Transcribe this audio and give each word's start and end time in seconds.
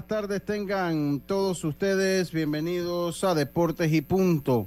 Buenas 0.00 0.22
tardes 0.22 0.42
tengan 0.42 1.20
todos 1.20 1.62
ustedes. 1.62 2.32
Bienvenidos 2.32 3.22
a 3.22 3.34
Deportes 3.34 3.92
y 3.92 4.00
Punto. 4.00 4.66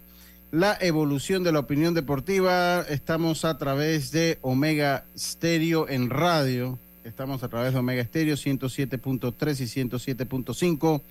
La 0.51 0.77
evolución 0.79 1.43
de 1.43 1.51
la 1.51 1.57
opinión 1.57 1.95
deportiva. 1.95 2.81
Estamos 2.81 3.43
a 3.43 3.57
través 3.57 4.11
de 4.11 4.37
Omega 4.41 5.05
Stereo 5.17 5.89
en 5.89 6.11
radio. 6.11 6.77
Estamos 7.03 7.41
a 7.41 7.47
través 7.47 7.73
de 7.73 7.79
Omega 7.79 8.03
Stereo 8.03 8.35
107.3 8.35 9.59
y 9.59 9.85
107.5. 9.87 11.01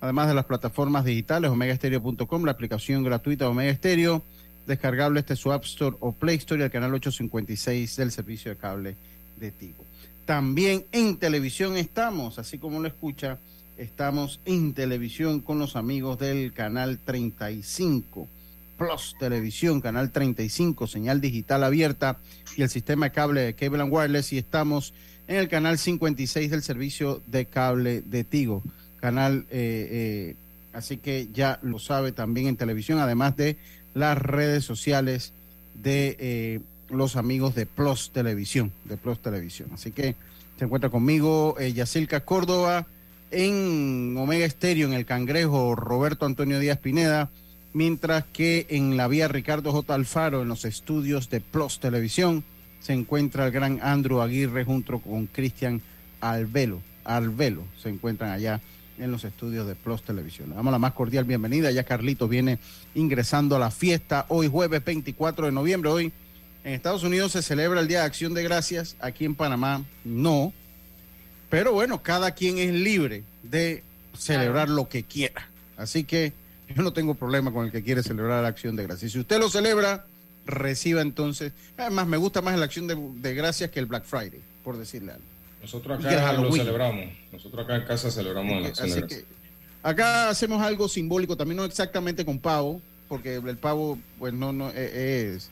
Además 0.00 0.26
de 0.26 0.34
las 0.34 0.46
plataformas 0.46 1.04
digitales, 1.04 1.48
omegastereo.com, 1.48 2.44
la 2.44 2.50
aplicación 2.50 3.04
gratuita 3.04 3.48
Omega 3.48 3.72
Stereo, 3.72 4.22
descargable 4.66 5.20
este 5.20 5.36
su 5.36 5.52
App 5.52 5.62
Store 5.62 5.96
o 6.00 6.10
Play 6.10 6.38
Store 6.38 6.60
y 6.60 6.64
el 6.64 6.70
canal 6.72 6.94
856 6.94 7.94
del 7.94 8.10
servicio 8.10 8.50
de 8.50 8.56
cable 8.56 8.96
de 9.36 9.52
Tigo. 9.52 9.84
También 10.26 10.84
en 10.90 11.16
televisión 11.16 11.76
estamos, 11.76 12.40
así 12.40 12.58
como 12.58 12.80
lo 12.80 12.88
escucha, 12.88 13.38
estamos 13.78 14.40
en 14.44 14.74
televisión 14.74 15.40
con 15.40 15.58
los 15.58 15.76
amigos 15.76 16.18
del 16.18 16.52
canal 16.52 16.98
35. 16.98 18.28
Plus 18.76 19.16
Televisión, 19.18 19.80
canal 19.80 20.12
35, 20.12 20.86
señal 20.86 21.20
digital 21.20 21.64
abierta 21.64 22.18
y 22.56 22.62
el 22.62 22.68
sistema 22.68 23.06
de 23.06 23.12
cable 23.12 23.40
de 23.40 23.54
Cable 23.54 23.82
and 23.82 23.92
Wireless. 23.92 24.32
Y 24.32 24.38
estamos 24.38 24.94
en 25.26 25.36
el 25.36 25.48
canal 25.48 25.78
56 25.78 26.50
del 26.50 26.62
servicio 26.62 27.22
de 27.26 27.46
cable 27.46 28.02
de 28.02 28.22
Tigo. 28.24 28.62
Canal, 29.00 29.46
eh, 29.50 29.88
eh, 29.90 30.36
así 30.72 30.96
que 30.98 31.28
ya 31.32 31.58
lo 31.62 31.78
sabe 31.78 32.12
también 32.12 32.46
en 32.46 32.56
televisión, 32.56 32.98
además 32.98 33.36
de 33.36 33.56
las 33.94 34.18
redes 34.18 34.64
sociales 34.64 35.32
de 35.74 36.16
eh, 36.18 36.60
los 36.90 37.16
amigos 37.16 37.54
de 37.54 37.66
Plus 37.66 38.10
Televisión, 38.10 38.72
de 38.84 38.96
Plus 38.96 39.20
Televisión. 39.20 39.70
Así 39.72 39.90
que 39.90 40.14
se 40.58 40.64
encuentra 40.64 40.90
conmigo 40.90 41.56
eh, 41.58 41.72
Yacilca 41.72 42.20
Córdoba 42.20 42.86
en 43.30 44.14
Omega 44.16 44.44
Estéreo, 44.44 44.86
en 44.86 44.94
el 44.94 45.04
Cangrejo 45.04 45.74
Roberto 45.74 46.26
Antonio 46.26 46.58
Díaz 46.58 46.78
Pineda, 46.78 47.30
mientras 47.72 48.24
que 48.24 48.66
en 48.70 48.96
la 48.96 49.08
vía 49.08 49.28
Ricardo 49.28 49.72
J. 49.72 49.94
Alfaro, 49.94 50.42
en 50.42 50.48
los 50.48 50.64
estudios 50.64 51.30
de 51.30 51.40
Plus 51.40 51.80
Televisión, 51.80 52.44
se 52.80 52.92
encuentra 52.92 53.46
el 53.46 53.52
gran 53.52 53.80
Andrew 53.82 54.20
Aguirre 54.20 54.64
junto 54.64 54.98
con 55.00 55.26
Cristian 55.26 55.82
Alvelo. 56.20 56.80
Alvelo 57.04 57.64
se 57.82 57.88
encuentran 57.88 58.30
allá 58.30 58.60
en 58.98 59.10
los 59.10 59.24
estudios 59.24 59.66
de 59.66 59.74
Plus 59.74 60.02
Televisión. 60.02 60.50
Le 60.50 60.56
damos 60.56 60.72
la 60.72 60.78
más 60.78 60.92
cordial 60.92 61.24
bienvenida. 61.24 61.70
Ya 61.70 61.84
Carlito 61.84 62.28
viene 62.28 62.58
ingresando 62.94 63.56
a 63.56 63.58
la 63.58 63.70
fiesta 63.70 64.26
hoy 64.28 64.48
jueves 64.48 64.84
24 64.84 65.46
de 65.46 65.52
noviembre. 65.52 65.90
Hoy 65.90 66.12
en 66.64 66.72
Estados 66.74 67.04
Unidos 67.04 67.32
se 67.32 67.42
celebra 67.42 67.80
el 67.80 67.88
Día 67.88 68.00
de 68.00 68.06
Acción 68.06 68.34
de 68.34 68.42
Gracias, 68.42 68.96
aquí 69.00 69.24
en 69.24 69.34
Panamá 69.34 69.84
no. 70.04 70.52
Pero 71.50 71.72
bueno, 71.72 72.02
cada 72.02 72.32
quien 72.32 72.58
es 72.58 72.72
libre 72.72 73.22
de 73.42 73.82
celebrar 74.16 74.68
lo 74.68 74.88
que 74.88 75.04
quiera. 75.04 75.48
Así 75.76 76.04
que 76.04 76.32
yo 76.74 76.82
no 76.82 76.92
tengo 76.92 77.14
problema 77.14 77.52
con 77.52 77.66
el 77.66 77.72
que 77.72 77.82
quiere 77.82 78.02
celebrar 78.02 78.42
la 78.42 78.48
Acción 78.48 78.76
de 78.76 78.84
Gracias. 78.84 79.12
Si 79.12 79.18
usted 79.18 79.38
lo 79.38 79.48
celebra, 79.48 80.04
reciba 80.44 81.00
entonces. 81.00 81.52
Además, 81.76 82.06
me 82.06 82.16
gusta 82.16 82.42
más 82.42 82.58
la 82.58 82.66
Acción 82.66 82.86
de, 82.86 83.34
Gracias 83.34 83.70
que 83.70 83.78
el 83.78 83.86
Black 83.86 84.04
Friday, 84.04 84.40
por 84.62 84.76
decirle 84.76 85.12
algo. 85.12 85.24
Nosotros 85.62 86.04
acá 86.04 86.32
lo 86.34 86.52
celebramos. 86.52 87.06
Nosotros 87.32 87.64
acá 87.64 87.76
en 87.76 87.84
casa 87.84 88.10
celebramos 88.10 88.62
la 88.62 88.68
Acción 88.68 88.90
de 88.90 89.00
Gracias. 89.00 89.24
acá 89.82 90.28
hacemos 90.28 90.62
algo 90.62 90.88
simbólico, 90.88 91.36
también 91.36 91.56
no 91.56 91.64
exactamente 91.64 92.24
con 92.24 92.38
pavo, 92.38 92.82
porque 93.08 93.36
el 93.36 93.56
pavo, 93.56 93.98
pues 94.18 94.34
no, 94.34 94.52
no 94.52 94.70
e, 94.70 95.34
es 95.34 95.50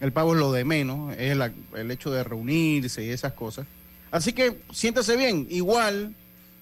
el 0.00 0.12
pavo 0.12 0.34
es 0.34 0.40
lo 0.40 0.52
de 0.52 0.64
menos, 0.64 1.14
es 1.16 1.38
el 1.74 1.90
hecho 1.90 2.10
de 2.10 2.22
reunirse 2.22 3.04
y 3.04 3.10
esas 3.10 3.32
cosas. 3.32 3.66
Así 4.10 4.32
que 4.32 4.60
siéntase 4.72 5.16
bien. 5.16 5.46
Igual, 5.50 6.14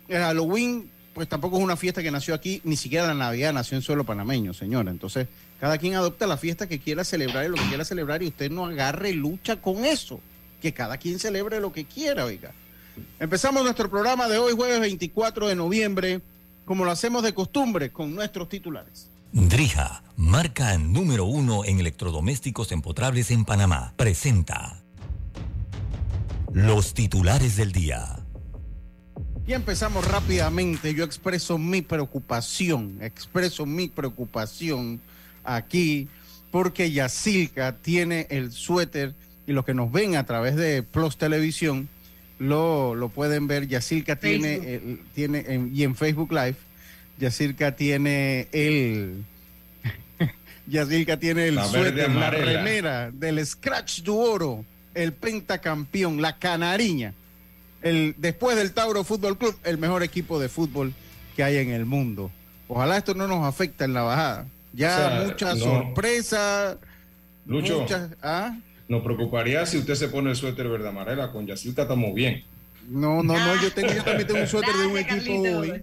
el 0.09 0.19
Halloween, 0.19 0.91
pues 1.13 1.29
tampoco 1.29 1.59
es 1.59 1.63
una 1.63 1.77
fiesta 1.77 2.03
que 2.03 2.11
nació 2.11 2.35
aquí, 2.35 2.61
ni 2.65 2.77
siquiera 2.77 3.07
la 3.07 3.15
Navidad 3.15 3.53
nació 3.53 3.77
en 3.77 3.83
suelo 3.83 4.05
panameño, 4.05 4.55
señora. 4.55 4.91
Entonces, 4.91 5.29
cada 5.61 5.79
quien 5.79 5.95
adopta 5.95 6.27
la 6.27 6.37
fiesta 6.37 6.67
que 6.67 6.79
quiera 6.79 7.05
celebrar 7.05 7.45
y 7.45 7.49
lo 7.49 7.57
que 7.57 7.69
quiera 7.69 7.85
celebrar 7.85 8.23
y 8.23 8.29
usted 8.29 8.51
no 8.51 8.67
agarre 8.67 9.13
lucha 9.13 9.57
con 9.57 9.85
eso. 9.85 10.21
Que 10.61 10.73
cada 10.73 10.97
quien 10.97 11.19
celebre 11.19 11.61
lo 11.61 11.73
que 11.73 11.85
quiera, 11.85 12.25
oiga. 12.25 12.53
Empezamos 13.19 13.63
nuestro 13.65 13.91
programa 13.91 14.29
de 14.29 14.39
hoy, 14.39 14.55
jueves 14.55 14.81
24 14.81 15.49
de 15.49 15.55
noviembre, 15.55 16.21
como 16.65 16.85
lo 16.85 16.91
hacemos 16.91 17.23
de 17.23 17.35
costumbre, 17.35 17.91
con 17.91 18.15
nuestros 18.15 18.49
titulares. 18.49 19.11
Drija, 19.33 20.03
marca 20.17 20.79
número 20.79 21.25
uno 21.25 21.65
en 21.65 21.81
electrodomésticos 21.81 22.71
empotrables 22.73 23.31
en 23.31 23.45
Panamá, 23.45 23.93
presenta 23.97 24.84
los 26.55 26.95
titulares 26.95 27.57
del 27.57 27.73
día. 27.73 28.17
Y 29.47 29.53
empezamos 29.53 30.09
rápidamente. 30.09 30.95
Yo 30.95 31.05
expreso 31.05 31.59
mi 31.59 31.83
preocupación, 31.83 32.97
expreso 33.03 33.67
mi 33.67 33.89
preocupación 33.89 35.03
aquí 35.45 36.09
porque 36.51 36.91
Yacilca 36.91 37.77
tiene 37.77 38.27
el 38.31 38.53
suéter 38.53 39.15
y 39.47 39.53
los 39.53 39.67
que 39.67 39.75
nos 39.75 39.93
ven 39.93 40.17
a 40.17 40.25
través 40.25 40.57
de 40.57 40.83
Plus 40.83 41.19
Televisión 41.19 41.91
lo, 42.39 42.95
lo 42.95 43.11
pueden 43.11 43.47
ver. 43.47 43.69
Yacilca 43.69 44.17
tiene, 44.17 44.99
tiene 45.15 45.69
y 45.75 45.83
en 45.83 45.95
Facebook 45.95 46.33
Live 46.33 46.57
Yacirca 47.19 47.77
tiene 47.77 48.49
el. 48.53 49.25
Yacirca 50.67 51.19
tiene 51.19 51.49
el 51.49 51.63
suéter, 51.63 52.11
la 52.11 52.31
remera 52.31 53.11
del 53.11 53.45
Scratch 53.45 54.01
du 54.01 54.17
Oro, 54.17 54.65
el 54.95 55.13
pentacampeón, 55.13 56.23
la 56.23 56.39
canariña. 56.39 57.15
El, 57.83 58.15
después 58.19 58.57
del 58.57 58.73
Tauro 58.73 59.05
Fútbol 59.05 59.37
Club, 59.37 59.57
el 59.65 59.79
mejor 59.79 60.03
equipo 60.03 60.41
de 60.41 60.49
fútbol 60.49 60.95
que 61.37 61.45
hay 61.45 61.57
en 61.59 61.71
el 61.71 61.85
mundo. 61.85 62.31
Ojalá 62.69 62.97
esto 62.97 63.15
no 63.15 63.27
nos 63.27 63.45
afecte 63.45 63.85
en 63.85 63.93
la 63.93 64.03
bajada. 64.03 64.47
Ya 64.73 65.23
mucha 65.27 65.55
sorpresa. 65.57 66.79
Lucho, 67.47 67.87
¿ah? 68.23 68.57
nos 68.89 69.03
preocuparía 69.03 69.65
si 69.67 69.79
usted 69.79 69.95
se 69.95 70.09
pone 70.09 70.31
el 70.31 70.37
suéter 70.37 70.69
verde 70.69 70.89
amarela. 70.89 71.31
Con 71.31 71.47
Yacirca 71.47 71.83
estamos 71.83 72.15
bien. 72.15 72.43
No, 72.89 73.23
no, 73.23 73.35
no. 73.35 73.63
Yo, 73.63 73.73
tengo, 73.73 73.93
yo 73.93 74.03
también 74.03 74.27
tengo 74.27 74.41
un 74.41 74.47
suéter 74.49 74.75
de 74.75 74.87
un 74.87 74.99
equipo 74.99 75.59
hoy. 75.59 75.83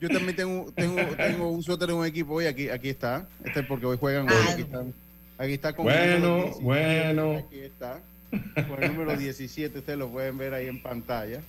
Yo 0.00 0.08
también 0.08 0.34
tengo, 0.34 0.72
tengo, 0.74 0.96
tengo 1.16 1.50
un 1.50 1.62
suéter 1.62 1.88
de 1.88 1.94
un 1.94 2.04
equipo 2.04 2.34
hoy, 2.34 2.46
aquí, 2.46 2.68
aquí 2.68 2.88
está. 2.88 3.26
Este 3.44 3.60
es 3.60 3.66
porque 3.66 3.86
hoy 3.86 3.96
juegan 3.98 4.28
hoy. 4.28 4.36
Aquí 4.50 4.62
está, 4.62 4.84
aquí 5.38 5.52
está 5.52 5.72
con 5.74 5.84
Bueno, 5.84 6.50
bueno. 6.60 7.38
Aquí 7.38 7.60
está. 7.60 8.00
Con 8.68 8.82
el 8.82 8.92
número 8.92 9.16
17, 9.16 9.78
ustedes 9.78 9.98
lo 9.98 10.08
pueden 10.08 10.38
ver 10.38 10.54
ahí 10.54 10.66
en 10.66 10.82
pantalla. 10.82 11.40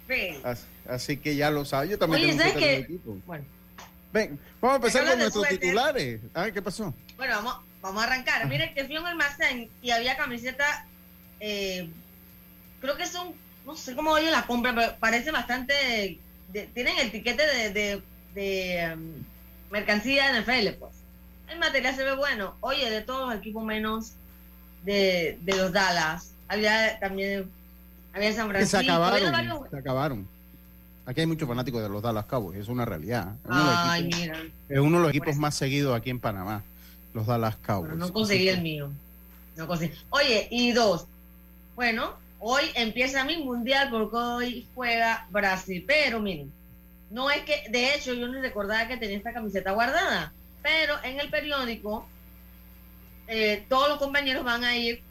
Así, 0.87 1.17
que 1.17 1.35
ya 1.35 1.49
lo 1.49 1.65
saben. 1.65 1.91
Yo 1.91 1.97
también 1.97 2.37
tengo 2.37 2.41
suéter 2.41 2.59
de 2.59 2.77
un 2.77 2.83
equipo. 2.83 3.17
Bueno. 3.25 3.45
Ven, 4.11 4.39
vamos 4.61 4.73
a 4.73 4.75
empezar 4.75 5.09
con 5.09 5.19
nuestros 5.19 5.47
titulares. 5.47 6.21
Ah, 6.35 6.51
¿qué 6.51 6.61
pasó? 6.61 6.93
Bueno, 7.17 7.35
vamos, 7.35 7.57
vamos 7.81 8.03
a 8.03 8.05
arrancar. 8.05 8.47
Miren 8.47 8.73
que 8.75 8.85
fui 8.85 8.95
a 8.95 9.01
un 9.01 9.07
almacén 9.07 9.69
y 9.81 9.89
había 9.89 10.15
camiseta, 10.15 10.85
eh, 11.39 11.89
creo 12.79 12.95
que 12.95 13.07
son, 13.07 13.33
no 13.65 13.75
sé 13.75 13.95
cómo 13.95 14.11
oye 14.11 14.29
la 14.29 14.45
compra, 14.45 14.75
pero 14.75 14.95
parece 14.99 15.31
bastante, 15.31 16.19
tienen 16.51 16.99
el 16.99 17.11
tiquete 17.11 17.71
de 17.71 18.03
de 18.33 18.79
em, 18.79 19.23
mercancía 19.71 20.31
de 20.31 20.41
NFL, 20.41 20.79
pues. 20.79 20.93
El 21.49 21.59
material 21.59 21.95
se 21.95 22.03
ve 22.03 22.15
bueno. 22.15 22.55
Oye, 22.61 22.89
de 22.89 23.01
todos 23.01 23.29
los 23.29 23.37
equipos 23.37 23.63
menos 23.63 24.13
de, 24.83 25.37
de 25.41 25.55
los 25.55 25.71
Dallas. 25.71 26.32
Había 26.47 26.99
también 26.99 27.49
había 28.13 28.33
San 28.33 28.49
Francisco. 28.49 28.79
Se 28.79 28.85
acabaron, 28.85 29.69
se 29.69 29.77
acabaron. 29.77 30.27
Aquí 31.05 31.19
hay 31.19 31.27
muchos 31.27 31.47
fanáticos 31.47 31.81
de 31.81 31.89
los 31.89 32.01
Dallas 32.01 32.25
Cowboys, 32.25 32.59
es 32.59 32.67
una 32.69 32.85
realidad. 32.85 33.33
Es 33.43 33.49
Ay, 33.49 34.03
mira. 34.03 34.41
Es 34.69 34.79
uno 34.79 34.97
de 34.97 35.03
los 35.03 35.09
equipos 35.09 35.35
más 35.35 35.55
seguidos 35.55 35.97
aquí 35.97 36.09
en 36.09 36.19
Panamá, 36.19 36.63
los 37.13 37.25
Dallas 37.25 37.57
Cowboys. 37.57 37.95
no 37.95 38.13
conseguí 38.13 38.47
el 38.47 38.61
mío. 38.61 38.89
No 39.57 39.67
conseguí. 39.67 39.93
Oye, 40.11 40.47
y 40.49 40.71
dos. 40.71 41.05
Bueno, 41.75 42.13
hoy 42.39 42.63
empieza 42.75 43.25
mi 43.25 43.37
mundial 43.37 43.89
porque 43.89 44.15
hoy 44.15 44.67
juega 44.75 45.27
Brasil, 45.29 45.83
pero 45.85 46.19
miren, 46.19 46.51
no 47.09 47.29
es 47.29 47.43
que, 47.43 47.63
de 47.69 47.95
hecho, 47.95 48.13
yo 48.13 48.27
no 48.27 48.39
recordaba 48.41 48.87
que 48.87 48.97
tenía 48.97 49.17
esta 49.17 49.33
camiseta 49.33 49.71
guardada, 49.71 50.31
pero 50.61 50.95
en 51.03 51.19
el 51.19 51.29
periódico 51.29 52.07
eh, 53.27 53.65
todos 53.67 53.89
los 53.89 53.97
compañeros 53.97 54.43
van 54.43 54.63
a 54.63 54.75
ir 54.77 55.01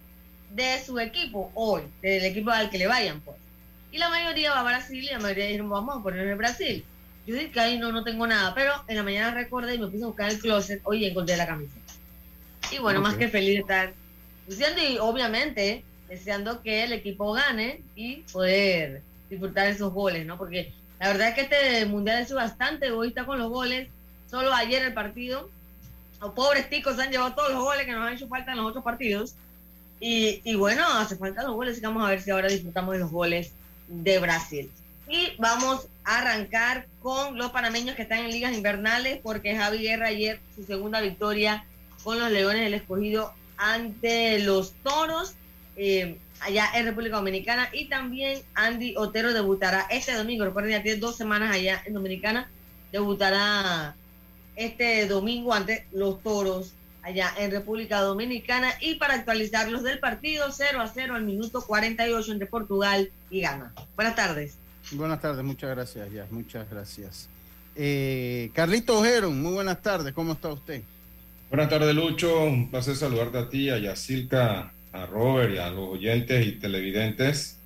de 0.55 0.83
su 0.85 0.99
equipo 0.99 1.51
hoy, 1.55 1.83
del 2.01 2.25
equipo 2.25 2.51
al 2.51 2.71
que 2.71 2.79
le 2.79 2.87
vayan, 2.87 3.21
pues. 3.21 3.37
Y 3.91 3.99
la 3.99 4.09
mayoría 4.09 4.53
va 4.53 4.61
a 4.61 4.65
Brasil 4.65 5.05
y 5.05 5.09
la 5.09 5.19
mayoría 5.19 5.47
dijeron, 5.47 5.71
vamos 5.71 5.99
a 5.99 6.03
poner 6.03 6.27
en 6.27 6.39
Brasil. 6.39 6.85
Yo 7.27 7.35
dije 7.35 7.51
que 7.51 7.61
ahí 7.61 7.79
no, 7.79 7.93
no 7.93 8.03
tengo 8.03 8.27
nada, 8.27 8.55
pero 8.55 8.73
en 8.89 8.97
la 8.97 9.03
mañana 9.03 9.35
recordé 9.35 9.75
y 9.75 9.79
me 9.79 9.87
puse 9.87 10.05
a 10.05 10.09
buscar 10.09 10.31
el 10.31 10.39
closet, 10.39 10.81
oye, 10.85 11.09
encontré 11.09 11.37
la 11.37 11.47
camiseta. 11.47 11.93
Y 12.71 12.79
bueno, 12.79 13.01
más 13.01 13.15
que 13.15 13.29
feliz 13.29 13.55
de 13.55 13.61
estar 13.61 13.93
diciendo 14.47 14.81
y 14.83 14.99
obviamente 14.99 15.85
deseando 16.09 16.63
que 16.63 16.85
el 16.85 16.93
equipo 16.93 17.33
gane 17.33 17.83
y 17.95 18.17
poder 18.33 19.03
disfrutar 19.31 19.67
esos 19.69 19.93
goles, 19.93 20.27
¿no? 20.27 20.37
Porque 20.37 20.73
la 20.99 21.09
verdad 21.09 21.29
es 21.29 21.35
que 21.35 21.41
este 21.43 21.87
mundial 21.87 22.23
es 22.23 22.33
bastante 22.33 22.87
egoísta 22.87 23.25
con 23.25 23.39
los 23.39 23.51
goles. 23.51 23.89
Solo 24.31 24.53
ayer 24.55 24.83
el 24.83 24.95
partido, 24.95 25.51
los 26.21 26.33
pobres 26.33 26.71
ticos 26.71 26.99
han 26.99 27.11
llevado 27.11 27.35
todos 27.35 27.53
los 27.53 27.63
goles 27.63 27.85
que 27.85 27.93
nos 27.93 28.07
han 28.07 28.15
hecho 28.15 28.29
falta 28.29 28.53
en 28.53 28.59
los 28.59 28.67
otros 28.67 28.85
partidos. 28.85 29.35
Y, 30.05 30.57
bueno, 30.57 30.85
hace 30.99 31.15
falta 31.15 31.45
los 31.45 31.55
goles 31.55 31.81
vamos 31.81 32.05
a 32.05 32.11
ver 32.11 32.21
si 32.21 32.33
ahora 32.33 32.49
disfrutamos 32.49 32.95
de 32.95 32.99
los 32.99 33.13
goles 33.13 33.53
de 33.87 34.19
Brasil. 34.19 34.69
Y 35.09 35.29
vamos 35.39 35.87
a 36.03 36.19
arrancar 36.19 36.89
con 37.01 37.39
los 37.39 37.53
panameños 37.53 37.95
que 37.95 38.03
están 38.03 38.19
en 38.19 38.33
ligas 38.33 38.53
invernales, 38.53 39.21
porque 39.23 39.55
Javi 39.55 39.79
Guerra 39.79 40.09
ayer 40.09 40.41
su 40.57 40.65
segunda 40.65 41.01
victoria 41.01 41.65
con 42.03 42.19
los 42.19 42.33
Leones 42.33 42.65
del 42.65 42.75
Escogido 42.75 43.33
ante 43.57 44.41
los 44.41 44.73
Toros, 44.83 45.35
eh, 45.77 46.19
allá 46.41 46.67
en 46.75 46.87
República 46.87 47.19
Dominicana. 47.19 47.69
Y 47.73 47.85
también 47.85 48.43
Andy 48.55 48.97
Otero 48.97 49.33
debutará 49.33 49.87
este 49.89 50.15
domingo. 50.15 50.45
Recuerden, 50.45 50.73
ya 50.73 50.83
tiene 50.83 50.99
dos 50.99 51.17
semanas 51.17 51.55
allá 51.55 51.81
en 51.87 51.95
Dominicana. 51.95 52.51
Debutará 52.91 53.95
este 54.57 55.07
domingo 55.07 55.55
ante 55.55 55.87
los 55.93 56.21
Toros 56.25 56.75
allá 57.03 57.33
en 57.39 57.51
República 57.51 58.01
Dominicana. 58.01 58.73
Y 58.81 58.95
para 58.95 59.15
actualizarlos 59.15 59.83
del 59.83 59.99
partido, 59.99 60.47
0 60.51 60.81
a 60.81 60.89
0 60.89 61.15
al 61.15 61.25
minuto 61.25 61.63
48 61.63 62.33
entre 62.33 62.47
Portugal 62.47 63.11
y 63.31 63.41
Ghana. 63.41 63.73
Buenas 63.97 64.17
tardes. 64.17 64.57
Buenas 64.93 65.21
tardes, 65.21 65.45
muchas 65.45 65.71
gracias, 65.71 66.11
ya, 66.13 66.27
muchas 66.31 66.69
gracias. 66.69 67.29
Eh, 67.77 68.51
Carlito 68.53 68.99
Ojero, 68.99 69.31
muy 69.31 69.53
buenas 69.53 69.81
tardes, 69.81 70.13
¿cómo 70.13 70.33
está 70.33 70.53
usted? 70.53 70.83
Buenas 71.49 71.69
tardes, 71.69 71.95
Lucho. 71.95 72.45
Un 72.45 72.71
placer 72.71 72.97
saludarte 72.97 73.39
a 73.39 73.49
ti, 73.49 73.71
a 73.71 73.79
Yacilca, 73.79 74.73
a 74.93 75.07
Robert 75.07 75.55
y 75.55 75.59
a 75.59 75.71
los 75.71 75.89
oyentes 75.91 76.47
y 76.47 76.53
televidentes. 76.53 77.59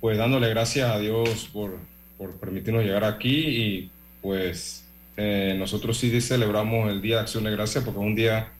Pues 0.00 0.18
dándole 0.18 0.48
gracias 0.50 0.90
a 0.90 0.98
Dios 0.98 1.48
por, 1.52 1.78
por 2.18 2.38
permitirnos 2.38 2.84
llegar 2.84 3.04
aquí 3.04 3.34
y 3.34 3.90
pues 4.20 4.84
eh, 5.16 5.54
nosotros 5.58 5.98
sí 5.98 6.20
celebramos 6.20 6.90
el 6.90 7.00
Día 7.00 7.16
de 7.16 7.22
Acción 7.22 7.44
de 7.44 7.50
Gracias 7.52 7.84
porque 7.84 8.00
es 8.00 8.06
un 8.06 8.14
día 8.14 8.52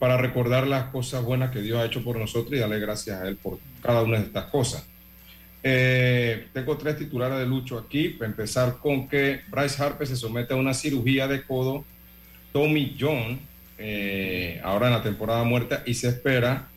para 0.00 0.16
recordar 0.16 0.66
las 0.66 0.86
cosas 0.86 1.22
buenas 1.22 1.50
que 1.50 1.60
Dios 1.60 1.78
ha 1.78 1.84
hecho 1.84 2.02
por 2.02 2.16
nosotros 2.16 2.54
y 2.54 2.58
darle 2.58 2.80
gracias 2.80 3.20
a 3.20 3.28
Él 3.28 3.36
por 3.36 3.58
cada 3.82 4.02
una 4.02 4.18
de 4.18 4.24
estas 4.24 4.46
cosas. 4.46 4.84
Eh, 5.62 6.48
tengo 6.54 6.78
tres 6.78 6.96
titulares 6.96 7.38
de 7.38 7.44
Lucho 7.44 7.78
aquí. 7.78 8.08
Para 8.08 8.30
empezar 8.30 8.78
con 8.78 9.08
que 9.08 9.42
Bryce 9.48 9.82
Harper 9.82 10.06
se 10.06 10.16
somete 10.16 10.54
a 10.54 10.56
una 10.56 10.72
cirugía 10.72 11.28
de 11.28 11.42
codo. 11.42 11.84
Tommy 12.50 12.96
John, 12.98 13.38
eh, 13.76 14.58
ahora 14.64 14.86
en 14.86 14.94
la 14.94 15.02
temporada 15.02 15.44
muerta, 15.44 15.82
y 15.84 15.92
se 15.92 16.08
espera 16.08 16.68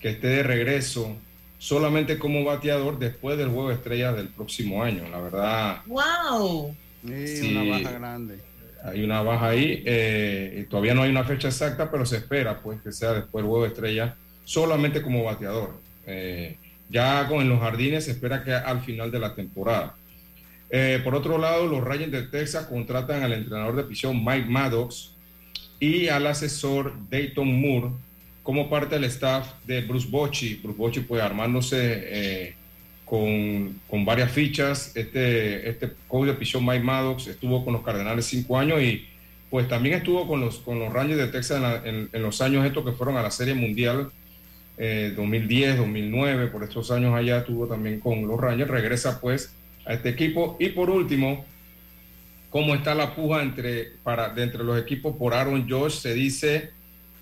que 0.00 0.10
esté 0.10 0.28
de 0.28 0.42
regreso 0.44 1.16
solamente 1.58 2.16
como 2.16 2.44
bateador 2.44 3.00
después 3.00 3.36
del 3.36 3.48
juego 3.48 3.70
de 3.70 3.74
estrellas 3.74 4.16
del 4.16 4.28
próximo 4.28 4.84
año. 4.84 5.02
La 5.10 5.18
verdad. 5.18 5.82
¡Wow! 5.86 6.76
Sí, 7.04 7.56
una 7.56 7.78
baja 7.78 7.98
grande. 7.98 8.38
Hay 8.84 9.02
una 9.02 9.22
baja 9.22 9.48
ahí. 9.48 9.82
Eh, 9.84 10.66
todavía 10.70 10.94
no 10.94 11.02
hay 11.02 11.10
una 11.10 11.24
fecha 11.24 11.48
exacta, 11.48 11.90
pero 11.90 12.06
se 12.06 12.16
espera 12.16 12.60
pues 12.60 12.80
que 12.82 12.92
sea 12.92 13.12
después 13.12 13.42
del 13.42 13.50
juego 13.50 13.64
de 13.64 13.68
estrellas 13.68 14.14
solamente 14.44 15.02
como 15.02 15.24
bateador. 15.24 15.80
Eh, 16.06 16.56
ya 16.88 17.26
con 17.28 17.46
los 17.48 17.60
jardines 17.60 18.04
se 18.04 18.12
espera 18.12 18.42
que 18.42 18.52
al 18.52 18.80
final 18.80 19.10
de 19.10 19.18
la 19.18 19.34
temporada. 19.34 19.94
Eh, 20.70 21.00
por 21.02 21.14
otro 21.14 21.38
lado, 21.38 21.66
los 21.66 21.82
Rangers 21.82 22.12
de 22.12 22.22
Texas 22.22 22.66
contratan 22.66 23.22
al 23.22 23.32
entrenador 23.32 23.76
de 23.76 23.84
prisión 23.84 24.24
Mike 24.24 24.48
Maddox 24.48 25.12
y 25.80 26.08
al 26.08 26.26
asesor 26.26 26.94
Dayton 27.10 27.60
Moore 27.60 27.90
como 28.42 28.70
parte 28.70 28.94
del 28.94 29.04
staff 29.04 29.52
de 29.66 29.82
Bruce 29.82 30.08
Bochy. 30.08 30.60
Bruce 30.62 30.78
Bochy 30.78 31.00
pues 31.00 31.22
armándose 31.22 32.56
con, 33.08 33.80
con, 33.88 34.04
varias 34.04 34.30
fichas. 34.30 34.92
Este, 34.94 35.68
este 35.68 35.90
coach 36.06 36.26
de 36.26 36.34
prisión 36.34 36.64
Mike 36.64 36.84
Maddox 36.84 37.26
estuvo 37.26 37.64
con 37.64 37.72
los 37.72 37.82
Cardenales 37.82 38.26
cinco 38.26 38.58
años 38.58 38.82
y 38.82 39.06
pues 39.50 39.66
también 39.66 39.96
estuvo 39.96 40.26
con 40.26 40.40
los, 40.40 40.58
con 40.58 40.78
los 40.78 40.92
Rangers 40.92 41.18
de 41.18 41.28
Texas 41.28 41.82
en, 41.84 42.10
los 42.12 42.40
años 42.42 42.66
estos 42.66 42.84
que 42.84 42.92
fueron 42.92 43.16
a 43.16 43.22
la 43.22 43.30
Serie 43.30 43.54
Mundial 43.54 44.10
2010, 44.76 45.74
eh, 45.74 45.76
2009, 45.76 46.46
por 46.48 46.62
estos 46.62 46.90
años 46.90 47.14
allá 47.14 47.38
estuvo 47.38 47.66
también 47.66 47.98
con 47.98 48.28
los 48.28 48.38
Rangers, 48.38 48.70
regresa 48.70 49.20
pues 49.20 49.54
a 49.86 49.94
este 49.94 50.10
equipo. 50.10 50.56
Y 50.60 50.68
por 50.68 50.90
último, 50.90 51.44
¿cómo 52.50 52.74
está 52.74 52.94
la 52.94 53.14
puja 53.14 53.42
entre, 53.42 53.92
para, 54.02 54.34
entre 54.36 54.62
los 54.62 54.78
equipos 54.78 55.16
por 55.16 55.34
Aaron 55.34 55.68
Josh? 55.68 55.94
Se 55.94 56.12
dice 56.12 56.70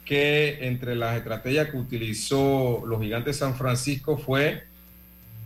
que 0.05 0.67
entre 0.67 0.97
las 0.97 1.17
estrategias 1.17 1.71
que 1.71 1.77
utilizó 1.77 2.85
los 2.87 3.01
gigantes 3.01 3.37
de 3.37 3.47
San 3.47 3.57
Francisco 3.57 4.19
fue 4.19 4.65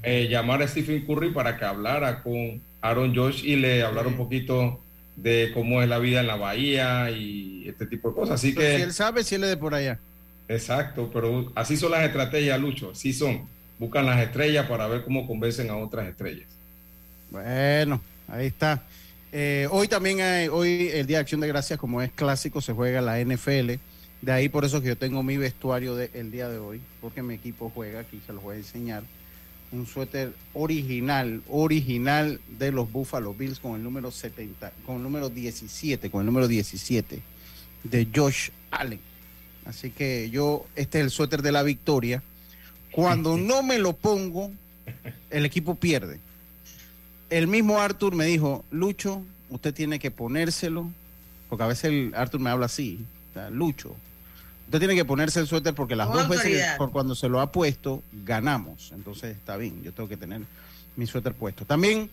eh, 0.02 0.28
llamar 0.28 0.62
a 0.62 0.68
Stephen 0.68 1.06
Curry 1.06 1.32
para 1.32 1.56
que 1.56 1.64
hablara 1.64 2.22
con 2.22 2.60
Aaron 2.80 3.14
Josh 3.14 3.44
y 3.44 3.56
le 3.56 3.82
hablara 3.82 4.08
un 4.08 4.16
poquito 4.16 4.80
de 5.16 5.50
cómo 5.52 5.82
es 5.82 5.88
la 5.88 5.98
vida 5.98 6.20
en 6.20 6.26
la 6.26 6.36
bahía 6.36 7.10
y 7.10 7.68
este 7.68 7.86
tipo 7.86 8.08
de 8.08 8.14
cosas. 8.14 8.36
Así 8.36 8.54
que... 8.54 8.76
Si 8.76 8.82
él 8.82 8.92
sabe, 8.92 9.24
si 9.24 9.34
él 9.34 9.44
es 9.44 9.50
de 9.50 9.56
por 9.56 9.74
allá. 9.74 9.98
Exacto, 10.48 11.10
pero 11.12 11.52
así 11.54 11.76
son 11.76 11.92
las 11.92 12.04
estrategias, 12.04 12.58
Lucho, 12.58 12.90
así 12.90 13.12
son. 13.12 13.46
Buscan 13.78 14.06
las 14.06 14.20
estrellas 14.20 14.66
para 14.66 14.86
ver 14.88 15.04
cómo 15.04 15.26
convencen 15.26 15.70
a 15.70 15.76
otras 15.76 16.08
estrellas. 16.08 16.48
Bueno, 17.30 18.00
ahí 18.28 18.46
está. 18.46 18.82
Eh, 19.32 19.68
hoy 19.70 19.86
también 19.86 20.20
hay, 20.20 20.48
hoy 20.48 20.90
el 20.92 21.06
Día 21.06 21.18
de 21.18 21.22
Acción 21.22 21.40
de 21.40 21.46
Gracias, 21.46 21.78
como 21.78 22.02
es 22.02 22.10
clásico, 22.10 22.60
se 22.60 22.72
juega 22.72 23.00
la 23.00 23.20
NFL. 23.20 23.74
De 24.22 24.32
ahí 24.32 24.48
por 24.48 24.64
eso 24.64 24.82
que 24.82 24.88
yo 24.88 24.96
tengo 24.96 25.22
mi 25.22 25.36
vestuario 25.36 25.94
del 25.94 26.30
día 26.30 26.48
de 26.48 26.58
hoy, 26.58 26.80
porque 27.00 27.22
mi 27.22 27.34
equipo 27.34 27.70
juega, 27.74 28.00
aquí 28.00 28.20
se 28.26 28.32
los 28.32 28.42
voy 28.42 28.56
a 28.56 28.58
enseñar. 28.58 29.02
Un 29.72 29.86
suéter 29.86 30.32
original, 30.52 31.42
original 31.48 32.40
de 32.58 32.72
los 32.72 32.90
Buffalo 32.90 33.34
Bills 33.34 33.60
con 33.60 33.76
el 33.76 33.82
número 33.84 34.10
70, 34.10 34.72
con 34.84 34.96
el 34.96 35.02
número 35.02 35.30
17, 35.30 36.10
con 36.10 36.20
el 36.20 36.26
número 36.26 36.48
17 36.48 37.22
de 37.84 38.08
Josh 38.14 38.50
Allen. 38.70 39.00
Así 39.64 39.90
que 39.90 40.30
yo, 40.30 40.66
este 40.74 40.98
es 40.98 41.04
el 41.04 41.10
suéter 41.10 41.42
de 41.42 41.52
la 41.52 41.62
victoria. 41.62 42.22
Cuando 42.90 43.36
no 43.38 43.62
me 43.62 43.78
lo 43.78 43.92
pongo, 43.92 44.50
el 45.30 45.46
equipo 45.46 45.76
pierde. 45.76 46.18
El 47.28 47.46
mismo 47.46 47.80
Arthur 47.80 48.14
me 48.14 48.26
dijo, 48.26 48.64
Lucho, 48.72 49.24
usted 49.50 49.72
tiene 49.72 50.00
que 50.00 50.10
ponérselo, 50.10 50.90
porque 51.48 51.62
a 51.62 51.68
veces 51.68 51.84
el 51.84 52.12
Arthur 52.16 52.40
me 52.40 52.50
habla 52.50 52.66
así, 52.66 53.04
Lucho, 53.52 53.94
usted 54.70 54.78
tiene 54.78 54.94
que 54.94 55.04
ponerse 55.04 55.40
el 55.40 55.48
suéter 55.48 55.74
porque 55.74 55.96
las 55.96 56.12
dos 56.12 56.28
veces 56.28 56.64
por 56.78 56.92
cuando 56.92 57.16
se 57.16 57.28
lo 57.28 57.40
ha 57.40 57.50
puesto, 57.50 58.04
ganamos. 58.24 58.92
Entonces 58.94 59.36
está 59.36 59.56
bien, 59.56 59.82
yo 59.82 59.92
tengo 59.92 60.08
que 60.08 60.16
tener 60.16 60.42
mi 60.94 61.08
suéter 61.08 61.34
puesto. 61.34 61.64
También 61.64 62.08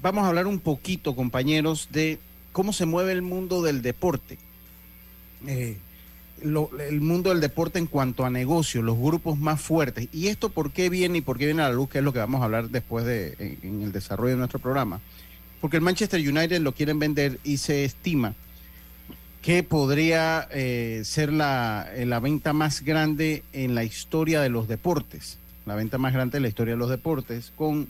vamos 0.00 0.22
a 0.22 0.28
hablar 0.28 0.46
un 0.46 0.60
poquito, 0.60 1.16
compañeros, 1.16 1.88
de 1.90 2.20
cómo 2.52 2.72
se 2.72 2.86
mueve 2.86 3.10
el 3.10 3.22
mundo 3.22 3.60
del 3.60 3.82
deporte. 3.82 4.38
Eh, 5.48 5.78
el 6.42 7.00
mundo 7.00 7.30
del 7.30 7.40
deporte 7.40 7.80
en 7.80 7.88
cuanto 7.88 8.24
a 8.24 8.30
negocio, 8.30 8.82
los 8.82 8.96
grupos 8.96 9.36
más 9.36 9.60
fuertes. 9.60 10.06
¿Y 10.12 10.28
esto 10.28 10.48
por 10.48 10.70
qué 10.70 10.90
viene 10.90 11.18
y 11.18 11.22
por 11.22 11.38
qué 11.38 11.46
viene 11.46 11.62
a 11.62 11.70
la 11.70 11.74
luz? 11.74 11.90
Que 11.90 11.98
es 11.98 12.04
lo 12.04 12.12
que 12.12 12.20
vamos 12.20 12.40
a 12.40 12.44
hablar 12.44 12.70
después 12.70 13.04
de, 13.04 13.58
en, 13.64 13.82
el 13.82 13.90
desarrollo 13.90 14.30
de 14.30 14.36
nuestro 14.36 14.60
programa. 14.60 15.00
Porque 15.60 15.76
el 15.76 15.82
Manchester 15.82 16.20
United 16.20 16.60
lo 16.60 16.70
quieren 16.70 17.00
vender 17.00 17.40
y 17.42 17.56
se 17.56 17.84
estima 17.84 18.34
que 19.42 19.62
podría 19.62 20.48
eh, 20.50 21.02
ser 21.04 21.32
la, 21.32 21.88
eh, 21.94 22.04
la 22.06 22.20
venta 22.20 22.52
más 22.52 22.82
grande 22.82 23.42
en 23.52 23.74
la 23.74 23.84
historia 23.84 24.40
de 24.40 24.50
los 24.50 24.68
deportes. 24.68 25.38
La 25.66 25.74
venta 25.74 25.98
más 25.98 26.12
grande 26.12 26.38
en 26.38 26.42
la 26.42 26.48
historia 26.48 26.74
de 26.74 26.78
los 26.78 26.90
deportes, 26.90 27.52
con, 27.56 27.88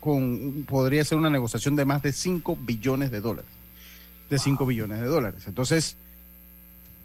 con 0.00 0.64
podría 0.68 1.04
ser 1.04 1.18
una 1.18 1.30
negociación 1.30 1.76
de 1.76 1.84
más 1.84 2.02
de 2.02 2.12
5 2.12 2.56
billones 2.60 3.10
de 3.10 3.20
dólares. 3.20 3.50
De 4.30 4.38
5 4.38 4.64
billones 4.66 5.00
de 5.00 5.06
dólares. 5.06 5.44
Entonces, 5.46 5.96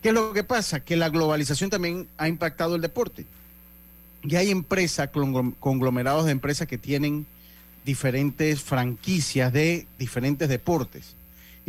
¿Qué 0.02 0.10
es 0.10 0.16
lo 0.16 0.34
que 0.34 0.44
pasa? 0.44 0.80
Que 0.80 0.96
la 0.96 1.10
globalización 1.10 1.70
también 1.70 2.08
ha 2.18 2.28
impactado 2.28 2.76
el 2.76 2.82
deporte. 2.82 3.26
Y 4.24 4.36
hay 4.36 4.50
empresas, 4.50 5.10
conglomerados 5.60 6.26
de 6.26 6.32
empresas 6.32 6.68
que 6.68 6.78
tienen 6.78 7.26
diferentes 7.86 8.62
franquicias 8.62 9.52
de 9.52 9.88
diferentes 9.98 10.48
deportes. 10.48 11.16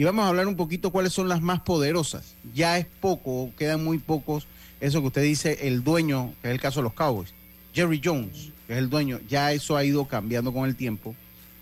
Y 0.00 0.04
vamos 0.04 0.25
a 0.25 0.28
hablar 0.28 0.49
un 0.49 0.57
poquito 0.57 0.90
cuáles 0.92 1.12
son 1.12 1.28
las 1.28 1.42
más 1.42 1.61
poderosas. 1.61 2.35
Ya 2.54 2.78
es 2.78 2.87
poco, 3.02 3.52
quedan 3.59 3.85
muy 3.85 3.99
pocos. 3.99 4.47
Eso 4.80 5.02
que 5.02 5.09
usted 5.09 5.23
dice, 5.23 5.69
el 5.69 5.85
dueño, 5.85 6.33
que 6.40 6.49
es 6.49 6.54
el 6.54 6.59
caso 6.59 6.80
de 6.80 6.85
los 6.85 6.95
Cowboys, 6.95 7.35
Jerry 7.75 8.00
Jones, 8.02 8.49
que 8.66 8.73
es 8.73 8.78
el 8.78 8.88
dueño, 8.88 9.21
ya 9.28 9.52
eso 9.52 9.76
ha 9.76 9.85
ido 9.85 10.07
cambiando 10.07 10.54
con 10.54 10.66
el 10.66 10.75
tiempo. 10.75 11.14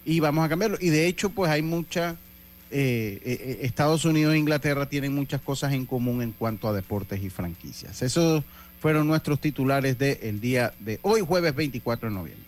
Y 0.05 0.21
vamos 0.21 0.45
a 0.45 0.49
cambiarlo. 0.49 0.79
Y 0.81 0.91
de 0.91 1.09
hecho, 1.09 1.31
pues 1.31 1.51
hay 1.51 1.63
mucha 1.63 2.15
eh, 2.71 3.19
eh, 3.25 3.59
Estados 3.63 4.05
Unidos 4.05 4.35
e 4.35 4.39
Inglaterra 4.39 4.89
tienen 4.89 5.17
muchas 5.17 5.41
cosas 5.41 5.73
en 5.73 5.85
común 5.85 6.23
en 6.23 6.31
cuanto 6.31 6.69
a 6.69 6.73
deportes 6.73 7.21
y 7.21 7.31
franquicias. 7.31 8.03
Esos 8.03 8.45
fueron 8.81 9.09
nuestros 9.09 9.41
titulares 9.41 9.99
del 9.99 10.41
día 10.41 10.73
de 10.79 11.01
hoy, 11.03 11.23
jueves 11.23 11.57
24 11.57 12.09
de 12.09 12.15
noviembre. 12.15 12.48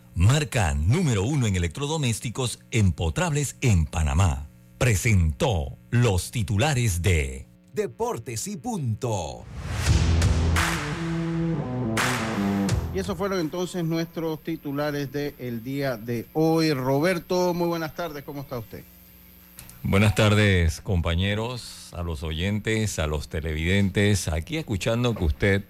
marca 0.15 0.73
número 0.73 1.23
uno 1.23 1.47
en 1.47 1.55
electrodomésticos 1.55 2.59
empotrables 2.71 3.55
en 3.61 3.85
Panamá. 3.85 4.49
Presentó 4.77 5.77
los 5.89 6.31
titulares 6.31 7.01
de 7.01 7.47
Deportes 7.73 8.47
y 8.47 8.57
punto. 8.57 9.45
Y 12.93 12.99
esos 12.99 13.17
fueron 13.17 13.39
entonces 13.39 13.85
nuestros 13.85 14.43
titulares 14.43 15.11
del 15.11 15.63
día 15.63 15.95
de 15.95 16.27
hoy. 16.33 16.73
Roberto, 16.73 17.53
muy 17.53 17.67
buenas 17.67 17.95
tardes, 17.95 18.23
¿cómo 18.23 18.41
está 18.41 18.59
usted? 18.59 18.83
Buenas 19.83 20.13
tardes, 20.13 20.81
compañeros, 20.81 21.89
a 21.93 22.03
los 22.03 22.21
oyentes, 22.23 22.99
a 22.99 23.07
los 23.07 23.29
televidentes. 23.29 24.27
Aquí 24.27 24.57
escuchando 24.57 25.15
que 25.15 25.23
usted 25.23 25.63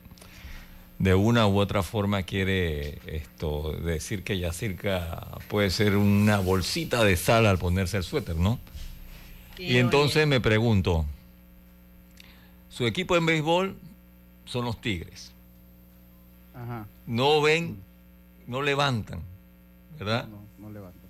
de 1.02 1.16
una 1.16 1.48
u 1.48 1.58
otra 1.58 1.82
forma 1.82 2.22
quiere 2.22 3.00
esto 3.08 3.74
decir 3.84 4.24
que 4.24 4.38
Yacirca 4.38 5.40
puede 5.48 5.72
ser 5.72 5.98
una 5.98 6.38
bolsita 6.38 7.04
de 7.04 7.18
sal 7.18 7.48
al 7.48 7.58
ponerse 7.58 7.98
el 7.98 8.04
suéter, 8.04 8.36
¿no? 8.36 8.60
y 9.58 9.78
entonces 9.78 10.28
me 10.28 10.40
pregunto, 10.40 11.06
su 12.70 12.86
equipo 12.86 13.18
en 13.18 13.26
béisbol 13.26 13.76
son 14.46 14.66
los 14.66 14.80
Tigres. 14.80 15.32
Ajá. 16.54 16.86
No 17.08 17.42
ven, 17.42 17.78
no 18.46 18.62
levantan, 18.62 19.22
¿verdad? 19.98 20.28
No, 20.28 20.44
no, 20.60 20.72
levantan. 20.72 21.02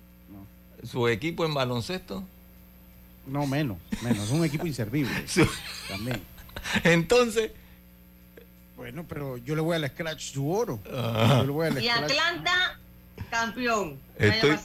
Su 0.84 1.06
equipo 1.08 1.44
en 1.44 1.52
baloncesto. 1.52 2.24
No, 3.26 3.46
menos, 3.46 3.76
menos. 4.02 4.24
Es 4.24 4.30
un 4.30 4.44
equipo 4.44 4.66
inservible. 4.66 5.12
También. 5.88 6.20
Entonces, 6.84 7.52
bueno, 8.76 9.04
pero 9.08 9.36
yo 9.38 9.54
le 9.54 9.60
voy 9.60 9.76
al 9.76 9.88
Scratch 9.88 10.32
su 10.32 10.50
oro. 10.50 10.80
y 11.80 11.88
Atlanta, 11.88 12.78
campeón. 13.30 13.98
Estoy, 14.18 14.56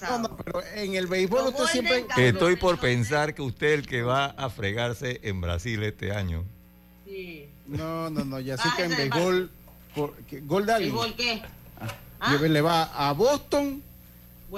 pero 0.43 0.63
en 0.75 0.95
el 0.95 1.07
béisbol 1.07 1.47
usted 1.47 1.65
siempre... 1.65 2.05
Estoy 2.17 2.55
por 2.55 2.79
pensar 2.79 3.33
que 3.33 3.41
usted 3.41 3.67
es 3.67 3.79
el 3.79 3.87
que 3.87 4.01
va 4.03 4.27
a 4.27 4.49
fregarse 4.49 5.19
en 5.23 5.41
Brasil 5.41 5.83
este 5.83 6.11
año. 6.11 6.43
Sí. 7.05 7.47
No, 7.65 8.09
no, 8.09 8.23
no, 8.23 8.39
ya 8.39 8.57
sé 8.57 8.69
que 8.75 8.83
en 8.83 8.95
béisbol... 8.95 9.51
¿Gol 10.43 10.65
de 10.65 10.73
alguien? 10.73 10.93
¿Béisbol 10.93 11.15
qué? 11.15 11.41
Ah, 11.79 11.87
¿Ah? 12.19 12.35
Le 12.35 12.61
va 12.61 12.83
a 12.83 13.13
Boston 13.13 13.81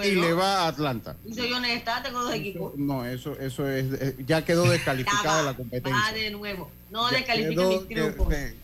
y 0.04 0.12
le 0.12 0.34
va 0.34 0.64
a 0.64 0.68
Atlanta. 0.68 1.16
Y 1.26 1.34
soy 1.34 1.52
honesta, 1.52 2.02
tengo 2.04 2.22
dos 2.22 2.34
equipos. 2.34 2.76
No, 2.76 3.06
eso, 3.06 3.38
eso 3.40 3.68
es, 3.70 3.86
eh, 3.94 4.16
ya 4.26 4.46
quedó 4.46 4.70
descalificada 4.70 5.44
la 5.44 5.54
competencia. 5.56 6.00
Va 6.00 6.12
de 6.14 6.32
nuevo. 6.32 6.70
No 6.92 7.10
descalifique 7.10 7.66
mi 7.66 7.80
triunfo. 7.80 8.26
De, 8.26 8.56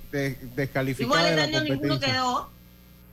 descalificada 0.56 1.30
igual 1.30 1.40
este 1.40 1.58
año 1.58 1.64
ninguno 1.64 2.00
quedó. 2.00 2.50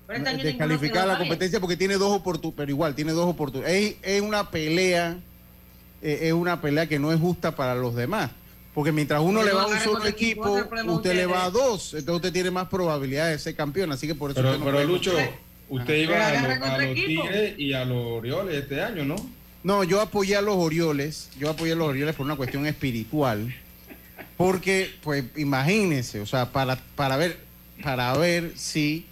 Este 0.09 0.37
descalificada 0.37 1.07
la 1.07 1.19
competencia 1.19 1.61
porque 1.61 1.77
tiene 1.77 1.95
dos 1.95 2.13
oportunidades, 2.13 2.57
pero 2.57 2.71
igual 2.71 2.95
tiene 2.95 3.13
dos 3.13 3.29
oportunidades. 3.29 3.97
Es, 4.03 4.21
una 4.21 4.51
pelea, 4.51 5.17
eh, 6.03 6.19
es 6.23 6.33
una 6.33 6.61
pelea 6.61 6.87
que 6.87 6.99
no 6.99 7.13
es 7.13 7.21
justa 7.21 7.57
para 7.57 7.75
los 7.75 7.95
demás. 7.95 8.31
Porque 8.75 8.91
mientras 8.91 9.21
uno 9.21 9.43
le 9.43 9.53
va 9.53 9.65
a 9.65 9.67
un 9.67 9.79
solo 9.81 10.07
equipo, 10.07 10.59
usted 10.87 11.15
le 11.15 11.27
va 11.27 11.45
a 11.45 11.51
dos. 11.51 11.93
Entonces 11.95 12.17
usted 12.17 12.33
tiene 12.33 12.51
más 12.51 12.69
probabilidades 12.69 13.39
de 13.39 13.43
ser 13.43 13.55
campeón. 13.55 13.93
Así 13.93 14.07
que 14.07 14.15
por 14.15 14.31
eso. 14.31 14.41
Pero, 14.41 14.59
pero 14.65 14.85
Lucho, 14.85 15.13
usted 15.69 15.95
iba 15.95 16.27
a, 16.27 16.79
los 16.79 16.95
Tigres 16.95 17.59
y 17.59 17.75
a 17.75 17.85
los 17.85 17.99
Orioles 17.99 18.55
este 18.55 18.83
año, 18.83 19.05
¿no? 19.05 19.17
No, 19.63 19.85
yo 19.85 20.01
apoyé 20.01 20.37
a 20.37 20.41
los 20.41 20.57
Orioles. 20.57 21.29
Yo 21.39 21.51
apoyé 21.51 21.73
a 21.73 21.77
los 21.77 21.89
Orioles 21.89 22.15
por 22.15 22.25
una 22.25 22.37
cuestión 22.37 22.67
espiritual. 22.67 23.55
Porque, 24.43 24.91
pues, 25.05 25.25
imagínense, 25.37 26.21
o 26.21 26.27
sea, 26.27 26.51
para, 26.51 26.77
para 26.97 27.17
ver, 27.17 27.39
para 27.81 28.13
ver 28.17 28.53
si 28.57 29.07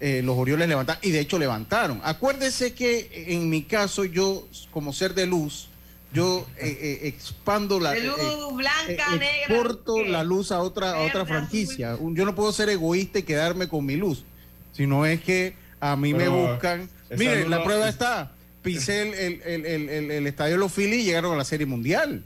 eh, 0.00 0.22
los 0.24 0.38
Orioles 0.38 0.68
levantan, 0.70 0.96
y 1.02 1.10
de 1.10 1.20
hecho 1.20 1.38
levantaron. 1.38 2.00
Acuérdese 2.02 2.72
que 2.72 3.26
en 3.28 3.50
mi 3.50 3.62
caso, 3.62 4.06
yo, 4.06 4.48
como 4.70 4.94
ser 4.94 5.12
de 5.12 5.26
luz, 5.26 5.68
yo 6.14 6.46
eh, 6.56 6.78
eh, 6.80 7.08
expando 7.08 7.78
la 7.78 7.94
luz 7.94 8.56
blanca, 8.56 9.20
exporto 9.46 10.02
la 10.02 10.24
luz 10.24 10.50
a 10.50 10.60
otra, 10.60 10.92
a 10.92 11.02
otra 11.02 11.26
franquicia. 11.26 11.98
Yo 12.00 12.24
no 12.24 12.34
puedo 12.34 12.50
ser 12.50 12.70
egoísta 12.70 13.18
y 13.18 13.22
quedarme 13.24 13.68
con 13.68 13.84
mi 13.84 13.96
luz, 13.96 14.24
sino 14.72 15.04
es 15.04 15.20
que 15.20 15.54
a 15.78 15.94
mí 15.94 16.14
me 16.14 16.28
buscan. 16.28 16.88
Miren, 17.16 17.50
la 17.50 17.62
prueba 17.62 17.86
está. 17.86 18.32
Pisé 18.62 19.02
el, 19.02 19.42
el, 19.42 19.66
el, 19.66 20.10
el, 20.10 20.26
estadio 20.26 20.54
de 20.54 20.58
los 20.58 20.72
Phillies 20.72 21.02
y 21.02 21.04
llegaron 21.04 21.34
a 21.34 21.36
la 21.36 21.44
Serie 21.44 21.66
Mundial. 21.66 22.24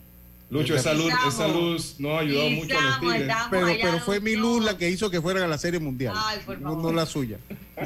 Lucho, 0.54 0.76
esa 0.76 0.94
luz, 0.94 1.12
esa 1.26 1.48
luz 1.48 1.96
no 1.98 2.16
ayudó 2.16 2.48
mucho 2.48 2.78
a 2.78 2.80
los 2.80 3.00
Tigres. 3.00 3.34
Pero, 3.50 3.66
pero 3.66 3.98
fue 3.98 4.20
mi 4.20 4.36
luz 4.36 4.64
la 4.64 4.78
que 4.78 4.88
hizo 4.88 5.10
que 5.10 5.20
fueran 5.20 5.42
a 5.42 5.48
la 5.48 5.58
Serie 5.58 5.80
Mundial. 5.80 6.14
no, 6.60 6.92
la 6.92 7.06
suya. 7.06 7.38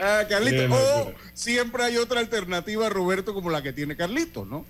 ah, 0.00 0.22
Carlito. 0.28 0.68
Oh, 0.70 1.12
siempre 1.32 1.82
hay 1.82 1.96
otra 1.96 2.20
alternativa, 2.20 2.88
Roberto, 2.88 3.34
como 3.34 3.50
la 3.50 3.60
que 3.60 3.72
tiene 3.72 3.96
Carlito, 3.96 4.44
¿no? 4.44 4.64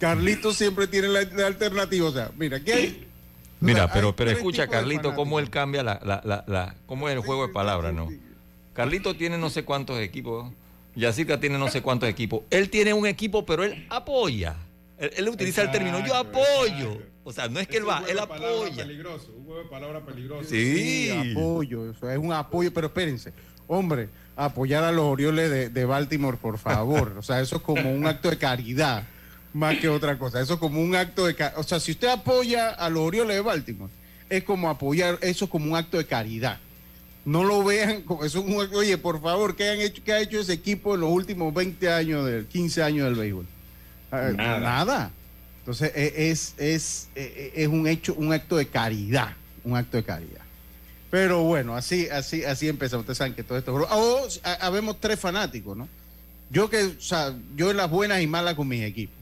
Carlito 0.00 0.52
siempre 0.52 0.88
tiene 0.88 1.06
la, 1.06 1.20
alternativa. 1.46 2.08
O 2.08 2.12
sea, 2.12 2.32
mira, 2.36 2.58
¿qué 2.58 2.72
hay? 2.72 3.06
Mira, 3.60 3.92
pero, 3.92 4.16
pero 4.16 4.32
escucha, 4.32 4.66
Carlito, 4.66 5.14
cómo 5.14 5.38
él 5.38 5.48
cambia 5.48 5.84
la, 5.84 6.00
la, 6.04 6.20
la, 6.24 6.42
la, 6.48 6.74
cómo 6.86 7.08
es 7.08 7.14
el 7.14 7.20
juego 7.20 7.46
de 7.46 7.52
palabras, 7.52 7.94
¿no? 7.94 8.08
Carlito 8.72 9.14
tiene 9.14 9.38
no 9.38 9.48
sé 9.48 9.64
cuántos 9.64 10.00
equipos 10.00 10.52
Yacirca 10.94 11.40
tiene 11.40 11.58
no 11.58 11.68
sé 11.68 11.82
cuántos 11.82 12.08
equipos. 12.08 12.42
Él 12.50 12.68
tiene 12.70 12.92
un 12.92 13.06
equipo, 13.06 13.46
pero 13.46 13.64
él 13.64 13.86
apoya. 13.88 14.56
Él, 14.98 15.28
utiliza 15.28 15.62
el 15.62 15.70
término 15.70 16.04
yo 16.06 16.14
apoyo. 16.14 16.98
O 17.24 17.32
sea, 17.32 17.48
no 17.48 17.60
es 17.60 17.66
que 17.66 17.78
él 17.78 17.88
va, 17.88 18.04
él 18.08 18.18
apoya. 18.18 18.84
Peligroso, 18.84 19.32
un 19.36 19.44
juego 19.44 19.62
de 19.62 19.68
palabra 19.68 20.04
peligroso. 20.04 20.48
Sí. 20.48 21.10
apoyo, 21.10 21.90
eso 21.90 22.10
es 22.10 22.18
un 22.18 22.32
apoyo, 22.32 22.72
pero 22.72 22.88
espérense. 22.88 23.32
Hombre, 23.66 24.08
apoyar 24.36 24.84
a 24.84 24.92
los 24.92 25.04
Orioles 25.04 25.72
de, 25.72 25.84
Baltimore, 25.84 26.36
por 26.36 26.58
favor. 26.58 27.16
O 27.18 27.22
sea, 27.22 27.40
eso 27.40 27.56
es 27.56 27.62
como 27.62 27.90
un 27.90 28.06
acto 28.06 28.30
de 28.30 28.38
caridad, 28.38 29.04
más 29.52 29.78
que 29.78 29.88
otra 29.88 30.18
cosa. 30.18 30.40
Eso 30.40 30.54
es 30.54 30.60
como 30.60 30.80
un 30.80 30.94
acto 30.94 31.26
de 31.26 31.34
O 31.56 31.62
sea, 31.62 31.80
si 31.80 31.92
usted 31.92 32.08
apoya 32.08 32.70
a 32.70 32.90
los 32.90 33.02
Orioles 33.02 33.36
de 33.36 33.42
Baltimore, 33.42 33.92
es 34.28 34.44
como 34.44 34.68
apoyar, 34.68 35.18
eso 35.22 35.46
es 35.46 35.50
como 35.50 35.70
un 35.70 35.76
acto 35.76 35.96
de 35.96 36.06
caridad 36.06 36.58
no 37.24 37.44
lo 37.44 37.62
vean 37.64 38.02
como 38.02 38.24
es 38.24 38.34
un 38.34 38.54
oye, 38.54 38.98
por 38.98 39.20
favor, 39.20 39.56
¿qué 39.56 39.70
han 39.70 39.80
hecho 39.80 40.02
qué 40.04 40.12
ha 40.12 40.20
hecho 40.20 40.40
ese 40.40 40.52
equipo 40.52 40.94
en 40.94 41.02
los 41.02 41.10
últimos 41.10 41.52
20 41.54 41.90
años 41.90 42.26
del 42.26 42.46
15 42.46 42.82
años 42.82 43.04
del 43.06 43.14
béisbol? 43.14 43.46
Ah, 44.10 44.30
nada. 44.36 45.10
Entonces 45.60 45.92
e, 45.94 46.30
es, 46.30 46.54
es, 46.58 47.08
e, 47.14 47.52
e, 47.54 47.62
es, 47.62 47.68
un 47.68 47.86
hecho, 47.86 48.14
un 48.14 48.32
acto 48.32 48.56
de 48.56 48.66
caridad, 48.66 49.34
un 49.64 49.76
acto 49.76 49.96
de 49.96 50.02
caridad. 50.02 50.42
Pero 51.10 51.42
bueno, 51.42 51.76
así, 51.76 52.08
así, 52.08 52.44
así 52.44 52.68
empezamos. 52.68 53.02
Ustedes 53.02 53.18
saben 53.18 53.34
que 53.34 53.44
todo 53.44 53.58
esto. 53.58 53.74
Oh, 53.74 54.26
habemos 54.60 54.98
tres 55.00 55.20
fanáticos, 55.20 55.76
¿no? 55.76 55.88
Yo 56.50 56.68
que, 56.68 56.84
o 56.84 57.00
sea, 57.00 57.34
yo 57.54 57.70
en 57.70 57.76
las 57.76 57.90
buenas 57.90 58.20
y 58.22 58.26
malas 58.26 58.54
con 58.54 58.68
mis 58.68 58.82
equipos. 58.82 59.16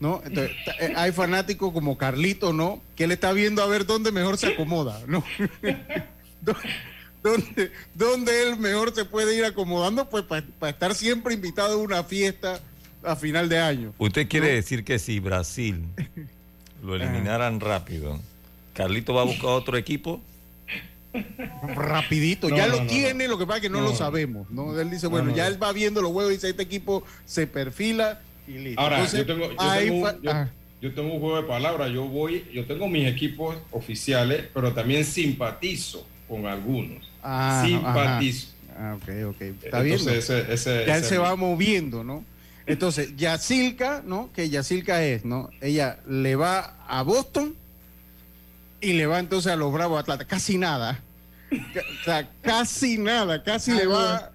¿No? 0.00 0.22
Entonces, 0.24 0.56
eh, 0.80 0.94
hay 0.96 1.12
fanáticos 1.12 1.74
como 1.74 1.98
Carlito, 1.98 2.54
¿no? 2.54 2.80
Que 2.96 3.04
él 3.04 3.12
está 3.12 3.32
viendo 3.32 3.62
a 3.62 3.66
ver 3.66 3.84
dónde 3.84 4.12
mejor 4.12 4.38
se 4.38 4.46
acomoda, 4.46 5.02
¿no? 5.06 5.22
donde, 7.22 7.72
donde 7.94 8.42
él 8.42 8.56
mejor 8.58 8.94
se 8.94 9.04
puede 9.04 9.36
ir 9.36 9.44
acomodando, 9.44 10.08
pues 10.08 10.24
para 10.24 10.70
estar 10.70 10.94
siempre 10.94 11.34
invitado 11.34 11.74
a 11.74 11.82
una 11.82 12.04
fiesta 12.04 12.60
a 13.02 13.16
final 13.16 13.48
de 13.48 13.58
año. 13.58 13.94
¿Usted 13.98 14.28
quiere 14.28 14.52
decir 14.52 14.84
que 14.84 14.98
si 14.98 15.20
Brasil 15.20 15.84
lo 16.82 16.96
eliminaran 16.96 17.60
rápido, 17.60 18.20
Carlito 18.74 19.14
va 19.14 19.22
a 19.22 19.24
buscar 19.24 19.50
otro 19.50 19.76
equipo? 19.76 20.20
Rapidito, 21.74 22.48
ya 22.48 22.68
lo 22.68 22.86
tiene, 22.86 23.26
lo 23.26 23.36
que 23.36 23.44
pasa 23.44 23.56
es 23.56 23.62
que 23.62 23.68
no, 23.68 23.80
lo 23.80 23.94
sabemos. 23.94 24.48
¿no? 24.50 24.78
Él 24.78 24.90
dice, 24.90 25.08
bueno, 25.08 25.34
ya 25.34 25.46
él 25.46 25.60
va 25.60 25.72
viendo 25.72 26.00
los 26.00 26.12
huevos 26.12 26.32
y 26.32 26.36
dice, 26.36 26.50
este 26.50 26.62
equipo 26.62 27.04
se 27.24 27.46
perfila 27.46 28.20
y 28.46 28.52
listo. 28.52 28.80
Ahora, 28.80 29.04
yo, 29.04 29.26
tengo, 29.26 29.50
yo, 30.80 30.94
tengo 30.94 31.12
un 31.12 31.20
juego 31.20 31.36
de 31.36 31.48
palabras, 31.48 31.90
yo 31.90 32.04
voy, 32.04 32.46
yo 32.52 32.64
tengo 32.64 32.88
mis 32.88 33.08
equipos 33.08 33.56
oficiales, 33.72 34.44
pero 34.54 34.72
también 34.72 35.04
simpatizo 35.04 36.06
con 36.28 36.46
algunos. 36.46 37.09
Ah, 37.22 37.62
Simpatizo. 37.64 38.48
Ah, 38.78 38.96
ok, 38.96 39.34
ok. 39.34 39.40
Está 39.62 39.80
bien. 39.80 39.98
ya 39.98 40.96
él 40.96 41.04
se 41.04 41.18
va 41.18 41.36
moviendo, 41.36 42.02
¿no? 42.02 42.24
Entonces, 42.66 43.16
Yacilca, 43.16 44.02
¿no? 44.04 44.30
Que 44.34 44.48
Yacilca 44.48 45.04
es, 45.04 45.24
¿no? 45.24 45.50
Ella 45.60 45.98
le 46.08 46.36
va 46.36 46.76
a 46.86 47.02
Boston 47.02 47.56
y 48.80 48.92
le 48.92 49.06
va 49.06 49.18
entonces 49.18 49.52
a 49.52 49.56
los 49.56 49.72
Bravos 49.72 50.00
Atlanta. 50.00 50.24
Casi 50.24 50.56
nada. 50.56 51.00
O 51.52 52.04
sea, 52.04 52.30
casi 52.42 52.96
nada. 52.96 53.42
Casi 53.42 53.72
le 53.72 53.86
va. 53.86 54.30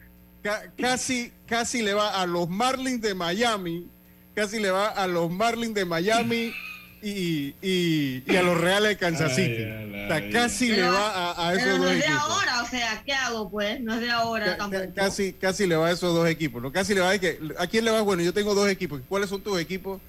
casi, 0.77 1.31
casi 1.47 1.81
le 1.81 1.93
va 1.93 2.21
a 2.21 2.25
los 2.25 2.49
Marlins 2.49 3.01
de 3.01 3.15
Miami. 3.15 3.87
Casi 4.35 4.59
le 4.59 4.69
va 4.69 4.89
a 4.89 5.07
los 5.07 5.31
Marlins 5.31 5.73
de 5.73 5.85
Miami 5.85 6.53
y, 7.01 8.23
a 8.35 8.41
los 8.41 8.59
Reales 8.59 8.89
de 8.89 8.97
Kansas 8.97 9.35
City. 9.35 9.63
o 9.63 10.07
sea, 10.07 10.29
casi 10.31 10.69
le 10.69 10.83
va 10.83 11.47
a, 11.47 11.53
esos 11.53 11.79
dos 11.79 11.91
equipos. 11.91 11.91
No 11.91 11.91
es 11.91 11.99
de 11.99 12.07
ahora, 12.07 12.63
o 12.63 12.67
sea, 12.67 13.03
¿qué 13.05 13.13
hago 13.13 13.49
pues? 13.49 13.81
No 13.81 13.93
es 13.95 14.01
de 14.01 14.11
ahora 14.11 14.57
tampoco. 14.57 14.83
Casi, 14.95 15.33
casi 15.33 15.67
le 15.67 15.75
va 15.75 15.87
a 15.87 15.91
esos 15.91 16.13
dos 16.13 16.27
equipos. 16.27 16.61
¿no? 16.61 16.71
Casi 16.71 16.93
le 16.93 17.01
va 17.01 17.11
a, 17.11 17.19
que, 17.19 17.39
¿A 17.57 17.67
quién 17.67 17.85
le 17.85 17.91
va? 17.91 18.01
Bueno, 18.01 18.23
yo 18.23 18.33
tengo 18.33 18.55
dos 18.55 18.69
equipos. 18.69 19.01
¿Cuáles 19.07 19.29
son 19.29 19.41
tus 19.41 19.59
equipos? 19.59 20.01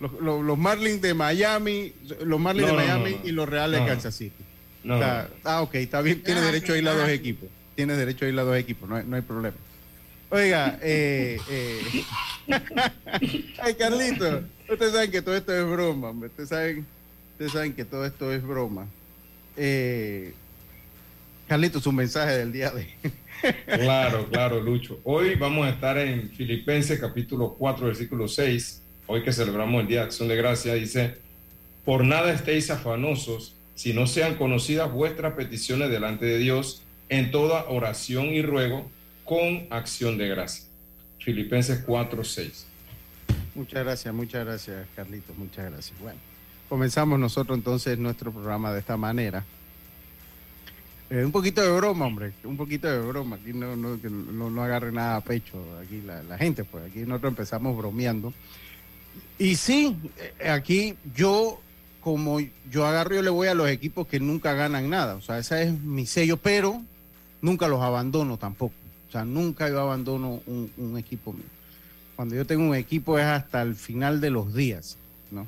Los, 0.00 0.42
los, 0.42 0.58
Marlins 0.58 1.00
de 1.00 1.14
Miami, 1.14 1.92
los 2.24 2.38
Marlins 2.38 2.66
de 2.66 2.72
Miami 2.74 3.20
y 3.24 3.30
los 3.30 3.48
Reales 3.48 3.80
de 3.80 3.86
Kansas 3.86 4.14
City. 4.14 4.44
ah, 4.88 5.62
ok, 5.62 5.74
está 5.76 6.00
bien. 6.02 6.22
Tiene 6.22 6.40
ah, 6.40 6.44
derecho 6.44 6.72
a 6.74 6.78
ir 6.78 6.88
a 6.88 6.94
dos 6.94 7.08
equipos. 7.08 7.48
Tiene 7.74 7.94
derecho 7.94 8.26
a 8.26 8.28
ir 8.28 8.38
a 8.38 8.42
dos 8.42 8.56
equipos, 8.56 8.88
no 8.88 8.96
hay, 8.96 9.04
no 9.04 9.16
hay 9.16 9.22
problema. 9.22 9.56
Oiga, 10.34 10.80
eh, 10.82 11.38
eh. 11.48 12.04
ay 13.62 13.74
Carlito, 13.74 14.42
ustedes 14.68 14.92
saben 14.92 15.12
que 15.12 15.22
todo 15.22 15.36
esto 15.36 15.56
es 15.56 15.64
broma, 15.64 16.10
ustedes 16.10 16.48
saben, 16.48 16.84
ustedes 17.34 17.52
saben 17.52 17.72
que 17.72 17.84
todo 17.84 18.04
esto 18.04 18.32
es 18.32 18.42
broma. 18.42 18.88
Eh, 19.56 20.34
Carlito, 21.46 21.78
su 21.78 21.92
mensaje 21.92 22.32
del 22.32 22.50
día 22.50 22.72
de 22.72 22.88
Claro, 23.76 24.26
claro, 24.28 24.60
Lucho. 24.60 24.98
Hoy 25.04 25.36
vamos 25.36 25.68
a 25.68 25.70
estar 25.70 25.98
en 25.98 26.28
Filipenses 26.30 26.98
capítulo 26.98 27.54
4, 27.56 27.86
versículo 27.86 28.26
6. 28.26 28.82
Hoy 29.06 29.22
que 29.22 29.32
celebramos 29.32 29.82
el 29.82 29.86
Día 29.86 30.00
de 30.00 30.06
Acción 30.06 30.26
de 30.26 30.34
Gracia, 30.34 30.74
dice, 30.74 31.14
por 31.84 32.04
nada 32.04 32.32
estéis 32.32 32.72
afanosos, 32.72 33.54
si 33.76 33.94
no 33.94 34.08
sean 34.08 34.34
conocidas 34.34 34.90
vuestras 34.90 35.34
peticiones 35.34 35.90
delante 35.90 36.26
de 36.26 36.38
Dios 36.38 36.82
en 37.08 37.30
toda 37.30 37.66
oración 37.68 38.34
y 38.34 38.42
ruego 38.42 38.90
con 39.24 39.66
acción 39.70 40.18
de 40.18 40.28
gracia. 40.28 40.64
Filipenses 41.18 41.82
4, 41.86 42.22
6. 42.22 42.66
Muchas 43.54 43.84
gracias, 43.84 44.14
muchas 44.14 44.44
gracias, 44.44 44.86
Carlitos, 44.94 45.36
muchas 45.38 45.70
gracias. 45.70 45.98
Bueno, 46.00 46.18
comenzamos 46.68 47.18
nosotros 47.18 47.56
entonces 47.56 47.98
nuestro 47.98 48.32
programa 48.32 48.72
de 48.72 48.80
esta 48.80 48.96
manera. 48.96 49.44
Eh, 51.08 51.24
un 51.24 51.32
poquito 51.32 51.62
de 51.62 51.70
broma, 51.70 52.06
hombre, 52.06 52.32
un 52.44 52.56
poquito 52.56 52.88
de 52.88 52.98
broma. 52.98 53.36
Aquí 53.36 53.52
no, 53.52 53.76
no, 53.76 53.96
no, 53.96 54.62
agarre 54.62 54.90
nada 54.90 55.16
a 55.16 55.20
pecho, 55.20 55.58
aquí 55.82 56.02
la, 56.02 56.36
gente, 56.36 56.64
pues 56.64 56.84
aquí 56.90 57.00
nosotros 57.00 57.32
empezamos 57.32 57.76
bromeando. 57.76 58.32
Y 59.38 59.54
sí, 59.54 59.96
eh, 60.40 60.50
aquí 60.50 60.96
yo, 61.14 61.60
como 62.00 62.40
yo 62.70 62.86
agarro, 62.86 63.14
yo 63.14 63.22
le 63.22 63.30
voy 63.30 63.48
a 63.48 63.54
los 63.54 63.68
equipos 63.68 64.06
que 64.06 64.18
nunca 64.18 64.54
ganan 64.54 64.90
nada. 64.90 65.14
O 65.14 65.20
sea, 65.20 65.38
ese 65.38 65.62
es 65.62 65.72
mi 65.72 66.06
sello, 66.06 66.36
pero 66.38 66.82
nunca 67.40 67.68
los 67.68 67.80
abandono 67.80 68.36
tampoco 68.36 68.74
sea, 69.14 69.24
nunca 69.24 69.68
yo 69.68 69.80
abandono 69.80 70.42
un, 70.46 70.98
equipo 70.98 71.32
mío. 71.32 71.44
Cuando 72.16 72.34
yo 72.34 72.44
tengo 72.44 72.68
un 72.68 72.74
equipo 72.74 73.18
es 73.18 73.24
hasta 73.24 73.62
el 73.62 73.76
final 73.76 74.20
de 74.20 74.30
los 74.30 74.54
días, 74.54 74.96
¿no? 75.30 75.46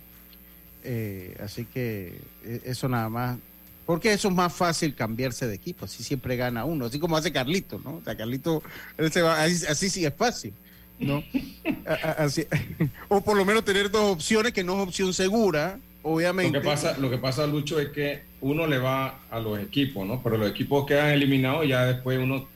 Eh, 0.85 1.37
así 1.43 1.65
que 1.65 2.21
e, 2.45 2.61
eso 2.65 2.89
nada 2.89 3.09
más, 3.09 3.39
porque 3.85 4.13
eso 4.13 4.29
es 4.29 4.35
más 4.35 4.53
fácil 4.53 4.95
cambiarse 4.95 5.47
de 5.47 5.55
equipo, 5.55 5.85
así 5.85 6.05
siempre 6.05 6.37
gana 6.37 6.65
uno, 6.65 6.87
así 6.87 6.99
como 6.99 7.17
hace 7.17 7.33
Carlito, 7.33 7.81
¿no? 7.85 7.97
O 7.97 8.03
sea, 8.05 8.17
Carlito, 8.17 8.63
él 8.99 9.11
se 9.11 9.23
va, 9.23 9.43
así, 9.43 9.91
sí 9.91 10.05
es 10.05 10.15
fácil, 10.15 10.53
¿no? 11.01 11.23
o 13.09 13.21
por 13.21 13.37
lo 13.37 13.45
menos 13.45 13.65
tener 13.65 13.91
dos 13.91 14.13
opciones 14.13 14.53
que 14.53 14.63
no 14.63 14.81
es 14.81 14.89
opción 14.89 15.13
segura, 15.13 15.79
obviamente. 16.03 16.57
Lo 16.57 16.63
que 16.63 16.69
pasa, 16.69 16.99
lo 16.99 17.11
que 17.11 17.19
pasa, 17.19 17.47
Lucho, 17.47 17.81
es 17.81 17.89
que 17.89 18.23
uno 18.41 18.67
le 18.67 18.79
va 18.79 19.21
a 19.31 19.41
los 19.41 19.59
equipos, 19.59 20.07
¿no? 20.07 20.23
Pero 20.23 20.37
los 20.37 20.51
equipos 20.51 20.87
quedan 20.87 21.11
eliminados, 21.11 21.67
ya 21.67 21.85
después 21.85 22.19
uno 22.19 22.47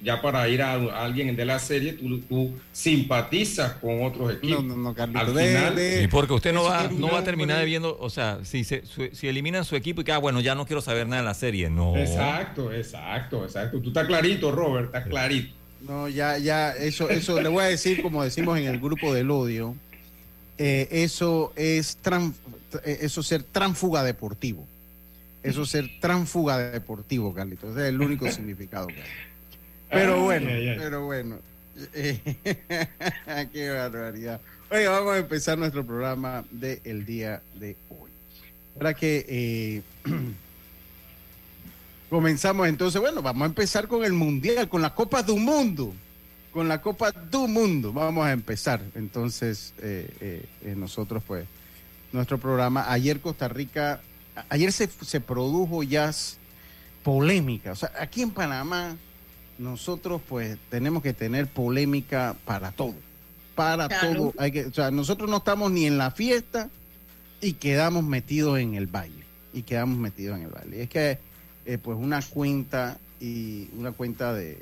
ya 0.00 0.22
para 0.22 0.48
ir 0.48 0.62
a, 0.62 0.74
alguien 1.02 1.34
de 1.34 1.44
la 1.44 1.58
serie, 1.58 1.92
tú, 1.94 2.20
tú, 2.20 2.54
simpatizas 2.72 3.72
con 3.74 4.04
otros 4.04 4.34
equipos. 4.34 4.64
No, 4.64 4.76
no, 4.76 4.94
no, 4.94 5.02
Al 5.18 5.26
final, 5.28 6.08
porque 6.10 6.32
usted 6.32 6.52
no 6.52 6.64
va, 6.64 6.88
no 6.88 7.10
va 7.10 7.18
a 7.18 7.24
terminar 7.24 7.64
viendo, 7.64 7.98
o 7.98 8.10
sea, 8.10 8.38
si, 8.44 8.64
se, 8.64 8.82
si 9.12 9.28
eliminan 9.28 9.64
su 9.64 9.76
equipo 9.76 10.00
y 10.00 10.04
que, 10.04 10.12
ah, 10.12 10.18
bueno, 10.18 10.40
ya 10.40 10.54
no 10.54 10.66
quiero 10.66 10.80
saber 10.80 11.06
nada 11.06 11.22
de 11.22 11.26
la 11.26 11.34
serie, 11.34 11.68
no. 11.70 11.96
Exacto, 11.96 12.72
exacto, 12.72 13.44
exacto. 13.44 13.80
Tú 13.80 13.88
estás 13.88 14.06
clarito, 14.06 14.52
Robert, 14.52 14.86
estás 14.86 15.06
clarito. 15.06 15.52
No, 15.80 16.08
ya, 16.08 16.38
ya, 16.38 16.72
eso, 16.72 17.08
eso 17.08 17.40
le 17.40 17.48
voy 17.48 17.64
a 17.64 17.68
decir, 17.68 18.02
como 18.02 18.24
decimos 18.24 18.58
en 18.58 18.66
el 18.66 18.80
grupo 18.80 19.14
del 19.14 19.30
odio, 19.30 19.76
eh, 20.58 20.88
eso 20.90 21.52
es 21.54 21.98
eh, 22.84 22.98
eso 23.02 23.22
ser 23.22 23.44
tránfuga 23.44 24.02
deportivo. 24.02 24.66
Eso 25.42 25.64
ser 25.64 25.88
tránfuga 26.00 26.58
deportivo, 26.58 27.32
Carlitos. 27.32 27.70
Ese 27.70 27.82
es 27.82 27.88
el 27.88 28.00
único 28.00 28.30
significado. 28.30 28.88
Pero 29.90 30.22
bueno, 30.22 30.48
pero 30.76 31.04
bueno. 31.06 31.38
Qué 33.52 33.70
barbaridad. 33.70 34.40
Oye, 34.70 34.86
vamos 34.86 35.14
a 35.14 35.18
empezar 35.18 35.56
nuestro 35.56 35.84
programa 35.84 36.44
del 36.50 37.06
día 37.06 37.40
de 37.54 37.76
hoy. 37.88 38.10
Para 38.76 38.94
que 38.94 39.24
eh, 39.28 39.82
comenzamos 42.10 42.68
entonces, 42.68 43.00
bueno, 43.00 43.22
vamos 43.22 43.42
a 43.42 43.46
empezar 43.46 43.88
con 43.88 44.04
el 44.04 44.12
Mundial, 44.12 44.68
con 44.68 44.82
la 44.82 44.94
Copa 44.94 45.22
del 45.22 45.40
Mundo. 45.40 45.94
Con 46.52 46.68
la 46.68 46.82
Copa 46.82 47.12
del 47.12 47.48
Mundo. 47.48 47.92
Vamos 47.92 48.26
a 48.26 48.32
empezar. 48.32 48.82
Entonces, 48.94 49.72
eh, 49.78 50.44
eh, 50.62 50.74
nosotros, 50.76 51.22
pues, 51.26 51.46
nuestro 52.12 52.38
programa. 52.38 52.90
Ayer 52.92 53.20
Costa 53.20 53.48
Rica, 53.48 54.00
ayer 54.48 54.72
se, 54.72 54.88
se 54.88 55.20
produjo 55.20 55.82
ya 55.82 56.12
polémica. 57.02 57.72
O 57.72 57.76
sea, 57.76 57.92
aquí 57.98 58.22
en 58.22 58.32
Panamá 58.32 58.96
nosotros 59.58 60.20
pues 60.28 60.56
tenemos 60.70 61.02
que 61.02 61.12
tener 61.12 61.46
polémica 61.46 62.36
para 62.44 62.72
todo. 62.72 62.94
Para 63.54 63.88
todo. 63.88 64.32
Hay 64.38 64.52
que, 64.52 64.66
o 64.66 64.72
sea, 64.72 64.90
nosotros 64.90 65.28
no 65.28 65.38
estamos 65.38 65.70
ni 65.72 65.86
en 65.86 65.98
la 65.98 66.10
fiesta 66.10 66.70
y 67.40 67.54
quedamos 67.54 68.04
metidos 68.04 68.58
en 68.58 68.74
el 68.74 68.86
baile. 68.86 69.24
Y 69.52 69.62
quedamos 69.62 69.98
metidos 69.98 70.38
en 70.38 70.44
el 70.44 70.50
baile. 70.50 70.82
es 70.82 70.88
que 70.88 71.18
eh, 71.66 71.78
pues 71.78 71.98
una 71.98 72.22
cuenta 72.22 72.98
y 73.20 73.68
una 73.76 73.92
cuenta 73.92 74.32
de... 74.32 74.58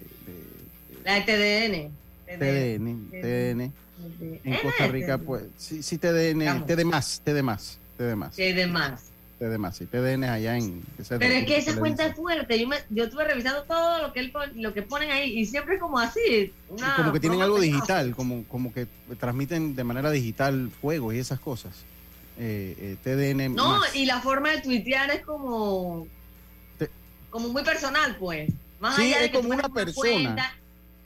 la 1.05 1.21
de 1.21 1.21
TDN. 1.23 2.07
TDN, 2.39 3.11
TDN. 3.11 3.73
En 4.45 4.57
Costa 4.63 4.89
Rica, 4.89 5.19
pues, 5.19 5.45
sí, 5.57 5.83
sí 5.83 5.99
TDN, 5.99 6.67
TD 6.67 6.85
más, 6.85 7.21
TD 7.25 7.43
más, 7.43 7.79
TD 7.97 8.15
más. 8.15 8.35
TD 8.35 8.67
más. 8.67 9.03
TDMAS 9.39 9.83
y 9.83 9.87
TDN 9.87 10.25
allá 10.25 10.57
en... 10.57 10.83
Pero 11.09 11.25
es 11.25 11.47
que 11.47 11.57
esa 11.59 11.77
cuenta 11.77 12.07
es 12.07 12.17
fuerte. 12.17 12.59
Yo, 12.59 12.69
me, 12.69 12.77
yo 12.91 13.05
estuve 13.05 13.25
revisando 13.25 13.63
todo 13.65 14.03
lo 14.03 14.13
que 14.13 14.21
él, 14.21 14.33
lo 14.55 14.73
que 14.73 14.83
ponen 14.83 15.11
ahí 15.11 15.39
y 15.39 15.47
siempre 15.47 15.75
es 15.75 15.81
como 15.81 15.99
así. 15.99 16.53
como 16.97 17.13
que 17.13 17.21
tienen 17.21 17.43
algo 17.43 17.61
digital, 17.61 18.15
como, 18.15 18.45
como 18.45 18.73
que 18.73 18.87
transmiten 19.19 19.77
de 19.77 19.85
manera 19.85 20.11
digital 20.11 20.71
juegos 20.81 21.15
y 21.15 21.19
esas 21.19 21.41
cosas. 21.41 21.73
Eh, 22.39 22.97
eh, 23.05 23.35
TDN. 23.35 23.55
No, 23.55 23.81
y 23.95 24.07
la 24.07 24.21
forma 24.21 24.51
de 24.51 24.61
tuitear 24.63 25.11
es 25.11 25.25
como... 25.25 26.07
como 27.31 27.49
muy 27.51 27.63
personal, 27.63 28.17
pues. 28.19 28.51
Más 28.81 28.99
allá 28.99 29.19
de 29.19 29.27
es 29.27 29.33
como 29.33 29.51
una 29.51 29.69
persona. 29.69 30.55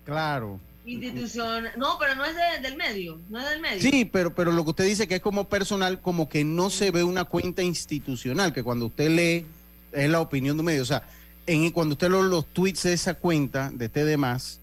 claro 0.05 0.61
institución, 0.85 1.67
no, 1.77 1.99
pero 1.99 2.15
no 2.15 2.25
es 2.25 2.35
del 2.63 2.77
medio, 2.77 3.19
no 3.29 3.39
es 3.39 3.51
del 3.51 3.61
medio. 3.61 3.81
Sí, 3.81 4.05
pero, 4.05 4.35
pero 4.35 4.53
lo 4.53 4.65
que 4.65 4.71
usted 4.71 4.85
dice 4.85 5.07
que 5.07 5.17
es 5.17 5.21
como 5.21 5.49
personal, 5.49 6.01
como 6.01 6.29
que 6.29 6.45
no 6.45 6.71
se 6.71 6.91
ve 6.91 7.05
una 7.05 7.25
cuenta 7.25 7.63
institucional, 7.63 8.53
que 8.53 8.63
cuando 8.63 8.87
usted 8.87 9.11
lee 9.11 9.47
es 9.93 10.11
la 10.11 10.21
opinión 10.21 10.57
de 10.57 10.61
un 10.61 10.67
medio. 10.67 10.83
O 10.83 10.87
sea, 10.87 11.03
en, 11.47 11.71
cuando 11.71 11.95
usted 11.95 12.11
lee 12.11 12.23
los 12.23 12.47
tweets 12.47 12.85
de 12.85 12.93
esa 12.95 13.15
cuenta 13.15 13.71
de 13.73 13.89
TDMás, 13.89 14.61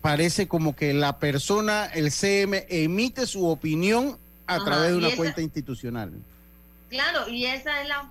parece 0.00 0.48
como 0.48 0.74
que 0.74 0.92
la 0.94 1.18
persona, 1.18 1.86
el 1.86 2.10
CM, 2.10 2.66
emite 2.68 3.26
su 3.26 3.46
opinión 3.46 4.18
a 4.46 4.62
través 4.64 4.90
de 4.90 4.96
una 4.96 5.16
cuenta 5.16 5.40
institucional. 5.40 6.12
Claro, 6.88 7.28
y 7.28 7.46
esa 7.46 7.82
es 7.82 7.88
la 7.88 8.10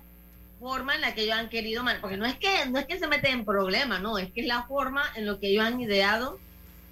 forma 0.58 0.94
en 0.94 1.00
la 1.02 1.14
que 1.14 1.22
ellos 1.22 1.36
han 1.36 1.48
querido, 1.48 1.84
porque 2.00 2.16
no 2.16 2.26
es 2.26 2.34
que 2.36 2.66
no 2.66 2.78
es 2.78 2.86
que 2.86 2.98
se 2.98 3.06
meten 3.06 3.40
en 3.40 3.44
problemas, 3.44 4.00
no, 4.00 4.18
es 4.18 4.30
que 4.32 4.42
es 4.42 4.46
la 4.46 4.64
forma 4.64 5.02
en 5.16 5.26
lo 5.26 5.38
que 5.38 5.48
ellos 5.48 5.64
han 5.64 5.80
ideado 5.80 6.38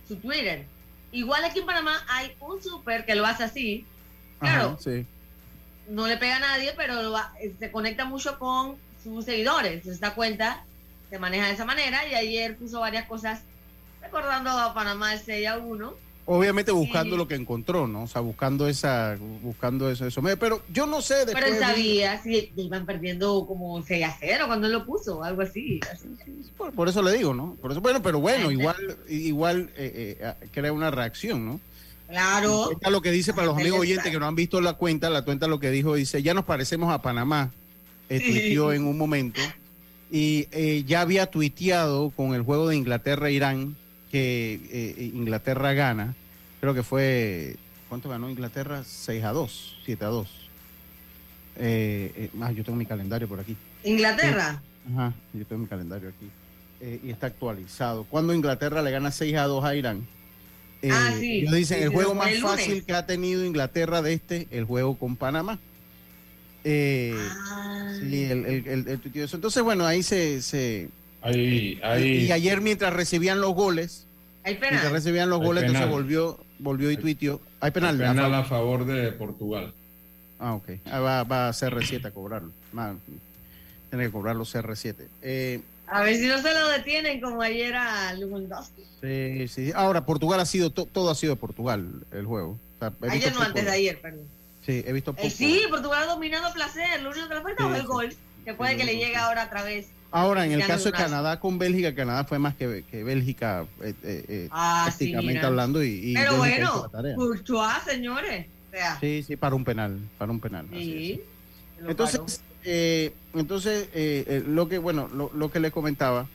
su 0.08 0.16
Twitter. 0.16 0.64
Igual 1.12 1.44
aquí 1.44 1.60
en 1.60 1.66
Panamá 1.66 2.04
hay 2.08 2.34
un 2.40 2.62
super 2.62 3.04
que 3.04 3.14
lo 3.14 3.26
hace 3.26 3.44
así. 3.44 3.86
Claro. 4.40 4.78
No 5.88 6.06
le 6.06 6.16
pega 6.16 6.36
a 6.36 6.40
nadie, 6.40 6.72
pero 6.76 7.14
se 7.58 7.70
conecta 7.70 8.04
mucho 8.04 8.38
con 8.38 8.76
sus 9.02 9.24
seguidores. 9.24 9.86
Esta 9.86 10.14
cuenta 10.14 10.64
se 11.10 11.18
maneja 11.18 11.46
de 11.46 11.52
esa 11.52 11.64
manera 11.64 12.06
y 12.06 12.14
ayer 12.14 12.56
puso 12.56 12.80
varias 12.80 13.06
cosas 13.06 13.40
recordando 14.02 14.50
a 14.50 14.74
Panamá 14.74 15.14
el 15.14 15.20
6 15.20 15.48
a 15.48 15.58
1 15.58 16.07
Obviamente 16.30 16.72
buscando 16.72 17.16
lo 17.16 17.26
que 17.26 17.36
encontró, 17.36 17.86
¿no? 17.86 18.02
O 18.02 18.06
sea, 18.06 18.20
buscando 18.20 18.68
esa, 18.68 19.16
buscando 19.42 19.90
eso, 19.90 20.06
eso. 20.06 20.20
Pero 20.38 20.62
yo 20.70 20.84
no 20.86 21.00
sé. 21.00 21.24
Pero 21.24 21.46
él 21.46 21.58
sabía 21.58 22.22
si 22.22 22.52
iban 22.54 22.84
perdiendo 22.84 23.46
como 23.46 23.82
6 23.82 24.04
a 24.04 24.14
0 24.20 24.44
cuando 24.46 24.66
él 24.66 24.74
lo 24.74 24.84
puso, 24.84 25.24
algo 25.24 25.40
así. 25.40 25.80
Por, 26.74 26.86
eso 26.86 27.00
le 27.02 27.16
digo, 27.16 27.32
¿no? 27.32 27.56
Por 27.62 27.72
eso, 27.72 27.80
bueno, 27.80 28.02
pero 28.02 28.20
bueno, 28.20 28.50
igual, 28.50 28.76
igual 29.08 29.70
eh, 29.74 30.18
eh, 30.20 30.48
crea 30.52 30.70
una 30.70 30.90
reacción, 30.90 31.46
¿no? 31.46 31.60
Claro. 32.08 32.64
Cuenta 32.66 32.90
lo 32.90 33.00
que 33.00 33.10
dice 33.10 33.32
para 33.32 33.46
los 33.46 33.56
amigos 33.56 33.80
oyentes 33.80 34.12
que 34.12 34.18
no 34.18 34.26
han 34.26 34.34
visto 34.34 34.60
la 34.60 34.74
cuenta, 34.74 35.08
la 35.08 35.22
cuenta 35.22 35.46
lo 35.46 35.58
que 35.58 35.70
dijo, 35.70 35.94
dice, 35.94 36.22
ya 36.22 36.34
nos 36.34 36.44
parecemos 36.44 36.92
a 36.92 37.00
Panamá, 37.00 37.52
eh, 38.10 38.20
Sí. 38.20 38.32
tuiteó 38.32 38.74
en 38.74 38.86
un 38.86 38.98
momento, 38.98 39.40
y 40.10 40.46
eh, 40.52 40.84
ya 40.86 41.00
había 41.00 41.24
tuiteado 41.24 42.10
con 42.10 42.34
el 42.34 42.42
juego 42.42 42.68
de 42.68 42.76
Inglaterra-Irán, 42.76 43.76
que 44.10 44.60
eh, 44.70 45.10
Inglaterra 45.14 45.72
gana, 45.72 46.14
creo 46.60 46.74
que 46.74 46.82
fue, 46.82 47.56
¿cuánto 47.88 48.08
ganó 48.08 48.28
Inglaterra? 48.30 48.82
6 48.84 49.24
a 49.24 49.32
2, 49.32 49.76
7 49.84 50.04
a 50.04 50.08
2. 50.08 50.28
Eh, 51.60 52.12
eh, 52.16 52.30
ah, 52.40 52.52
yo 52.52 52.64
tengo 52.64 52.78
mi 52.78 52.86
calendario 52.86 53.28
por 53.28 53.40
aquí. 53.40 53.56
Inglaterra. 53.84 54.62
Ajá, 54.92 55.12
yo 55.34 55.44
tengo 55.44 55.62
mi 55.62 55.68
calendario 55.68 56.08
aquí. 56.10 56.30
Eh, 56.80 57.00
y 57.04 57.10
está 57.10 57.26
actualizado. 57.26 58.04
Cuando 58.04 58.32
Inglaterra 58.34 58.82
le 58.82 58.90
gana 58.90 59.10
6 59.10 59.34
a 59.36 59.44
2 59.44 59.64
a 59.64 59.74
Irán, 59.74 60.06
eh, 60.82 60.90
Ah, 60.92 61.12
sí. 61.18 61.38
ellos 61.40 61.52
dicen 61.54 61.78
Sí, 61.78 61.84
el 61.84 61.90
juego 61.90 62.14
más 62.14 62.30
el 62.30 62.40
fácil 62.40 62.84
que 62.84 62.92
ha 62.92 63.04
tenido 63.04 63.44
Inglaterra 63.44 64.00
de 64.00 64.12
este, 64.12 64.46
el 64.52 64.64
juego 64.64 64.96
con 64.96 65.16
Panamá. 65.16 65.58
Eh, 66.64 67.14
Ah. 67.50 67.92
sí, 68.00 68.22
el, 68.24 68.46
el, 68.46 68.66
el-. 68.68 69.00
Entonces, 69.32 69.62
bueno, 69.62 69.84
ahí 69.86 70.02
se... 70.02 70.40
se 70.42 70.88
Ahí, 71.22 71.78
y, 71.78 71.80
ahí. 71.84 72.08
y 72.26 72.32
ayer 72.32 72.60
mientras 72.60 72.92
recibían 72.92 73.40
los 73.40 73.54
goles, 73.54 74.06
Hay 74.44 74.58
mientras 74.60 74.92
recibían 74.92 75.28
los 75.30 75.40
goles, 75.40 75.64
entonces 75.64 75.88
volvió, 75.90 76.38
volvió 76.58 76.90
y 76.90 76.96
tuiteó. 76.96 77.40
Hay 77.60 77.70
penal. 77.72 77.96
a 77.96 77.98
penal 78.12 78.16
favor. 78.30 78.34
a 78.34 78.44
favor 78.44 78.86
de 78.86 79.12
Portugal. 79.12 79.72
Ah, 80.38 80.54
ok. 80.54 80.70
Ah, 80.86 81.00
va, 81.00 81.24
va 81.24 81.48
a 81.48 81.52
CR7 81.52 82.04
a 82.06 82.10
cobrarlo. 82.12 82.52
Tiene 83.90 84.04
que 84.06 84.10
cobrarlo 84.12 84.44
CR7. 84.44 84.94
Eh, 85.22 85.60
A 85.88 86.02
ver 86.02 86.16
si 86.16 86.26
no 86.26 86.40
se 86.40 86.52
lo 86.54 86.68
detienen 86.68 87.20
como 87.20 87.42
ayer 87.42 87.74
a 87.74 88.12
Lewandowski. 88.12 88.82
Sí, 89.00 89.48
sí. 89.48 89.72
Ahora, 89.74 90.04
Portugal 90.04 90.38
ha 90.40 90.46
sido, 90.46 90.70
to- 90.70 90.86
todo 90.86 91.10
ha 91.10 91.14
sido 91.14 91.34
de 91.34 91.40
Portugal 91.40 91.88
el 92.12 92.26
juego. 92.26 92.58
O 92.76 92.78
sea, 92.78 92.92
Ayer 93.10 93.30
no, 93.32 93.38
poco- 93.38 93.46
antes 93.48 93.64
de 93.64 93.70
ayer, 93.70 94.00
perdón. 94.00 94.20
Sí, 94.64 94.84
he 94.86 94.92
visto 94.92 95.12
poco. 95.14 95.26
Eh, 95.26 95.30
sí, 95.30 95.62
Portugal 95.70 96.02
ha 96.04 96.06
dominado 96.12 96.46
a 96.46 96.52
placer. 96.52 97.02
Lo 97.02 97.10
único 97.10 97.28
que 97.28 97.34
le 97.34 97.40
falta 97.40 97.64
Sí, 97.64 97.68
es 97.70 97.74
el 97.76 97.80
sí. 97.80 97.86
gol. 97.88 98.14
Que 98.44 98.54
puede 98.54 98.72
Sí, 98.72 98.76
que 98.78 98.84
le 98.84 98.96
llegue 98.96 99.16
ahora 99.16 99.46
otra 99.46 99.62
vez. 99.64 99.86
Ahora, 100.10 100.46
en 100.46 100.52
el 100.52 100.66
caso 100.66 100.86
de. 100.86 100.92
Canadá 100.92 101.38
con 101.38 101.58
Bélgica, 101.58 101.94
Canadá 101.94 102.24
fue 102.24 102.38
más 102.38 102.54
que, 102.54 102.84
que 102.90 103.04
Bélgica 103.04 103.66
eh, 103.82 103.94
eh, 104.02 104.24
eh, 104.28 104.48
Ah, 104.50 104.90
sí, 104.96 105.14
mira. 105.22 105.46
hablando. 105.46 105.82
Y, 105.84 105.88
y 106.12 106.14
Pero 106.14 106.40
Bélgica 106.40 106.70
bueno. 106.90 107.14
Courtois, 107.16 107.82
señores. 107.86 108.46
O 108.68 108.70
sea, 108.70 108.98
Sí, 109.00 109.22
sí, 109.26 109.36
para 109.36 109.54
un 109.54 109.64
penal, 109.64 109.98
para 110.16 110.32
un 110.32 110.40
penal. 110.40 110.66
sí. 110.72 111.20
lo 111.80 111.90
Entonces, 111.90 112.42
eh, 112.64 113.12
entonces 113.34 113.88
eh, 113.94 114.24
eh, 114.26 114.44
lo 114.46 114.68
que 114.68 114.78
bueno, 114.78 115.08
lo, 115.12 115.30
lo 115.34 115.50
que 115.50 115.60
le 115.60 115.70
comentaba 115.70 116.26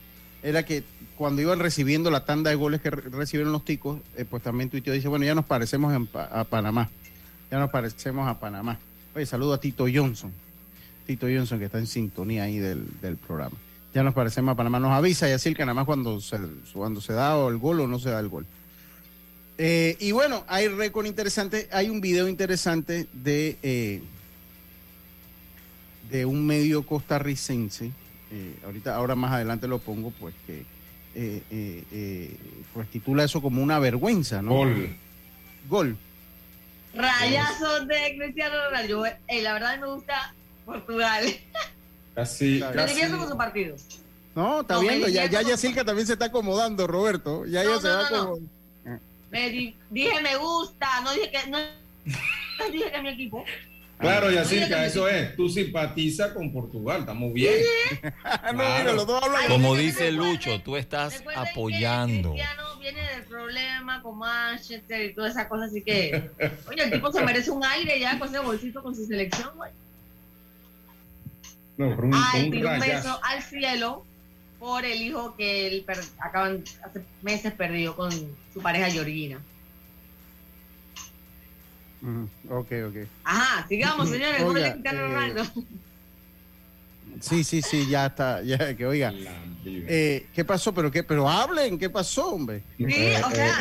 era 0.42 0.64
que 0.64 0.84
cuando 1.16 1.42
iban 1.42 1.58
recibiendo 1.58 2.10
la 2.10 2.24
tanda 2.24 2.50
de 2.50 2.56
goles 2.56 2.80
que 2.80 2.90
re- 2.90 3.02
recibieron 3.10 3.52
los 3.52 3.64
ticos, 3.64 4.00
eh, 4.16 4.24
pues 4.28 4.42
también 4.42 4.68
tuiteó 4.70 4.92
dice, 4.92 5.08
bueno, 5.08 5.24
ya 5.24 5.34
nos 5.34 5.44
parecemos 5.44 5.94
en 5.94 6.06
Pa- 6.06 6.24
a 6.24 6.44
Panamá, 6.44 6.90
ya 7.50 7.58
nos 7.58 7.70
parecemos 7.70 8.28
a 8.28 8.38
Panamá. 8.40 8.78
Oye, 9.14 9.26
saludo 9.26 9.54
a 9.54 9.60
Tito 9.60 9.86
Johnson, 9.92 10.32
Tito 11.06 11.26
Johnson 11.26 11.58
que 11.58 11.66
está 11.66 11.78
en 11.78 11.86
sintonía 11.86 12.44
ahí 12.44 12.58
del, 12.58 12.86
del 13.00 13.16
programa. 13.16 13.56
Ya 13.92 14.02
nos 14.02 14.14
parecemos 14.14 14.52
a 14.52 14.56
Panamá, 14.56 14.80
nos 14.80 14.92
avisa 14.92 15.28
y 15.28 15.32
así 15.32 15.48
el 15.48 15.56
Panamá 15.56 15.84
cuando 15.84 16.20
se, 16.20 16.38
cuando 16.72 17.00
se 17.00 17.12
da 17.12 17.36
o 17.36 17.48
el 17.48 17.58
gol 17.58 17.80
o 17.80 17.86
no 17.86 17.98
se 17.98 18.10
da 18.10 18.20
el 18.20 18.28
gol. 18.28 18.46
Eh, 19.56 19.96
y 20.00 20.10
bueno, 20.10 20.44
hay 20.48 20.66
récord 20.66 21.06
interesante, 21.06 21.68
hay 21.70 21.88
un 21.88 22.00
video 22.00 22.28
interesante 22.28 23.06
de 23.12 23.56
eh, 23.62 24.02
de 26.10 26.26
un 26.26 26.46
medio 26.46 26.84
costarricense, 26.84 27.90
eh, 28.30 28.56
ahorita, 28.64 28.94
ahora 28.94 29.14
más 29.14 29.32
adelante 29.32 29.68
lo 29.68 29.78
pongo, 29.78 30.10
pues 30.10 30.34
que 30.46 30.64
eh, 31.14 31.42
eh, 31.50 31.84
eh, 31.92 32.36
pues 32.72 32.88
titula 32.88 33.24
eso 33.24 33.40
como 33.40 33.62
una 33.62 33.78
vergüenza, 33.78 34.42
¿no? 34.42 34.50
Gol. 34.50 34.96
Gol. 35.68 35.96
Rayazos 36.94 37.86
de 37.88 38.16
Cristiano 38.18 38.54
Ronaldo. 38.68 39.04
La 39.42 39.52
verdad 39.52 39.80
me 39.80 39.86
gusta 39.86 40.34
Portugal. 40.64 41.24
Casi, 42.14 42.60
casi. 42.60 42.94
divierto 42.94 43.18
con 43.18 43.28
su 43.28 43.36
partido. 43.36 43.76
No, 44.34 44.60
está 44.62 44.74
No, 44.74 44.80
viendo, 44.80 45.08
ya, 45.08 45.26
ya 45.26 45.40
con- 45.42 45.50
Yacirca 45.50 45.84
también 45.84 46.06
se 46.06 46.14
está 46.14 46.26
acomodando, 46.26 46.86
Roberto. 46.86 47.44
Ya 47.46 47.62
No, 47.64 47.70
ella 47.72 47.80
se 47.80 47.88
no, 47.88 47.94
va 47.94 48.10
no, 48.10 48.16
no. 48.16 48.30
como. 48.30 48.48
Me 49.30 49.50
di- 49.50 49.74
dije 49.90 50.20
me 50.22 50.36
gusta, 50.36 51.00
no 51.02 51.12
dije 51.12 51.30
que 51.30 51.50
no, 51.50 51.58
no 51.58 52.70
dije 52.70 52.90
que 52.92 53.02
mi 53.02 53.08
equipo. 53.08 53.44
Claro, 53.98 54.30
Yacirca, 54.30 54.80
que- 54.80 54.86
eso 54.86 55.08
es. 55.08 55.34
Tú 55.36 55.48
simpatizas 55.48 56.32
con 56.32 56.52
Portugal, 56.52 57.00
estamos 57.00 57.32
bien. 57.32 57.54
No, 58.02 58.10
Claro. 58.22 58.52
mira, 58.54 58.92
los 58.92 59.06
dos 59.06 59.22
hablan. 59.22 59.42
Ay, 59.42 59.48
Como 59.48 59.74
dice 59.76 60.12
Lucho, 60.12 60.60
tú 60.62 60.76
estás 60.76 61.18
recuerden 61.18 61.44
que 61.44 61.50
apoyando. 61.50 62.30
Cristiano 62.32 62.76
viene 62.80 63.00
del 63.14 63.22
problema 63.24 64.02
con 64.02 64.18
Manchester 64.18 65.10
y 65.10 65.14
todas 65.14 65.32
esas 65.32 65.46
cosas, 65.46 65.70
así 65.70 65.80
que, 65.82 66.30
oye, 66.68 66.82
el 66.84 66.90
tipo 66.92 67.10
se 67.12 67.22
merece 67.22 67.50
un 67.50 67.64
aire 67.64 67.98
ya 67.98 68.18
con 68.18 68.28
ese 68.28 68.38
bolsito 68.40 68.82
con 68.82 68.94
su 68.94 69.06
selección, 69.06 69.50
güey. 69.56 69.70
No, 71.76 71.94
fue 71.96 72.04
un, 72.04 72.14
Ah, 72.14 72.32
un 72.36 72.50
beso 72.80 73.20
al 73.24 73.42
cielo 73.42 74.04
por 74.58 74.84
el 74.84 75.02
hijo 75.02 75.34
que 75.36 75.66
él 75.66 75.84
per- 75.84 76.04
acaban 76.18 76.62
hace 76.82 77.02
meses 77.22 77.52
perdió 77.52 77.96
con 77.96 78.10
su 78.52 78.60
pareja 78.62 78.90
Georgina. 78.90 79.40
Ujú, 82.02 82.28
Ok, 82.50 82.72
ok. 82.88 82.96
Ajá, 83.24 83.66
sigamos, 83.68 84.08
señores. 84.08 84.42
Oiga, 84.42 84.76
eh. 84.84 85.34
Sí, 87.20 87.44
sí, 87.44 87.62
sí, 87.62 87.88
ya 87.88 88.06
está, 88.06 88.42
ya 88.44 88.74
que 88.76 88.86
oiga. 88.86 89.12
Eh, 89.64 90.26
¿Qué 90.34 90.44
pasó? 90.44 90.72
Pero 90.74 90.90
qué, 90.90 91.02
pero 91.02 91.28
hablen, 91.28 91.78
¿qué 91.78 91.88
pasó, 91.90 92.28
hombre? 92.34 92.62
Sí, 92.76 92.84
Eh, 92.88 93.20
o 93.24 93.30
sea, 93.30 93.58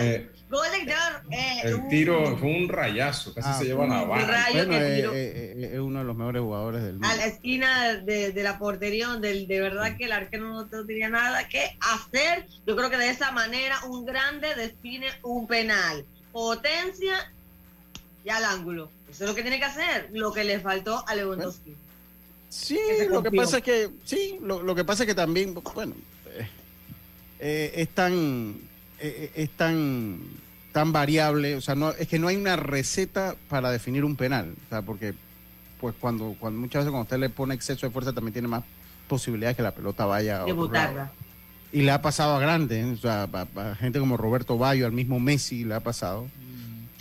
eh, 0.63 0.85
eh, 1.31 1.61
el 1.63 1.73
un- 1.75 1.89
tiro 1.89 2.37
fue 2.37 2.49
un 2.49 2.69
rayazo, 2.69 3.33
casi 3.33 3.49
Ah, 3.49 3.57
se 3.57 3.65
lleva 3.65 3.87
la 3.87 4.03
Bueno, 4.03 4.27
que 4.69 4.99
eh, 4.99 5.03
eh, 5.13 5.69
es 5.73 5.79
uno 5.79 5.99
de 5.99 6.05
los 6.05 6.15
mejores 6.15 6.41
jugadores 6.41 6.83
del 6.83 6.93
mundo. 6.93 7.07
a 7.07 7.15
la 7.15 7.25
esquina 7.25 7.93
de, 7.95 8.31
de 8.31 8.43
la 8.43 8.59
portería 8.59 9.07
donde 9.07 9.45
de 9.45 9.59
verdad 9.59 9.97
que 9.97 10.05
el 10.05 10.11
arquero 10.11 10.47
no 10.49 10.65
tenía 10.85 11.09
nada 11.09 11.47
que 11.47 11.77
hacer. 11.79 12.45
Yo 12.67 12.75
creo 12.75 12.89
que 12.89 12.97
de 12.97 13.09
esa 13.09 13.31
manera 13.31 13.79
un 13.85 14.05
grande 14.05 14.53
define 14.55 15.07
un 15.23 15.47
penal. 15.47 16.05
Potencia 16.31 17.31
y 18.25 18.29
al 18.29 18.43
ángulo. 18.45 18.89
Eso 19.09 19.23
es 19.25 19.29
lo 19.29 19.35
que 19.35 19.41
tiene 19.43 19.59
que 19.59 19.65
hacer. 19.65 20.09
Lo 20.13 20.31
que 20.33 20.43
le 20.43 20.59
faltó 20.59 21.03
a 21.07 21.15
Lewandowski. 21.15 21.75
Sí, 22.49 22.79
lo 23.09 23.23
que 23.23 23.31
pasa 23.31 23.57
es 23.57 23.63
que, 23.63 23.89
sí, 24.05 24.37
lo, 24.41 24.61
lo 24.61 24.75
que 24.75 24.83
pasa 24.83 25.03
es 25.03 25.07
que 25.07 25.15
también, 25.15 25.53
bueno, 25.55 25.95
eh, 26.27 26.47
eh, 27.39 27.71
es 27.77 27.89
tan, 27.89 28.55
eh, 28.99 29.31
es 29.35 29.49
tan, 29.51 30.19
tan 30.73 30.91
variable, 30.91 31.55
o 31.55 31.61
sea, 31.61 31.75
no, 31.75 31.91
es 31.91 32.07
que 32.07 32.19
no 32.19 32.27
hay 32.27 32.35
una 32.35 32.57
receta 32.57 33.35
para 33.47 33.71
definir 33.71 34.03
un 34.03 34.15
penal, 34.17 34.53
o 34.65 34.69
sea, 34.69 34.81
porque, 34.81 35.13
pues 35.79 35.95
cuando, 35.99 36.35
cuando 36.39 36.59
muchas 36.59 36.81
veces 36.81 36.89
cuando 36.91 37.03
usted 37.03 37.19
le 37.19 37.29
pone 37.29 37.53
exceso 37.53 37.85
de 37.85 37.93
fuerza 37.93 38.11
también 38.11 38.33
tiene 38.33 38.47
más 38.47 38.63
posibilidades 39.07 39.55
que 39.55 39.63
la 39.63 39.71
pelota 39.71 40.05
vaya 40.05 40.41
a 40.41 40.45
otro 40.45 40.69
lado. 40.71 41.09
Y 41.71 41.81
le 41.81 41.91
ha 41.91 42.01
pasado 42.01 42.35
a 42.35 42.39
grandes, 42.39 42.85
¿eh? 42.85 42.91
o 42.91 42.97
sea, 42.97 43.29
a, 43.31 43.71
a 43.71 43.75
gente 43.75 43.99
como 43.99 44.17
Roberto 44.17 44.57
Bayo, 44.57 44.85
al 44.85 44.91
mismo 44.91 45.19
Messi 45.19 45.63
le 45.63 45.75
ha 45.75 45.79
pasado. 45.79 46.27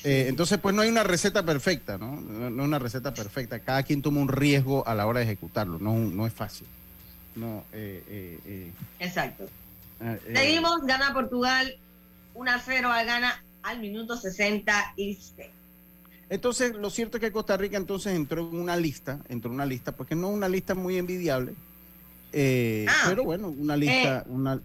Eh, 0.05 0.27
entonces, 0.29 0.59
pues 0.59 0.75
no 0.75 0.83
hay 0.83 0.89
una 0.89 1.05
receta 1.05 1.45
perfecta, 1.45 1.97
¿no? 1.99 2.21
No, 2.21 2.51
no 2.51 2.65
una 2.65 2.79
receta 2.79 3.15
perfecta. 3.15 3.61
Cada 3.61 3.83
quien 3.83 4.03
toma 4.03 4.21
un 4.21 4.29
riesgo 4.29 4.87
a 4.87 4.95
la 4.95 5.07
hora 5.07 5.21
de 5.21 5.27
ejecutarlo, 5.27 5.79
no, 5.79 5.95
no 5.95 6.27
es 6.27 6.33
fácil. 6.33 6.67
No, 7.37 7.65
eh, 7.73 8.39
eh, 8.47 8.73
Exacto. 8.99 9.45
eh, 10.01 10.33
Seguimos, 10.35 10.85
gana 10.85 11.13
Portugal 11.13 11.77
1 12.35 12.51
a 12.51 12.59
0 12.59 12.91
al 12.91 13.07
gana 13.07 13.43
al 13.63 13.81
minuto 13.81 14.17
66. 14.17 15.19
Entonces, 16.29 16.75
lo 16.75 16.89
cierto 16.91 17.19
es 17.19 17.21
que 17.21 17.33
Costa 17.33 17.57
Rica 17.57 17.77
entonces 17.77 18.15
entró 18.15 18.49
en 18.49 18.57
una 18.57 18.77
lista, 18.77 19.21
entró 19.29 19.51
en 19.51 19.57
una 19.57 19.67
lista, 19.67 19.93
porque 19.93 20.15
no 20.15 20.29
es 20.31 20.35
una 20.35 20.49
lista 20.49 20.75
muy 20.75 20.97
envidiable, 20.97 21.53
eh, 22.33 22.87
Ah. 22.89 23.05
pero 23.09 23.25
bueno, 23.25 23.49
una 23.49 23.77
lista, 23.77 24.25
una... 24.29 24.59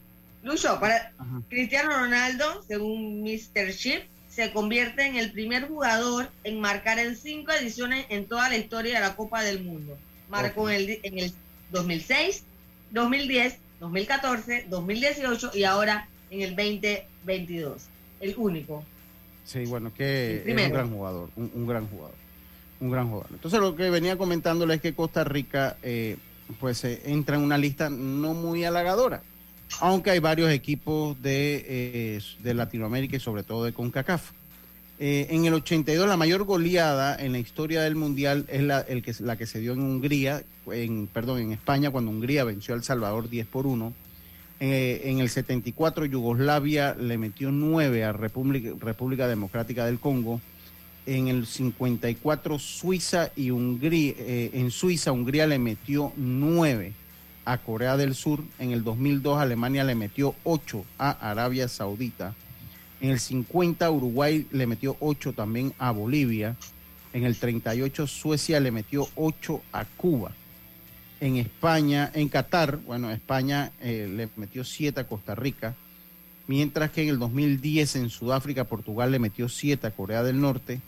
Lucho, 0.44 0.80
para 0.80 1.12
ajá. 1.18 1.42
Cristiano 1.50 1.90
Ronaldo, 1.90 2.64
según 2.68 3.22
Mr. 3.22 3.74
Chip, 3.76 4.04
se 4.30 4.54
convierte 4.54 5.06
en 5.06 5.18
el 5.18 5.32
primer 5.32 5.68
jugador 5.68 6.30
en 6.46 6.62
marcar 6.62 7.00
en 7.00 7.18
cinco 7.18 7.52
ediciones 7.52 8.06
en 8.10 8.28
toda 8.28 8.48
la 8.48 8.56
historia 8.56 8.94
de 8.94 9.00
la 9.02 9.16
Copa 9.16 9.44
del 9.44 9.64
Mundo. 9.64 9.98
Marcó 10.30 10.70
en, 10.70 10.76
el, 10.76 11.00
en 11.04 11.20
el 11.20 11.34
2006, 11.72 12.44
2010, 12.92 13.58
2014, 13.82 14.68
2018 14.70 15.52
y 15.54 15.64
ahora 15.64 16.08
en 16.30 16.42
el 16.42 16.56
2022. 16.56 17.82
El 18.20 18.36
único. 18.38 18.84
Sí, 19.46 19.66
bueno, 19.66 19.94
que 19.94 20.44
es 20.46 20.48
un 20.48 20.74
gran 20.74 20.90
jugador, 20.90 21.30
un, 21.36 21.52
un 21.54 21.68
gran 21.68 21.88
jugador, 21.88 22.16
un 22.82 22.92
gran 22.92 23.10
jugador. 23.10 23.30
Entonces 23.32 23.60
lo 23.60 23.76
que 23.76 23.90
venía 23.90 24.18
comentándole 24.18 24.76
es 24.76 24.82
que 24.82 24.94
Costa 24.94 25.24
Rica, 25.24 25.78
eh, 25.84 26.18
pues 26.60 26.84
eh, 26.84 27.02
entra 27.06 27.38
en 27.38 27.44
una 27.44 27.58
lista 27.58 27.90
no 27.90 28.34
muy 28.34 28.66
halagadora, 28.66 29.22
aunque 29.80 30.12
hay 30.12 30.20
varios 30.20 30.52
equipos 30.52 31.22
de, 31.22 31.66
eh, 31.68 32.22
de 32.40 32.54
Latinoamérica 32.54 33.16
y 33.16 33.20
sobre 33.20 33.44
todo 33.44 33.64
de 33.64 33.74
CONCACAF. 33.74 34.32
Eh, 35.00 35.28
en 35.30 35.46
el 35.46 35.54
82 35.54 36.08
la 36.08 36.18
mayor 36.18 36.44
goleada 36.44 37.16
en 37.16 37.32
la 37.32 37.40
historia 37.40 37.84
del 37.84 37.96
mundial 37.96 38.46
es 38.48 38.64
la, 38.64 38.80
el 38.82 39.04
que, 39.04 39.14
la 39.20 39.36
que 39.36 39.46
se 39.46 39.60
dio 39.60 39.74
en 39.74 39.82
Hungría, 39.82 40.42
en, 40.72 41.06
perdón, 41.08 41.40
en 41.40 41.52
España 41.52 41.92
cuando 41.92 42.10
Hungría 42.10 42.44
venció 42.44 42.74
a 42.74 42.78
El 42.78 42.84
Salvador 42.84 43.30
10 43.30 43.46
por 43.48 43.68
1. 43.68 43.94
Eh, 44.60 45.02
en 45.06 45.20
el 45.20 45.30
74 45.30 46.06
Yugoslavia 46.06 46.96
le 46.96 47.20
metió 47.20 47.52
9 47.52 48.04
a 48.04 48.12
República, 48.12 48.72
República 48.80 49.28
Democrática 49.28 49.86
del 49.86 50.00
Congo. 50.00 50.42
En 51.06 51.28
el 51.28 51.46
54 51.46 52.60
Suiza 52.60 53.32
y 53.36 53.52
Hungría, 53.52 54.14
eh, 54.18 54.50
en 54.54 54.72
Suiza 54.72 55.12
Hungría 55.12 55.48
le 55.48 55.60
metió 55.60 56.12
9 56.18 56.92
a 57.46 57.58
Corea 57.60 57.98
del 57.98 58.16
Sur. 58.16 58.44
En 58.60 58.72
el 58.72 58.84
2002 58.84 59.40
Alemania 59.40 59.84
le 59.84 59.96
metió 59.96 60.36
8 60.44 60.84
a 60.98 61.12
Arabia 61.12 61.68
Saudita. 61.68 62.34
En 63.00 63.12
el 63.12 63.20
50 63.20 63.90
Uruguay 63.92 64.48
le 64.52 64.66
metió 64.66 64.98
8 65.00 65.34
también 65.34 65.72
a 65.78 65.92
Bolivia. 65.92 66.56
En 67.14 67.24
el 67.24 67.38
38 67.38 68.08
Suecia 68.08 68.60
le 68.60 68.72
metió 68.72 69.08
8 69.16 69.62
a 69.72 69.86
Cuba 69.86 70.32
en 71.20 71.38
España, 71.38 72.12
en 72.14 72.30
Qatar, 72.30 72.78
bueno, 72.78 73.12
España 73.12 73.72
eh, 73.82 74.10
le 74.10 74.30
metió 74.36 74.64
7 74.64 75.00
a 75.00 75.08
Costa 75.08 75.36
Rica, 75.36 75.76
mientras 76.48 76.92
que 76.92 77.04
en 77.04 77.10
el 77.10 77.20
2010 77.20 77.96
en 77.96 78.10
Sudáfrica, 78.10 78.66
Portugal 78.66 79.12
le 79.12 79.20
metió 79.20 79.50
7 79.50 79.88
a 79.88 79.92
Corea 79.92 80.24
del 80.24 80.40
Norte, 80.40 80.80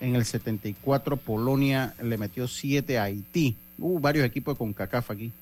en 0.00 0.14
el 0.14 0.24
74 0.24 1.16
Polonia 1.16 1.94
le 2.02 2.18
metió 2.18 2.48
7 2.48 2.98
a 2.98 3.04
Haití, 3.04 3.56
hubo 3.78 4.00
varios 4.00 4.24
equipos 4.24 4.54
de 4.54 4.58
CONCACAF 4.58 5.10
aquí, 5.10 5.32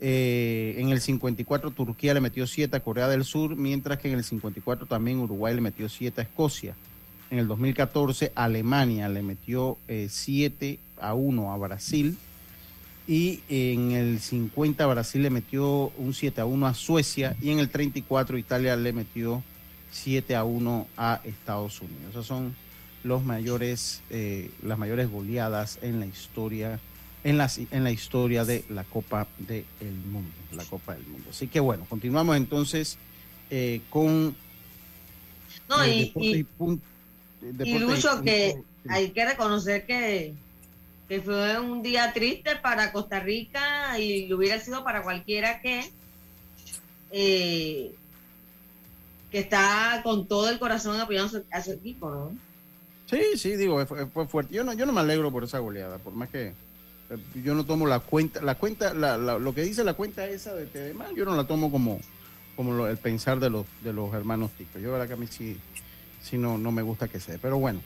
eh, 0.00 0.76
en 0.78 0.90
el 0.90 1.00
54 1.00 1.72
Turquía 1.72 2.14
le 2.14 2.20
metió 2.20 2.46
7 2.46 2.76
a 2.76 2.80
Corea 2.80 3.08
del 3.08 3.24
Sur, 3.24 3.56
mientras 3.56 3.98
que 3.98 4.08
en 4.08 4.18
el 4.18 4.24
54 4.24 4.86
también 4.86 5.18
Uruguay 5.18 5.54
le 5.54 5.60
metió 5.60 5.88
7 5.88 6.20
a 6.20 6.24
Escocia. 6.24 6.76
En 7.30 7.40
el 7.40 7.48
2014 7.48 8.30
Alemania 8.36 9.08
le 9.08 9.22
metió 9.22 9.76
7 9.88 10.70
eh, 10.70 10.78
a 11.00 11.14
1 11.14 11.52
a 11.52 11.56
Brasil 11.56 12.16
y 13.08 13.40
en 13.48 13.92
el 13.92 14.20
50 14.20 14.86
Brasil 14.86 15.22
le 15.22 15.30
metió 15.30 15.90
un 15.96 16.12
7 16.12 16.42
a 16.42 16.44
1 16.44 16.66
a 16.66 16.74
Suecia 16.74 17.34
y 17.40 17.50
en 17.50 17.58
el 17.58 17.70
34 17.70 18.36
Italia 18.36 18.76
le 18.76 18.92
metió 18.92 19.42
7 19.90 20.36
a 20.36 20.44
1 20.44 20.86
a 20.98 21.20
Estados 21.24 21.80
Unidos. 21.80 22.10
Esas 22.10 22.26
son 22.26 22.54
los 23.04 23.24
mayores, 23.24 24.02
eh, 24.10 24.50
las 24.62 24.78
mayores 24.78 25.10
goleadas 25.10 25.78
en 25.80 26.00
la 26.00 26.06
historia, 26.06 26.80
en 27.24 27.38
la, 27.38 27.50
en 27.70 27.82
la 27.82 27.90
historia 27.90 28.44
de 28.44 28.66
la 28.68 28.84
Copa 28.84 29.26
del 29.38 29.64
Mundo, 30.12 30.30
la 30.52 30.64
Copa 30.66 30.94
del 30.94 31.06
Mundo. 31.06 31.28
Así 31.30 31.48
que 31.48 31.60
bueno, 31.60 31.86
continuamos 31.88 32.36
entonces 32.36 32.98
eh, 33.48 33.80
con 33.88 34.36
no, 35.66 35.86
y, 35.86 36.12
y, 36.14 37.78
Lucho, 37.78 38.20
que 38.22 38.60
hay 38.86 39.10
que 39.10 39.24
reconocer 39.24 39.86
que 39.86 40.34
que 41.08 41.22
fue 41.22 41.58
un 41.58 41.82
día 41.82 42.12
triste 42.12 42.56
para 42.56 42.92
Costa 42.92 43.18
Rica 43.18 43.98
y 43.98 44.26
lo 44.26 44.36
hubiera 44.36 44.60
sido 44.60 44.84
para 44.84 45.02
cualquiera 45.02 45.60
que 45.60 45.90
eh, 47.10 47.94
que 49.30 49.38
está 49.38 50.00
con 50.04 50.26
todo 50.26 50.50
el 50.50 50.58
corazón 50.58 51.00
apoyando 51.00 51.42
a 51.50 51.62
su, 51.62 51.72
equipo, 51.72 52.10
¿no? 52.10 52.32
Sí, 53.06 53.22
sí, 53.36 53.56
digo, 53.56 53.84
fue, 53.86 54.26
fuerte. 54.26 54.54
Yo 54.54 54.64
no, 54.64 54.74
yo 54.74 54.84
no 54.84 54.92
me 54.92 55.00
alegro 55.00 55.30
por 55.32 55.44
esa 55.44 55.58
goleada, 55.58 55.98
por 55.98 56.12
más 56.12 56.28
que 56.28 56.48
eh, 56.48 57.18
yo 57.42 57.54
no 57.54 57.64
tomo 57.64 57.86
la 57.86 58.00
cuenta, 58.00 58.42
la 58.42 58.56
cuenta, 58.56 58.92
lo 58.92 59.54
que 59.54 59.62
dice 59.62 59.84
la 59.84 59.94
cuenta 59.94 60.26
esa 60.26 60.54
de 60.54 60.68
que 60.68 60.78
además 60.78 61.10
yo 61.16 61.24
no 61.24 61.34
la 61.34 61.44
tomo 61.44 61.70
como, 61.70 62.00
como 62.54 62.86
el 62.86 62.98
pensar 62.98 63.40
de 63.40 63.48
los, 63.48 63.66
de 63.82 63.94
los 63.94 64.12
hermanos 64.12 64.50
ticos. 64.52 64.82
Yo 64.82 64.92
verdad 64.92 65.06
que 65.06 65.14
a 65.14 65.16
mí 65.16 65.26
sí, 65.26 65.58
sí 66.22 66.36
no, 66.36 66.58
no 66.58 66.70
me 66.70 66.82
gusta 66.82 67.08
que 67.08 67.20
sea, 67.20 67.38
pero 67.40 67.58
bueno. 67.58 67.80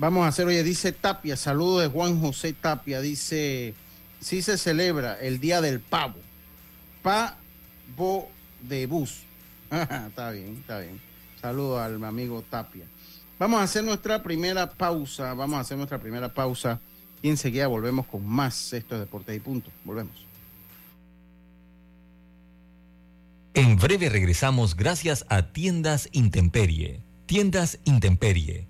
Vamos 0.00 0.24
a 0.24 0.28
hacer, 0.28 0.46
oye, 0.46 0.64
dice 0.64 0.92
Tapia, 0.92 1.36
saludo 1.36 1.80
de 1.80 1.88
Juan 1.88 2.18
José 2.22 2.54
Tapia, 2.54 3.02
dice, 3.02 3.74
sí 4.18 4.40
se 4.40 4.56
celebra 4.56 5.20
el 5.20 5.40
Día 5.40 5.60
del 5.60 5.78
Pavo, 5.78 6.16
pavo 7.02 8.30
de 8.62 8.86
bus. 8.86 9.24
está 9.70 10.30
bien, 10.30 10.56
está 10.58 10.78
bien. 10.78 10.98
Saludo 11.38 11.78
al 11.78 12.02
amigo 12.02 12.42
Tapia. 12.48 12.86
Vamos 13.38 13.60
a 13.60 13.64
hacer 13.64 13.84
nuestra 13.84 14.22
primera 14.22 14.70
pausa, 14.70 15.34
vamos 15.34 15.58
a 15.58 15.60
hacer 15.60 15.76
nuestra 15.76 15.98
primera 15.98 16.32
pausa 16.32 16.80
y 17.20 17.28
enseguida 17.28 17.66
volvemos 17.66 18.06
con 18.06 18.26
más 18.26 18.72
Esto 18.72 18.94
es 18.94 19.02
Deportes 19.02 19.36
y 19.36 19.40
Punto. 19.40 19.70
Volvemos. 19.84 20.26
En 23.52 23.76
breve 23.76 24.08
regresamos 24.08 24.76
gracias 24.76 25.26
a 25.28 25.52
Tiendas 25.52 26.08
Intemperie. 26.12 27.02
Tiendas 27.26 27.78
Intemperie 27.84 28.69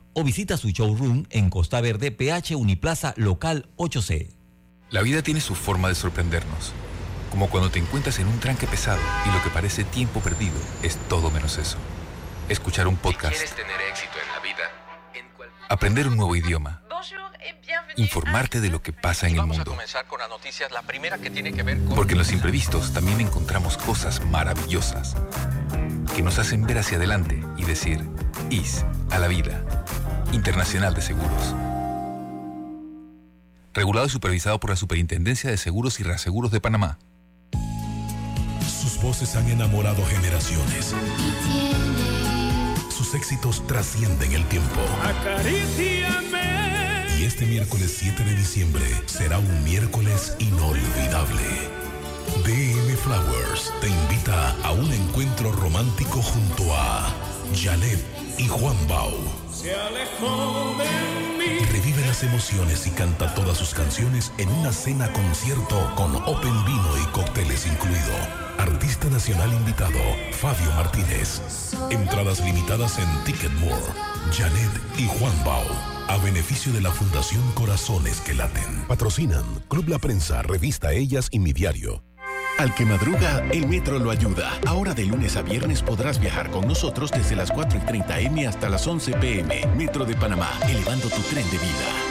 o 0.13 0.23
visita 0.23 0.57
su 0.57 0.69
showroom 0.69 1.25
en 1.29 1.49
Costa 1.49 1.81
Verde, 1.81 2.11
PH 2.11 2.55
Uniplaza 2.55 3.13
Local 3.17 3.67
8C. 3.77 4.29
La 4.89 5.01
vida 5.01 5.21
tiene 5.21 5.39
su 5.41 5.55
forma 5.55 5.87
de 5.87 5.95
sorprendernos, 5.95 6.73
como 7.29 7.49
cuando 7.49 7.69
te 7.69 7.79
encuentras 7.79 8.19
en 8.19 8.27
un 8.27 8.39
tranque 8.39 8.67
pesado 8.67 9.01
y 9.25 9.31
lo 9.31 9.41
que 9.43 9.49
parece 9.49 9.83
tiempo 9.83 10.19
perdido 10.19 10.55
es 10.83 10.97
todo 11.07 11.31
menos 11.31 11.57
eso. 11.57 11.77
Escuchar 12.49 12.87
un 12.87 12.97
podcast. 12.97 13.37
tener 13.55 13.81
éxito 13.89 14.17
en 14.21 14.33
la 14.33 14.39
vida, 14.41 14.63
aprender 15.69 16.07
un 16.07 16.17
nuevo 16.17 16.35
idioma. 16.35 16.83
Informarte 17.97 18.61
de 18.61 18.69
lo 18.69 18.81
que 18.81 18.93
pasa 18.93 19.27
en 19.27 19.35
el 19.35 19.45
mundo. 19.45 19.77
Porque 21.95 22.13
en 22.13 22.17
los 22.17 22.31
imprevistos 22.31 22.93
también 22.93 23.21
encontramos 23.21 23.77
cosas 23.77 24.23
maravillosas 24.25 25.15
que 26.15 26.21
nos 26.21 26.39
hacen 26.39 26.65
ver 26.65 26.77
hacia 26.77 26.97
adelante 26.97 27.41
y 27.57 27.63
decir, 27.63 28.07
IS 28.49 28.85
a 29.11 29.19
la 29.19 29.27
vida. 29.27 29.63
Internacional 30.31 30.93
de 30.93 31.01
Seguros. 31.01 31.55
Regulado 33.73 34.07
y 34.07 34.09
supervisado 34.09 34.59
por 34.59 34.69
la 34.69 34.75
Superintendencia 34.75 35.49
de 35.49 35.57
Seguros 35.57 35.99
y 35.99 36.03
Reaseguros 36.03 36.51
de 36.51 36.59
Panamá. 36.59 36.99
Sus 38.81 39.01
voces 39.01 39.35
han 39.35 39.49
enamorado 39.49 40.05
generaciones. 40.05 40.93
Sus 42.89 43.15
éxitos 43.15 43.65
trascienden 43.67 44.33
el 44.33 44.45
tiempo. 44.45 44.81
Y 47.21 47.25
este 47.25 47.45
miércoles 47.45 47.97
7 47.99 48.23
de 48.23 48.33
diciembre 48.33 48.83
será 49.05 49.37
un 49.37 49.63
miércoles 49.63 50.35
inolvidable. 50.39 51.43
DM 52.43 52.97
Flowers 52.97 53.71
te 53.79 53.89
invita 53.89 54.55
a 54.63 54.71
un 54.71 54.91
encuentro 54.91 55.51
romántico 55.51 56.19
junto 56.19 56.73
a 56.73 57.13
Janet 57.53 58.03
y 58.39 58.47
Juan 58.47 58.75
Bau 58.87 59.13
se 59.53 59.75
alejó 59.75 60.75
de 60.79 61.37
mí. 61.37 61.59
Revive 61.71 62.03
las 62.07 62.23
emociones 62.23 62.87
y 62.87 62.89
canta 62.89 63.35
todas 63.35 63.55
sus 63.55 63.75
canciones 63.75 64.31
en 64.39 64.49
una 64.49 64.73
cena 64.73 65.13
concierto 65.13 65.93
con 65.95 66.15
Open 66.15 66.65
Vino 66.65 66.97
y 66.97 67.05
cócteles 67.11 67.67
incluido. 67.67 68.15
Artista 68.57 69.07
nacional 69.09 69.53
invitado, 69.53 69.99
Fabio 70.31 70.71
Martínez. 70.71 71.39
Entradas 71.91 72.39
limitadas 72.39 72.97
en 72.97 73.23
Ticketmore. 73.25 73.93
Janet 74.31 74.71
y 74.97 75.05
Juan 75.05 75.43
Bau. 75.45 75.90
A 76.11 76.17
beneficio 76.17 76.73
de 76.73 76.81
la 76.81 76.91
Fundación 76.91 77.41
Corazones 77.53 78.19
que 78.19 78.33
Laten. 78.33 78.83
Patrocinan 78.85 79.45
Club 79.69 79.87
La 79.87 79.97
Prensa, 79.97 80.41
Revista 80.41 80.91
Ellas 80.91 81.29
y 81.31 81.39
Mi 81.39 81.53
Diario. 81.53 82.03
Al 82.57 82.75
que 82.75 82.83
madruga, 82.83 83.47
el 83.53 83.65
metro 83.65 83.97
lo 83.97 84.11
ayuda. 84.11 84.59
Ahora 84.67 84.93
de 84.93 85.05
lunes 85.05 85.37
a 85.37 85.41
viernes 85.41 85.81
podrás 85.81 86.19
viajar 86.19 86.51
con 86.51 86.67
nosotros 86.67 87.11
desde 87.11 87.37
las 87.37 87.49
4 87.49 87.79
y 87.79 87.85
30 87.85 88.19
M 88.19 88.45
hasta 88.45 88.67
las 88.67 88.85
11 88.85 89.13
PM. 89.13 89.65
Metro 89.77 90.03
de 90.03 90.17
Panamá, 90.17 90.49
elevando 90.67 91.07
tu 91.07 91.21
tren 91.21 91.49
de 91.49 91.57
vida. 91.57 92.10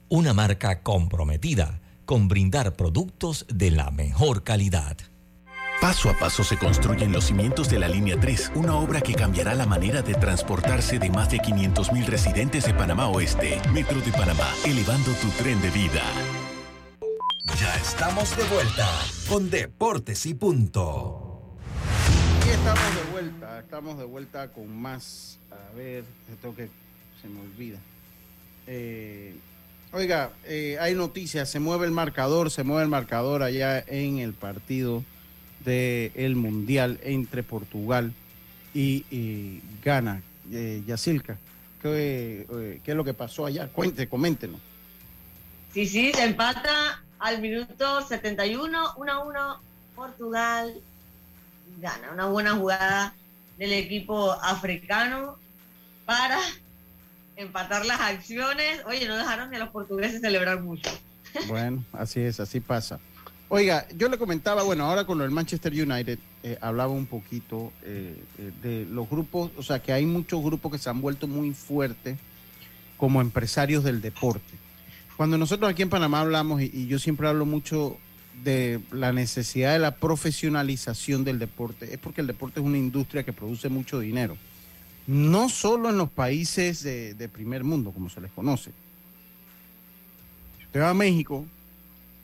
una 0.11 0.33
marca 0.33 0.83
comprometida 0.83 1.79
con 2.03 2.27
brindar 2.27 2.75
productos 2.75 3.45
de 3.47 3.71
la 3.71 3.91
mejor 3.91 4.43
calidad. 4.43 4.97
Paso 5.79 6.09
a 6.09 6.19
paso 6.19 6.43
se 6.43 6.57
construyen 6.57 7.13
los 7.13 7.23
cimientos 7.23 7.69
de 7.69 7.79
la 7.79 7.87
Línea 7.87 8.19
3, 8.19 8.51
una 8.55 8.75
obra 8.75 8.99
que 8.99 9.13
cambiará 9.13 9.55
la 9.55 9.65
manera 9.65 10.01
de 10.01 10.13
transportarse 10.13 10.99
de 10.99 11.09
más 11.09 11.31
de 11.31 11.37
500.000 11.37 12.05
residentes 12.07 12.65
de 12.65 12.73
Panamá 12.73 13.07
Oeste. 13.07 13.61
Metro 13.71 14.01
de 14.01 14.11
Panamá, 14.11 14.49
elevando 14.65 15.13
tu 15.13 15.29
tren 15.41 15.61
de 15.61 15.69
vida. 15.69 16.03
Ya 17.57 17.73
estamos 17.77 18.35
de 18.35 18.43
vuelta 18.43 18.89
con 19.29 19.49
Deportes 19.49 20.25
y 20.25 20.33
Punto. 20.33 21.55
Y 22.45 22.49
estamos 22.49 22.95
de 22.95 23.11
vuelta, 23.13 23.59
estamos 23.59 23.97
de 23.97 24.03
vuelta 24.03 24.51
con 24.51 24.75
más. 24.75 25.39
A 25.51 25.73
ver, 25.73 26.03
esto 26.29 26.53
que 26.53 26.69
se 27.21 27.29
me 27.29 27.39
olvida. 27.39 27.79
Eh, 28.67 29.35
Oiga, 29.93 30.31
eh, 30.45 30.77
hay 30.79 30.95
noticias, 30.95 31.49
se 31.49 31.59
mueve 31.59 31.85
el 31.85 31.91
marcador, 31.91 32.49
se 32.49 32.63
mueve 32.63 32.83
el 32.83 32.89
marcador 32.89 33.43
allá 33.43 33.83
en 33.87 34.19
el 34.19 34.33
partido 34.33 35.03
del 35.65 36.35
Mundial 36.37 36.99
entre 37.03 37.43
Portugal 37.43 38.13
y, 38.73 39.61
Ghana. 39.83 40.21
Eh, 40.49 40.81
Yacilca, 40.87 41.37
¿qué, 41.81 42.45
eh, 42.49 42.81
¿qué, 42.83 42.91
es 42.91 42.97
lo 42.97 43.03
que 43.03 43.13
pasó 43.13 43.45
allá? 43.45 43.67
Cuente, 43.67 44.07
coméntenos. 44.07 44.61
Sí, 45.73 45.85
sí, 45.85 46.11
se 46.13 46.23
empata 46.23 47.03
al 47.19 47.41
minuto 47.41 48.01
71, 48.01 48.95
1-1 48.95 49.57
Portugal 49.93 50.73
gana. 51.79 52.11
Una 52.11 52.25
buena 52.27 52.55
jugada 52.55 53.13
del 53.57 53.73
equipo 53.73 54.31
africano 54.31 55.37
para 56.05 56.39
empatar 57.35 57.85
las 57.85 57.99
acciones. 57.99 58.81
Oye, 58.85 59.07
no 59.07 59.17
dejaron 59.17 59.49
ni 59.49 59.57
a 59.57 59.59
los 59.59 59.69
portugueses 59.69 60.21
celebrar 60.21 60.61
mucho. 60.61 60.89
Bueno, 61.47 61.83
así 61.93 62.19
es, 62.19 62.39
así 62.39 62.59
pasa. 62.59 62.99
Oiga, 63.49 63.85
yo 63.97 64.07
le 64.07 64.17
comentaba, 64.17 64.63
bueno, 64.63 64.85
ahora 64.85 65.05
con 65.05 65.17
lo 65.17 65.23
del 65.23 65.31
Manchester 65.31 65.73
United, 65.73 66.19
eh, 66.43 66.57
hablaba 66.61 66.93
un 66.93 67.05
poquito 67.05 67.73
eh, 67.83 68.15
eh, 68.37 68.51
de 68.63 68.85
los 68.85 69.09
grupos, 69.09 69.51
o 69.57 69.63
sea, 69.63 69.81
que 69.81 69.91
hay 69.91 70.05
muchos 70.05 70.41
grupos 70.41 70.71
que 70.71 70.77
se 70.77 70.89
han 70.89 71.01
vuelto 71.01 71.27
muy 71.27 71.51
fuertes 71.53 72.17
como 72.95 73.19
empresarios 73.19 73.83
del 73.83 74.01
deporte. 74.01 74.53
Cuando 75.17 75.37
nosotros 75.37 75.69
aquí 75.69 75.81
en 75.81 75.89
Panamá 75.89 76.21
hablamos, 76.21 76.61
y 76.61 76.87
yo 76.87 76.97
siempre 76.97 77.27
hablo 77.27 77.45
mucho 77.45 77.97
de 78.43 78.79
la 78.91 79.11
necesidad 79.11 79.73
de 79.73 79.79
la 79.79 79.95
profesionalización 79.95 81.25
del 81.25 81.37
deporte, 81.37 81.93
es 81.93 81.99
porque 81.99 82.21
el 82.21 82.27
deporte 82.27 82.61
es 82.61 82.65
una 82.65 82.77
industria 82.77 83.23
que 83.23 83.33
produce 83.33 83.67
mucho 83.67 83.99
dinero 83.99 84.37
no 85.11 85.49
solo 85.49 85.89
en 85.89 85.97
los 85.97 86.09
países 86.09 86.83
de, 86.83 87.29
primer 87.29 87.65
mundo, 87.65 87.91
como 87.91 88.09
se 88.09 88.21
les 88.21 88.31
conoce. 88.31 88.71
Si 90.57 90.65
usted 90.67 90.79
va 90.79 90.91
a 90.91 90.93
México, 90.93 91.45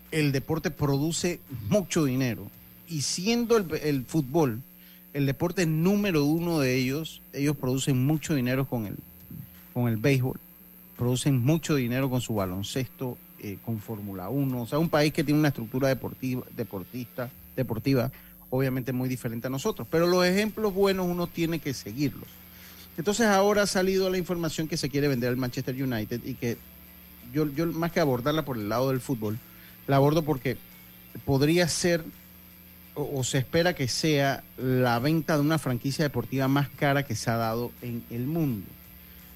el 0.09 0.31
deporte 0.31 0.71
produce 0.71 1.41
mucho 1.67 2.05
dinero 2.05 2.49
y 2.87 3.01
siendo 3.01 3.57
el, 3.57 4.05
fútbol 4.05 4.61
el 5.13 5.25
deporte 5.25 5.65
número 5.65 6.23
uno 6.23 6.59
de 6.59 6.75
ellos, 6.75 7.21
ellos 7.33 7.57
producen 7.57 8.05
mucho 8.05 8.35
dinero 8.35 8.65
con 8.65 8.85
el, 8.85 8.95
con 9.73 9.89
el 9.89 9.97
béisbol, 9.97 10.39
producen 10.95 11.43
mucho 11.43 11.75
dinero 11.75 12.09
con 12.09 12.21
su 12.21 12.35
baloncesto, 12.35 13.17
eh, 13.39 13.57
con 13.65 13.79
Fórmula 13.79 14.29
1, 14.29 14.61
o 14.61 14.65
sea, 14.65 14.79
un 14.79 14.87
país 14.87 15.11
que 15.11 15.25
tiene 15.25 15.41
una 15.41 15.49
estructura 15.49 15.89
deportiva, 15.89 16.43
deportista, 16.55 17.29
deportiva 17.53 18.13
obviamente 18.49 18.93
muy 18.93 19.09
diferente 19.09 19.47
a 19.47 19.49
nosotros, 19.49 19.85
pero 19.91 20.07
los 20.07 20.25
ejemplos 20.25 20.73
buenos 20.73 21.05
uno 21.05 21.27
tiene 21.27 21.59
que 21.59 21.73
seguirlos. 21.73 22.29
Entonces 22.97 23.27
ahora 23.27 23.63
ha 23.63 23.67
salido 23.67 24.09
la 24.09 24.17
información 24.17 24.67
que 24.67 24.75
se 24.75 24.89
quiere 24.89 25.07
vender 25.07 25.29
al 25.29 25.37
Manchester 25.37 25.75
United 25.81 26.21
y 26.25 26.33
que 26.33 26.57
yo, 27.31 27.47
yo 27.53 27.67
más 27.67 27.91
que 27.91 27.99
abordarla 27.99 28.43
por 28.43 28.57
el 28.57 28.69
lado 28.69 28.89
del 28.89 28.99
fútbol, 28.99 29.37
la 29.85 29.97
abordo 29.97 30.23
porque 30.23 30.57
podría 31.25 31.67
ser 31.67 32.03
o, 32.95 33.23
se 33.23 33.37
espera 33.37 33.73
que 33.73 33.87
sea 33.87 34.43
la 34.57 34.97
venta 34.97 35.35
de 35.35 35.41
una 35.41 35.59
franquicia 35.59 36.03
deportiva 36.03 36.47
más 36.47 36.67
cara 36.69 37.03
que 37.03 37.15
se 37.15 37.29
ha 37.29 37.37
dado 37.37 37.71
en 37.83 38.03
el 38.09 38.25
mundo, 38.25 38.67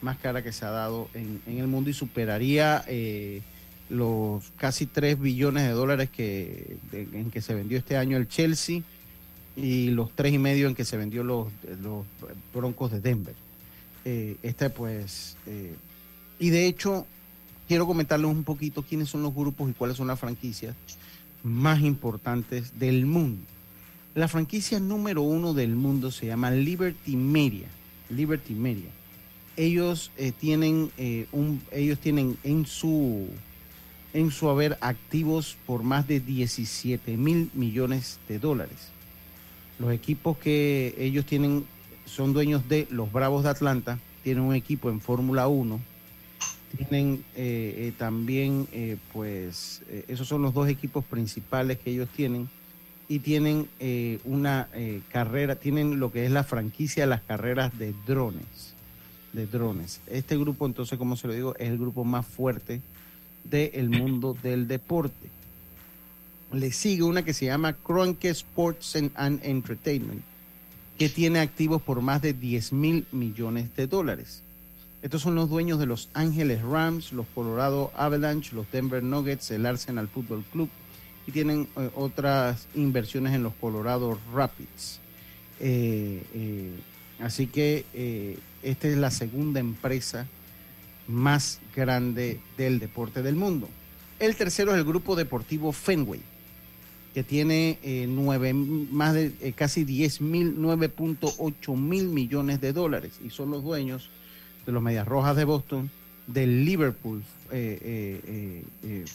más 0.01 0.17
cara 0.17 0.41
que 0.41 0.51
se 0.51 0.65
ha 0.65 0.71
dado 0.71 1.09
en, 1.13 1.41
el 1.45 1.67
mundo 1.67 1.91
y 1.91 1.93
superaría 1.93 2.83
eh, 2.87 3.41
los 3.89 4.51
casi 4.57 4.87
3 4.87 5.19
billones 5.19 5.67
de 5.67 5.73
dólares 5.73 6.09
que, 6.09 6.77
en 6.91 7.29
que 7.29 7.41
se 7.41 7.53
vendió 7.53 7.77
este 7.77 7.97
año 7.97 8.17
el 8.17 8.27
Chelsea 8.27 8.81
y 9.55 9.89
los 9.91 10.11
tres 10.15 10.33
y 10.33 10.39
medio 10.39 10.67
en 10.67 10.75
que 10.75 10.85
se 10.85 10.97
vendió 10.97 11.23
los, 11.23 11.47
los 11.83 12.05
Broncos 12.53 12.91
de 12.91 12.99
Denver. 13.01 13.35
Eh, 14.05 14.37
este 14.41 14.69
pues, 14.69 15.37
eh, 15.45 15.75
y 16.39 16.49
de 16.49 16.67
hecho, 16.67 17.05
quiero 17.67 17.85
comentarles 17.85 18.29
un 18.29 18.43
poquito 18.43 18.83
quiénes 18.83 19.09
son 19.09 19.23
los 19.23 19.33
grupos 19.33 19.69
y 19.69 19.73
cuáles 19.73 19.97
son 19.97 20.07
las 20.07 20.19
franquicias 20.19 20.75
más 21.43 21.81
importantes 21.81 22.79
del 22.79 23.05
mundo. 23.05 23.41
La 24.15 24.27
franquicia 24.27 24.79
número 24.79 25.21
uno 25.21 25.53
del 25.53 25.75
mundo 25.75 26.11
se 26.11 26.27
llama 26.27 26.51
Liberty 26.51 27.15
Media. 27.15 27.67
Liberty 28.09 28.53
Media. 28.53 28.89
Ellos 29.55 30.11
eh, 30.17 30.31
tienen 30.31 30.91
un, 31.31 31.61
ellos 31.71 31.99
tienen 31.99 32.37
en 32.43 32.65
su 32.65 33.27
en 34.13 34.31
su 34.31 34.49
haber 34.49 34.77
activos 34.81 35.57
por 35.65 35.83
más 35.83 36.07
de 36.07 36.19
17 36.19 37.15
mil 37.17 37.49
millones 37.53 38.19
de 38.27 38.39
dólares. 38.39 38.89
Los 39.79 39.93
equipos 39.93 40.37
que 40.37 40.93
ellos 40.97 41.25
tienen 41.25 41.65
son 42.05 42.33
dueños 42.33 42.67
de 42.67 42.87
los 42.89 43.11
Bravos 43.11 43.43
de 43.43 43.49
Atlanta, 43.49 43.99
tienen 44.23 44.43
un 44.43 44.55
equipo 44.55 44.89
en 44.89 45.01
Fórmula 45.01 45.47
1, 45.47 45.79
tienen 46.77 47.23
eh, 47.35 47.73
eh, 47.77 47.93
también, 47.97 48.67
eh, 48.71 48.97
pues, 49.13 49.81
esos 50.07 50.27
son 50.27 50.41
los 50.41 50.53
dos 50.53 50.69
equipos 50.69 51.03
principales 51.03 51.77
que 51.79 51.91
ellos 51.91 52.09
tienen, 52.15 52.49
y 53.07 53.19
tienen 53.19 53.67
una 54.23 54.69
carrera, 55.11 55.57
tienen 55.57 55.99
lo 55.99 56.13
que 56.13 56.25
es 56.25 56.31
la 56.31 56.45
franquicia 56.45 57.03
de 57.03 57.09
las 57.09 57.21
carreras 57.21 57.77
de 57.77 57.93
drones, 58.07 58.73
de 59.33 59.47
drones. 59.47 59.99
Este 60.07 60.37
grupo, 60.37 60.65
entonces, 60.65 60.97
como 60.97 61.17
se 61.17 61.27
lo 61.27 61.33
digo, 61.33 61.53
es 61.57 61.67
el 61.67 61.77
grupo 61.77 62.05
más 62.05 62.25
fuerte 62.25 62.79
del 63.43 63.89
mundo 63.89 64.37
del 64.41 64.65
deporte. 64.65 65.29
Le 66.53 66.71
sigue 66.71 67.03
una 67.03 67.25
que 67.25 67.33
se 67.33 67.47
llama 67.47 67.73
Cronke 67.73 68.29
Sports 68.29 68.95
and 68.95 69.41
Entertainment 69.43 70.23
que 71.01 71.09
tiene 71.09 71.39
activos 71.39 71.81
por 71.81 71.99
más 72.01 72.21
de 72.21 72.31
10 72.31 72.73
mil 72.73 73.07
millones 73.11 73.75
de 73.75 73.87
dólares. 73.87 74.43
Estos 75.01 75.23
son 75.23 75.33
los 75.33 75.49
dueños 75.49 75.79
de 75.79 75.87
los 75.87 76.09
Ángeles 76.13 76.61
Rams, 76.61 77.11
los 77.11 77.25
Colorado 77.33 77.91
Avalanche, 77.95 78.53
los 78.53 78.71
Denver 78.71 79.01
Nuggets, 79.01 79.49
el 79.49 79.65
Arsenal 79.65 80.07
Football 80.07 80.43
Club 80.51 80.69
y 81.25 81.31
tienen 81.31 81.67
eh, 81.75 81.89
otras 81.95 82.67
inversiones 82.75 83.33
en 83.33 83.41
los 83.41 83.53
Colorado 83.55 84.19
Rapids. 84.31 84.99
Eh, 85.59 86.23
eh, 86.35 86.69
así 87.19 87.47
que 87.47 88.37
esta 88.61 88.87
es 88.87 88.95
la 88.95 89.09
segunda 89.09 89.59
empresa 89.59 90.27
más 91.07 91.61
grande 91.75 92.39
del 92.57 92.77
deporte 92.77 93.23
del 93.23 93.35
mundo. 93.35 93.67
El 94.19 94.35
tercero 94.35 94.71
es 94.71 94.77
el 94.77 94.83
grupo 94.83 95.15
deportivo 95.15 95.71
Fenway 95.71 96.21
que 97.13 97.23
tiene 97.23 97.77
eh, 97.83 98.05
nueve, 98.09 98.53
más 98.53 99.13
de 99.13 99.33
eh, 99.41 99.53
casi 99.53 99.83
10 99.83 100.21
mil, 100.21 100.57
9.8 100.57 101.75
mil 101.75 102.07
millones 102.07 102.61
de 102.61 102.71
dólares 102.71 103.19
y 103.23 103.29
son 103.29 103.51
los 103.51 103.63
dueños 103.63 104.09
de 104.65 104.71
los 104.71 104.81
Medias 104.81 105.07
Rojas 105.07 105.35
de 105.35 105.43
Boston, 105.43 105.89
del 106.27 106.63
Liverpool 106.63 107.23
eh, 107.51 108.63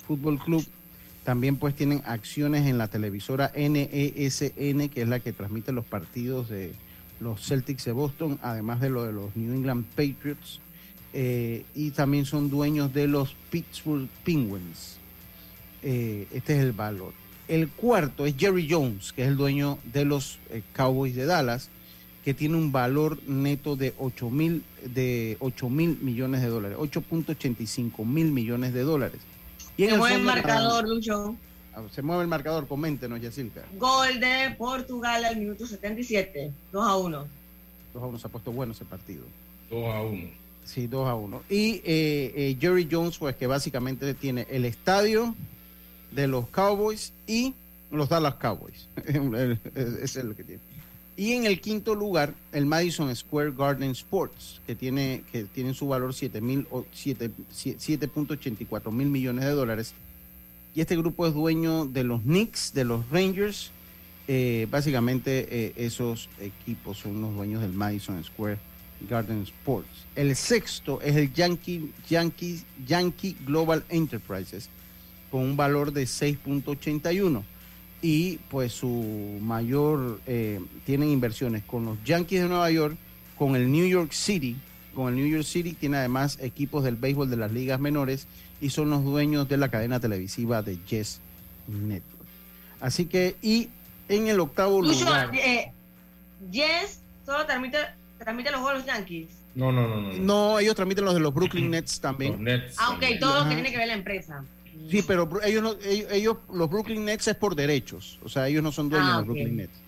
Fútbol 0.07 0.39
Club. 0.39 0.67
También 1.25 1.57
pues 1.57 1.75
tienen 1.75 2.03
acciones 2.05 2.67
en 2.67 2.79
la 2.79 2.89
televisora 2.89 3.51
NESN, 3.57 4.81
e 4.81 4.89
que 4.93 5.03
es 5.03 5.09
la 5.09 5.21
que 5.21 5.33
transmite 5.33 5.73
los 5.73 5.85
partidos 5.85 6.49
de 6.49 6.73
los 7.19 7.45
Celtics 7.45 7.87
de 7.87 7.93
Boston, 7.93 8.39
además 8.43 8.81
de 8.81 8.91
lo 8.91 9.05
de 9.05 9.13
los 9.13 9.35
New 9.35 9.55
England 9.55 9.87
Patriots. 9.97 10.61
y 11.13 11.91
también 11.93 12.27
son 12.27 12.51
dueños 12.51 12.93
de 12.93 13.09
los 13.09 13.35
Pittsburgh 13.51 14.09
Penguins. 14.23 14.99
este 15.83 16.59
es 16.59 16.61
el 16.61 16.73
valor. 16.73 17.26
El 17.49 17.69
cuarto 17.69 18.27
es 18.27 18.37
Jerry 18.37 18.67
Jones, 18.69 19.13
que 19.13 19.23
es 19.23 19.29
el 19.29 19.37
dueño 19.37 19.79
de 19.85 20.05
los 20.05 20.39
eh, 20.51 20.63
Cowboys 20.75 21.15
de 21.15 21.27
Dallas, 21.27 21.69
que 22.25 22.35
tiene 22.35 22.57
un 22.57 22.73
valor 22.73 23.21
neto 23.29 23.77
de 23.77 23.95
8 23.99 24.31
mil 24.31 24.65
de 24.85 25.37
8 25.39 25.71
mil 25.71 25.97
millones 26.01 26.43
de 26.43 26.49
dólares, 26.49 26.77
8.85 26.79 28.05
mil 28.05 28.33
millones 28.33 28.75
de 28.75 28.83
dólares. 28.83 29.21
Y 29.77 29.85
en 29.85 29.91
Se 29.91 29.95
el 29.95 30.01
mueve 30.01 30.17
el 30.17 30.23
marcador, 30.23 30.89
Lucho. 30.89 31.37
Ah, 31.73 31.83
Se 31.95 32.03
mueve 32.03 32.23
el 32.23 32.29
marcador, 32.29 32.67
coméntenos, 32.67 33.21
Yacilca. 33.21 33.63
Gol 33.79 34.19
de 34.19 34.55
Portugal 34.59 35.25
al 35.25 35.37
minuto 35.37 35.67
77, 35.67 36.51
2 36.73 36.89
a 36.89 36.97
1. 36.97 37.27
2 37.95 38.03
a 38.03 38.07
1 38.07 38.19
se 38.19 38.27
ha 38.27 38.31
puesto 38.31 38.51
bueno 38.51 38.73
ese 38.73 38.85
partido. 38.85 39.23
2 39.71 39.95
a 39.95 40.03
1. 40.03 40.29
Sí, 40.65 40.89
2 40.89 41.09
a 41.09 41.15
1. 41.15 41.43
Y 41.49 41.75
eh, 41.75 41.83
eh, 42.35 42.57
Jerry 42.61 42.89
Jones, 42.91 43.19
pues 43.19 43.37
que 43.37 43.47
básicamente 43.47 44.15
tiene 44.15 44.49
el 44.51 44.65
estadio 44.65 45.37
de 46.13 46.27
los 46.29 46.49
Cowboys 46.49 47.13
y 47.27 47.55
los 47.91 48.09
Dallas 48.09 48.35
Cowboys. 48.37 48.89
Es 49.75 50.17
lo 50.17 50.35
que 50.35 50.45
tiene. 50.45 50.61
Y 51.19 51.33
en 51.33 51.47
el 51.47 51.61
quinto 51.63 51.95
lugar, 51.95 52.35
el 52.53 52.67
Madison 52.67 53.15
Square 53.17 53.53
Garden 53.57 53.93
Sports, 53.93 54.61
que 54.67 54.75
tiene, 54.75 55.23
que 55.33 55.45
tiene 55.45 55.73
su 55.73 55.89
valor 55.89 56.13
7 56.13 56.41
mil 56.43 56.67
o 56.71 56.85
siete- 56.93 57.31
sie- 57.55 57.77
7.84 57.79 58.91
mil 58.93 59.09
millones 59.09 59.45
de 59.47 59.51
dólares. 59.53 59.95
Y 60.75 60.83
este 60.83 60.95
grupo 60.97 61.27
es 61.27 61.33
dueño 61.33 61.87
de 61.87 62.05
los 62.05 62.21
Knicks, 62.23 62.75
de 62.75 62.85
los 62.85 63.09
Rangers. 63.11 63.71
Eh, 64.29 64.67
básicamente 64.71 65.47
eh, 65.51 65.73
esos 65.77 66.29
equipos 66.41 66.99
son 66.99 67.23
los 67.23 67.35
dueños 67.35 67.63
del 67.63 67.73
Madison 67.73 68.23
Square 68.23 68.59
Garden 69.09 69.43
Sports. 69.45 69.89
El 70.17 70.37
sexto 70.37 71.01
es 71.01 71.17
el 71.17 71.33
Yankee, 71.33 71.93
Yankee, 72.11 72.61
Yankee 72.87 73.37
Global 73.47 73.85
Enterprises 73.89 74.69
con 75.31 75.43
un 75.43 75.57
valor 75.57 75.93
de 75.93 76.05
6.81 76.05 77.43
y 78.03 78.39
pues 78.51 78.73
su 78.73 79.39
mayor 79.41 80.21
eh, 80.27 80.61
tienen 80.85 81.11
inversiones 81.11 81.63
con 81.65 81.85
los 81.85 82.03
Yankees 82.05 82.43
de 82.43 82.49
Nueva 82.49 82.71
York, 82.71 82.97
con 83.39 83.57
el 83.57 83.71
New 83.71 83.87
York 83.87 84.13
City, 84.13 84.57
con 84.95 85.09
el 85.09 85.17
New 85.17 85.27
York 85.27 85.45
City 85.45 85.73
tiene 85.73 85.99
además 85.99 86.39
equipos 86.41 86.85
del 86.85 86.97
béisbol 86.97 87.29
de 87.31 87.37
las 87.37 87.53
ligas 87.53 87.81
menores 87.81 88.27
y 88.61 88.71
son 88.71 88.91
los 88.91 89.05
dueños 89.05 89.49
de 89.49 89.57
la 89.57 89.69
cadena 89.71 90.01
televisiva 90.01 90.63
de 90.63 90.79
Yes 90.89 91.21
Network. 91.67 92.27
Así 92.81 93.07
que 93.07 93.37
y 93.43 93.69
en 94.09 94.29
el 94.29 94.41
octavo 94.41 94.81
Lucho, 94.81 95.05
lugar 95.05 95.35
eh, 95.35 95.73
Yes 96.51 97.01
solo 97.25 97.45
transmite, 97.45 97.79
transmite 98.19 98.51
los 98.51 98.61
juegos 98.61 98.85
de 98.85 98.87
los 98.87 98.97
Yankees. 98.97 99.29
No, 99.55 99.73
no, 99.73 99.89
no, 99.89 100.01
no. 100.01 100.13
no. 100.13 100.19
no 100.19 100.59
ellos 100.59 100.75
transmiten 100.75 101.05
los 101.05 101.15
de 101.15 101.21
los 101.21 101.35
Brooklyn 101.35 101.71
Nets 101.71 101.93
Los 101.95 102.01
también. 102.01 102.45
Nets. 102.45 102.77
Ah, 102.79 102.91
ok, 102.91 103.01
también. 103.01 103.21
todo 103.21 103.43
lo 103.43 103.49
que 103.49 103.55
tiene 103.55 103.71
que 103.71 103.79
ver 103.79 103.89
la 103.89 103.95
empresa. 103.95 104.45
Sí, 104.91 105.03
pero 105.07 105.29
ellos, 105.45 105.63
no, 105.63 105.75
ellos, 105.85 106.11
ellos- 106.13 106.37
los 106.53 106.69
Brooklyn 106.71 107.05
Nets 107.05 107.29
es 107.29 107.37
por 107.37 107.55
derechos, 107.55 108.19
o 108.23 108.29
sea, 108.29 108.49
ellos 108.49 108.63
no 108.63 108.73
son 108.73 108.89
dueños 108.89 109.09
Ah, 109.11 109.15
de 109.15 109.21
los 109.21 109.29
ok. 109.31 109.35
Brooklyn 109.35 109.57
Nets. 109.57 109.79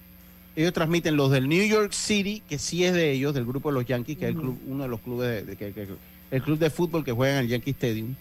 Ellos 0.57 0.72
transmiten 0.72 1.16
los 1.16 1.30
del 1.30 1.49
New 1.49 1.64
York 1.66 1.92
City, 1.92 2.42
que 2.49 2.59
sí 2.59 2.84
es 2.84 2.92
de 2.92 3.12
ellos, 3.12 3.32
del 3.32 3.44
grupo 3.44 3.68
de 3.70 3.74
los 3.74 3.86
Yankees, 3.86 4.18
que 4.18 4.24
es 4.24 4.30
el 4.34 4.36
club, 4.40 4.59
uno 4.66 4.82
de 4.84 4.88
los 4.88 5.01
clubes, 5.01 5.28
de, 5.28 5.42
de- 5.44 5.57
que- 5.57 5.72
que- 5.72 5.86
el 6.30 6.42
club 6.42 6.59
de 6.59 6.68
fútbol 6.70 7.05
que 7.05 7.12
juega 7.12 7.34
en 7.38 7.44
el 7.44 7.49
Yankee 7.49 7.70
Stadium. 7.70 8.14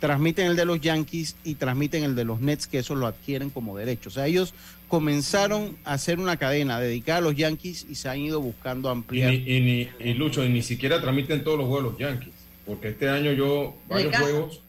Transmiten 0.00 0.48
el 0.48 0.56
de 0.56 0.64
los 0.66 0.78
Yankees 0.80 1.36
y 1.42 1.54
transmiten 1.54 2.04
el 2.04 2.14
de 2.14 2.24
los 2.24 2.40
Nets, 2.40 2.66
que 2.66 2.78
eso 2.80 2.94
lo 2.94 3.06
adquieren 3.06 3.48
como 3.50 3.76
derecho. 3.78 4.10
O 4.10 4.12
sea, 4.12 4.26
ellos 4.26 4.52
comenzaron 4.88 5.76
a 5.84 5.94
hacer 5.94 6.18
una 6.18 6.36
cadena 6.36 6.80
dedicada 6.80 7.18
a 7.18 7.22
los 7.22 7.34
Yankees 7.36 7.86
y 7.88 7.94
se 7.94 8.08
han 8.08 8.18
ido 8.20 8.40
buscando 8.40 8.88
Y, 8.88 8.92
ampliar. 8.92 9.30
ni, 9.30 9.36
y, 9.36 9.60
ni, 9.60 9.88
y 10.10 10.14
Lucho, 10.14 10.44
y 10.44 10.48
ni 10.48 10.62
siquiera 10.62 11.00
transmiten 11.00 11.42
todos 11.44 11.58
los 11.58 11.66
juegos 11.68 11.84
de 11.84 11.90
los 11.90 12.10
Yankees. 12.10 12.34
Porque 12.66 12.88
este 12.88 13.08
año 13.08 13.32
yo, 13.32 13.76
varios 13.88 14.16
juegos, 14.16 14.60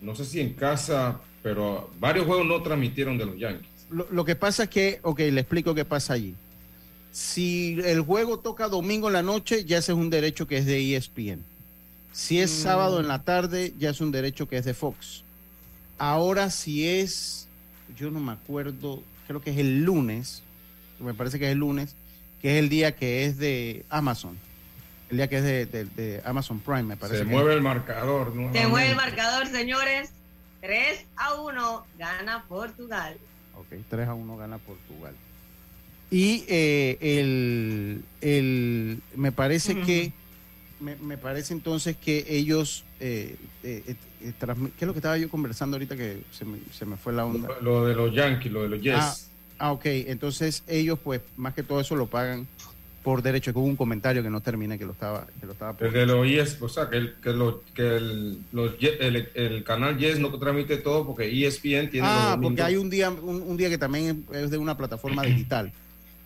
no 0.00 0.14
sé 0.14 0.24
si 0.24 0.40
en 0.40 0.54
casa, 0.54 1.20
pero 1.42 1.90
varios 1.98 2.26
juegos 2.26 2.46
no 2.46 2.62
transmitieron 2.62 3.16
de 3.18 3.26
los 3.26 3.38
Yankees. 3.38 3.66
Lo, 3.90 4.06
lo 4.10 4.24
que 4.24 4.36
pasa 4.36 4.64
es 4.64 4.68
que, 4.68 5.00
ok, 5.02 5.18
le 5.20 5.40
explico 5.40 5.74
qué 5.74 5.84
pasa 5.84 6.12
allí. 6.14 6.34
Si 7.12 7.78
el 7.84 8.02
juego 8.02 8.38
toca 8.38 8.68
domingo 8.68 9.08
en 9.08 9.14
la 9.14 9.22
noche, 9.22 9.64
ya 9.64 9.78
ese 9.78 9.92
es 9.92 9.98
un 9.98 10.10
derecho 10.10 10.46
que 10.46 10.58
es 10.58 10.66
de 10.66 10.94
ESPN. 10.96 11.42
Si 12.12 12.38
es 12.40 12.50
Mm. 12.50 12.62
sábado 12.62 13.00
en 13.00 13.08
la 13.08 13.22
tarde, 13.22 13.72
ya 13.78 13.90
es 13.90 14.00
un 14.00 14.12
derecho 14.12 14.48
que 14.48 14.56
es 14.58 14.64
de 14.64 14.74
Fox. 14.74 15.22
Ahora, 15.98 16.50
si 16.50 16.86
es, 16.86 17.48
yo 17.98 18.10
no 18.10 18.20
me 18.20 18.32
acuerdo, 18.32 19.02
creo 19.26 19.40
que 19.40 19.50
es 19.50 19.58
el 19.58 19.84
lunes, 19.84 20.42
me 21.00 21.14
parece 21.14 21.38
que 21.38 21.46
es 21.46 21.52
el 21.52 21.58
lunes, 21.58 21.94
que 22.40 22.52
es 22.56 22.58
el 22.62 22.68
día 22.68 22.94
que 22.94 23.24
es 23.24 23.38
de 23.38 23.84
Amazon. 23.88 24.38
El 25.10 25.16
día 25.16 25.28
que 25.28 25.36
es 25.38 25.42
de, 25.42 25.66
de- 25.66 25.84
de 25.86 26.22
Amazon 26.24 26.60
Prime, 26.60 26.82
me 26.82 26.96
parece. 26.96 27.20
Se 27.20 27.24
que 27.24 27.30
mueve 27.30 27.54
el 27.54 27.62
marcador. 27.62 28.28
Se 28.30 28.34
nuevamente. 28.36 28.66
mueve 28.68 28.90
el 28.90 28.96
marcador, 28.96 29.46
señores. 29.48 30.10
3 30.60 31.06
a 31.16 31.34
1 31.34 31.86
gana 31.98 32.44
Portugal. 32.48 33.16
Ok, 33.56 33.78
3 33.88 34.08
a 34.08 34.14
1 34.14 34.36
gana 34.36 34.58
Portugal. 34.58 35.14
Y 36.10 36.44
eh, 36.48 36.98
el, 37.00 38.02
el- 38.20 39.00
me 39.14 39.30
parece 39.32 39.80
que 39.82 40.12
me, 40.80 40.96
me 40.96 41.16
parece 41.18 41.52
entonces 41.54 41.96
que 41.96 42.24
ellos 42.28 42.84
eh, 43.00 43.36
eh, 43.62 43.82
eh, 43.86 43.96
¿qué 44.20 44.84
es 44.84 44.86
lo 44.86 44.92
que 44.92 44.98
estaba 44.98 45.16
yo 45.18 45.28
conversando 45.28 45.76
ahorita 45.76 45.96
que 45.96 46.20
se 46.32 46.44
me, 46.44 46.58
se 46.76 46.84
me 46.86 46.96
fue 46.96 47.12
la 47.12 47.24
onda? 47.24 47.48
Lo, 47.60 47.80
lo 47.80 47.86
de 47.86 47.94
los 47.94 48.14
Yankees, 48.14 48.50
lo 48.52 48.62
de 48.62 48.68
los 48.70 48.80
Jets. 48.82 49.30
Ah, 49.58 49.72
ok, 49.72 49.82
entonces 49.86 50.62
ellos 50.66 50.98
pues 51.02 51.20
más 51.36 51.52
que 51.54 51.62
todo 51.62 51.80
eso 51.80 51.94
lo 51.96 52.06
pagan 52.06 52.46
por 53.08 53.22
derecho, 53.22 53.54
que 53.54 53.58
hubo 53.58 53.66
un 53.66 53.74
comentario 53.76 54.22
que 54.22 54.28
no 54.28 54.42
terminé 54.42 54.78
que 54.78 54.84
lo 54.84 54.92
estaba 54.92 55.26
que 55.40 55.46
lo 55.46 55.52
estaba 55.52 55.74
los 56.04 56.26
ES, 56.26 56.60
o 56.60 56.68
sea, 56.68 56.90
que 56.90 56.98
el, 56.98 57.14
que 57.22 57.30
lo- 57.30 57.62
que 57.72 57.96
el, 57.96 58.38
los 58.52 58.78
Ye- 58.78 58.98
el, 59.00 59.30
el 59.34 59.64
canal 59.64 59.96
Yes 59.96 60.18
no 60.18 60.28
transmite 60.38 60.76
todo 60.76 61.06
porque 61.06 61.24
ESPN 61.46 61.88
tiene 61.90 62.02
Ah, 62.06 62.38
porque 62.40 62.60
hay 62.60 62.76
un 62.76 62.90
día, 62.90 63.08
un, 63.08 63.40
un 63.42 63.56
día 63.56 63.70
que 63.70 63.78
también 63.78 64.26
es 64.30 64.50
de 64.50 64.58
una 64.58 64.76
plataforma 64.76 65.22
digital. 65.22 65.72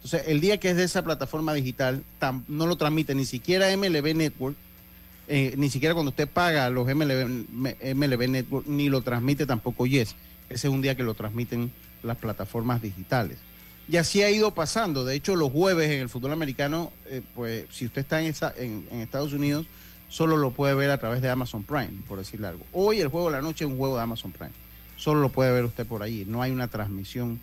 Entonces, 0.03 0.24
el 0.26 0.41
día 0.41 0.59
que 0.59 0.70
es 0.70 0.76
de 0.76 0.83
esa 0.83 1.05
plataforma 1.05 1.55
digital, 1.55 2.03
tam- 2.20 2.43
no 2.49 2.66
lo 2.66 2.74
transmite 2.74 3.14
ni 3.14 3.26
siquiera 3.26 3.68
MLB 3.76 4.16
Network, 4.16 4.57
eh, 5.28 5.55
ni 5.57 5.70
siquiera 5.70 5.95
cuando 5.95 6.11
usted 6.11 6.26
paga 6.26 6.68
los 6.68 6.85
MLB, 6.93 7.47
MLB 7.95 8.28
Network, 8.28 8.66
ni 8.66 8.89
lo 8.89 9.03
transmite 9.03 9.47
tampoco 9.47 9.87
Yes. 9.87 10.16
Ese 10.51 10.66
es 10.66 10.74
un 10.74 10.83
día 10.83 10.97
que 10.97 11.05
lo 11.05 11.14
transmiten 11.14 11.70
las 12.03 12.16
plataformas 12.16 12.83
digitales. 12.83 13.39
Y 13.89 13.97
así 13.97 14.22
ha 14.22 14.30
ido 14.30 14.53
pasando. 14.55 15.05
De 15.05 15.14
hecho, 15.14 15.37
los 15.37 15.51
jueves 15.53 15.91
en 15.91 16.01
el 16.01 16.09
fútbol 16.09 16.33
americano, 16.33 16.93
eh, 17.07 17.20
pues 17.35 17.66
si 17.70 17.87
usted 17.87 18.03
está 18.03 18.20
en, 18.20 18.28
esa- 18.28 18.55
en, 18.57 18.87
Estados 19.01 19.33
Unidos, 19.33 19.66
solo 20.09 20.37
lo 20.37 20.51
puede 20.53 20.74
ver 20.74 20.91
a 20.91 20.99
través 20.99 21.20
de 21.22 21.28
Amazon 21.28 21.62
Prime, 21.64 21.91
por 22.07 22.18
decirle 22.18 22.47
algo. 22.47 22.64
Hoy 22.72 23.01
el 23.01 23.09
juego 23.09 23.26
de 23.30 23.37
la 23.37 23.43
noche 23.43 23.64
es 23.64 23.70
un 23.70 23.76
juego 23.76 23.97
de 23.97 24.03
Amazon 24.03 24.33
Prime. 24.33 24.53
Solo 24.97 25.20
lo 25.20 25.30
puede 25.30 25.53
ver 25.53 25.64
usted 25.64 25.87
por 25.87 26.03
ahí. 26.03 26.24
No 26.28 26.43
hay 26.43 26.53
una 26.53 26.68
transmisión 26.68 27.41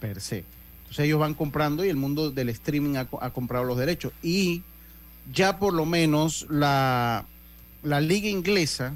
per 0.00 0.20
se. 0.20 0.44
Entonces 0.82 1.04
ellos 1.06 1.20
van 1.20 1.34
comprando 1.34 1.84
y 1.84 1.88
el 1.88 1.96
mundo 1.96 2.30
del 2.30 2.48
streaming 2.48 2.96
ha, 2.96 3.06
ha 3.20 3.30
comprado 3.30 3.64
los 3.64 3.76
derechos. 3.78 4.12
Y 4.22 4.62
ya 5.32 5.58
por 5.58 5.74
lo 5.74 5.84
menos 5.84 6.46
la, 6.48 7.26
la 7.82 8.00
liga 8.00 8.28
inglesa 8.28 8.94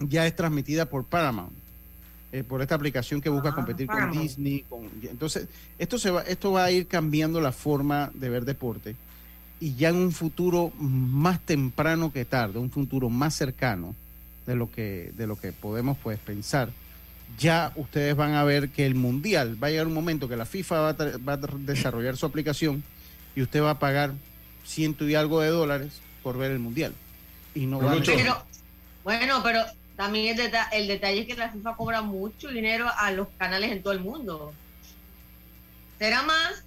ya 0.00 0.26
es 0.26 0.34
transmitida 0.34 0.86
por 0.86 1.04
Paramount. 1.04 1.52
Eh, 2.34 2.42
por 2.42 2.60
esta 2.62 2.74
aplicación 2.74 3.20
que 3.20 3.28
busca 3.28 3.50
Ah, 3.50 3.54
competir 3.54 3.86
con. 3.86 4.10
Disney. 4.10 4.64
Con, 4.68 4.90
entonces, 5.02 5.46
esto, 5.78 6.00
se 6.00 6.10
va, 6.10 6.22
esto 6.22 6.50
va 6.50 6.64
a 6.64 6.70
ir 6.72 6.88
cambiando 6.88 7.40
la 7.40 7.52
forma 7.52 8.10
de 8.12 8.28
ver 8.28 8.44
deporte 8.44 8.96
y 9.60 9.76
ya 9.76 9.90
en 9.90 9.96
un 9.96 10.10
futuro 10.10 10.72
más 10.80 11.38
temprano 11.40 12.12
que 12.12 12.24
tarde, 12.24 12.58
un 12.58 12.72
futuro 12.72 13.08
más 13.08 13.36
cercano 13.36 13.94
de 14.46 14.56
lo 14.56 14.68
que, 14.68 15.12
de 15.16 15.28
lo 15.28 15.36
que 15.36 15.52
podemos 15.52 15.96
pues 16.02 16.18
pensar, 16.18 16.70
ya 17.38 17.72
ustedes 17.76 18.16
van 18.16 18.34
a 18.34 18.42
ver 18.42 18.70
que 18.70 18.84
el 18.84 18.96
mundial 18.96 19.56
va 19.62 19.68
a 19.68 19.70
llegar 19.70 19.86
un 19.86 19.94
momento 19.94 20.28
que 20.28 20.36
la 20.36 20.44
FIFA 20.44 20.80
va 20.80 20.88
a, 20.88 21.18
va 21.18 21.32
a 21.34 21.36
desarrollar 21.36 22.16
su 22.16 22.26
aplicación 22.26 22.82
y 23.36 23.42
usted 23.42 23.62
va 23.62 23.70
a 23.70 23.78
pagar 23.78 24.12
ciento 24.64 25.08
y 25.08 25.14
algo 25.14 25.40
de 25.40 25.50
dólares 25.50 26.00
por 26.24 26.36
ver 26.36 26.50
el 26.50 26.58
mundial. 26.58 26.92
Y 27.54 27.66
no 27.66 27.78
Pero, 27.78 27.86
va 27.86 27.92
a 27.92 27.96
Lucho, 27.96 28.12
Pero, 28.16 28.44
bueno, 29.04 29.40
pero 29.44 29.60
también 29.96 30.36
el, 30.38 30.44
deta- 30.50 30.68
el 30.72 30.88
detalle 30.88 31.20
es 31.20 31.26
que 31.26 31.34
la 31.34 31.50
FIFA 31.50 31.76
cobra 31.76 32.02
mucho 32.02 32.48
dinero 32.48 32.86
a 32.98 33.10
los 33.12 33.28
canales 33.38 33.70
en 33.72 33.82
todo 33.82 33.92
el 33.92 34.00
mundo. 34.00 34.52
¿Será 35.98 36.22
más 36.22 36.64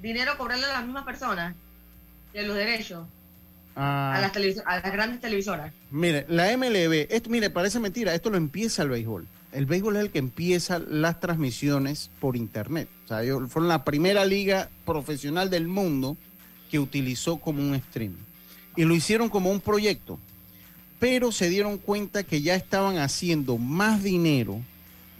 dinero 0.00 0.36
cobrarle 0.38 0.64
a 0.66 0.72
las 0.74 0.84
mismas 0.84 1.04
personas 1.04 1.54
que 2.32 2.42
los 2.42 2.56
derechos 2.56 3.06
Ah, 3.80 4.14
a, 4.16 4.20
las 4.20 4.32
a 4.66 4.80
las 4.80 4.92
grandes 4.92 5.20
televisoras? 5.20 5.72
Mire, 5.92 6.24
la 6.28 6.56
MLB, 6.56 7.06
esto, 7.10 7.30
mire, 7.30 7.48
parece 7.48 7.78
mentira, 7.78 8.12
esto 8.12 8.28
lo 8.28 8.36
empieza 8.36 8.82
el 8.82 8.88
béisbol. 8.88 9.26
El 9.52 9.66
béisbol 9.66 9.96
es 9.96 10.02
el 10.02 10.10
que 10.10 10.18
empieza 10.18 10.80
las 10.80 11.20
transmisiones 11.20 12.10
por 12.20 12.34
internet. 12.34 12.88
O 13.04 13.08
sea, 13.08 13.22
ellos 13.22 13.42
fueron 13.50 13.68
la 13.68 13.84
primera 13.84 14.24
liga 14.24 14.68
profesional 14.84 15.48
del 15.48 15.68
mundo 15.68 16.16
que 16.72 16.80
utilizó 16.80 17.36
como 17.36 17.62
un 17.62 17.80
stream. 17.80 18.16
Y 18.74 18.84
lo 18.84 18.94
hicieron 18.96 19.28
como 19.28 19.48
un 19.50 19.60
proyecto. 19.60 20.18
Pero 20.98 21.30
se 21.32 21.48
dieron 21.48 21.78
cuenta 21.78 22.24
que 22.24 22.42
ya 22.42 22.54
estaban 22.54 22.98
haciendo 22.98 23.56
más 23.56 24.02
dinero, 24.02 24.60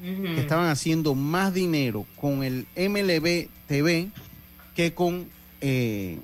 que 0.03 0.41
estaban 0.41 0.69
haciendo 0.69 1.15
más 1.15 1.53
dinero 1.55 2.07
con 2.21 2.43
el 2.45 2.67
MLB 2.77 3.49
TV 3.67 4.09
que 4.77 4.95
con 4.95 5.27
eh, 5.61 6.19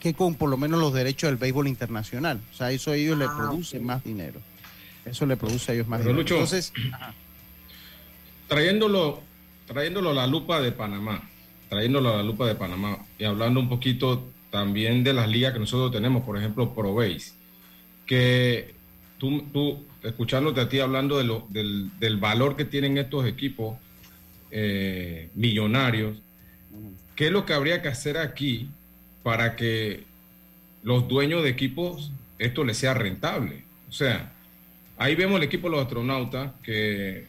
que 0.00 0.14
con 0.14 0.34
por 0.34 0.48
lo 0.50 0.56
menos 0.56 0.80
los 0.80 0.92
derechos 0.92 1.28
del 1.30 1.36
béisbol 1.38 1.68
internacional. 1.68 2.40
O 2.52 2.56
sea, 2.56 2.70
eso 2.72 2.90
a 2.90 2.96
ellos 2.96 3.16
les 3.18 3.28
Ah, 3.28 3.36
produce 3.36 3.78
ok. 3.78 3.82
más 3.84 4.04
dinero. 4.04 4.40
Eso 5.04 5.26
le 5.26 5.36
produce 5.36 5.72
a 5.72 5.74
ellos 5.74 5.86
más 5.88 5.98
Pero, 6.00 6.10
dinero. 6.12 6.22
Lucho, 6.22 6.34
Entonces, 6.36 6.72
trayéndolo, 8.48 9.20
trayéndolo 9.66 10.10
a 10.10 10.14
la 10.14 10.26
lupa 10.26 10.60
de 10.60 10.72
Panamá, 10.72 11.22
trayéndolo 11.68 12.12
a 12.12 12.16
la 12.18 12.22
lupa 12.22 12.46
de 12.46 12.54
Panamá 12.54 12.98
y 13.18 13.24
hablando 13.24 13.60
un 13.60 13.68
poquito 13.68 14.28
también 14.50 15.02
de 15.04 15.12
las 15.12 15.28
ligas 15.28 15.52
que 15.52 15.58
nosotros 15.58 15.92
tenemos, 15.92 16.22
por 16.24 16.36
ejemplo, 16.38 16.74
ProBase, 16.74 17.32
que 18.06 18.74
tú, 19.18 19.42
tú, 19.52 19.84
escuchándote 20.02 20.60
a 20.60 20.68
ti 20.68 20.80
hablando 20.80 21.18
de 21.18 21.24
lo, 21.24 21.46
del, 21.50 21.90
del 21.98 22.16
valor 22.16 22.56
que 22.56 22.64
tienen 22.64 22.98
estos 22.98 23.26
equipos 23.26 23.76
eh, 24.50 25.30
millonarios, 25.34 26.18
¿qué 27.16 27.26
es 27.26 27.32
lo 27.32 27.46
que 27.46 27.54
habría 27.54 27.82
que 27.82 27.88
hacer 27.88 28.18
aquí 28.18 28.68
para 29.22 29.56
que 29.56 30.04
los 30.82 31.08
dueños 31.08 31.42
de 31.42 31.50
equipos 31.50 32.12
esto 32.38 32.64
les 32.64 32.76
sea 32.76 32.94
rentable? 32.94 33.64
O 33.88 33.92
sea, 33.92 34.32
ahí 34.98 35.14
vemos 35.14 35.36
el 35.36 35.44
equipo 35.44 35.68
de 35.68 35.76
los 35.76 35.84
astronautas 35.84 36.52
que, 36.62 37.26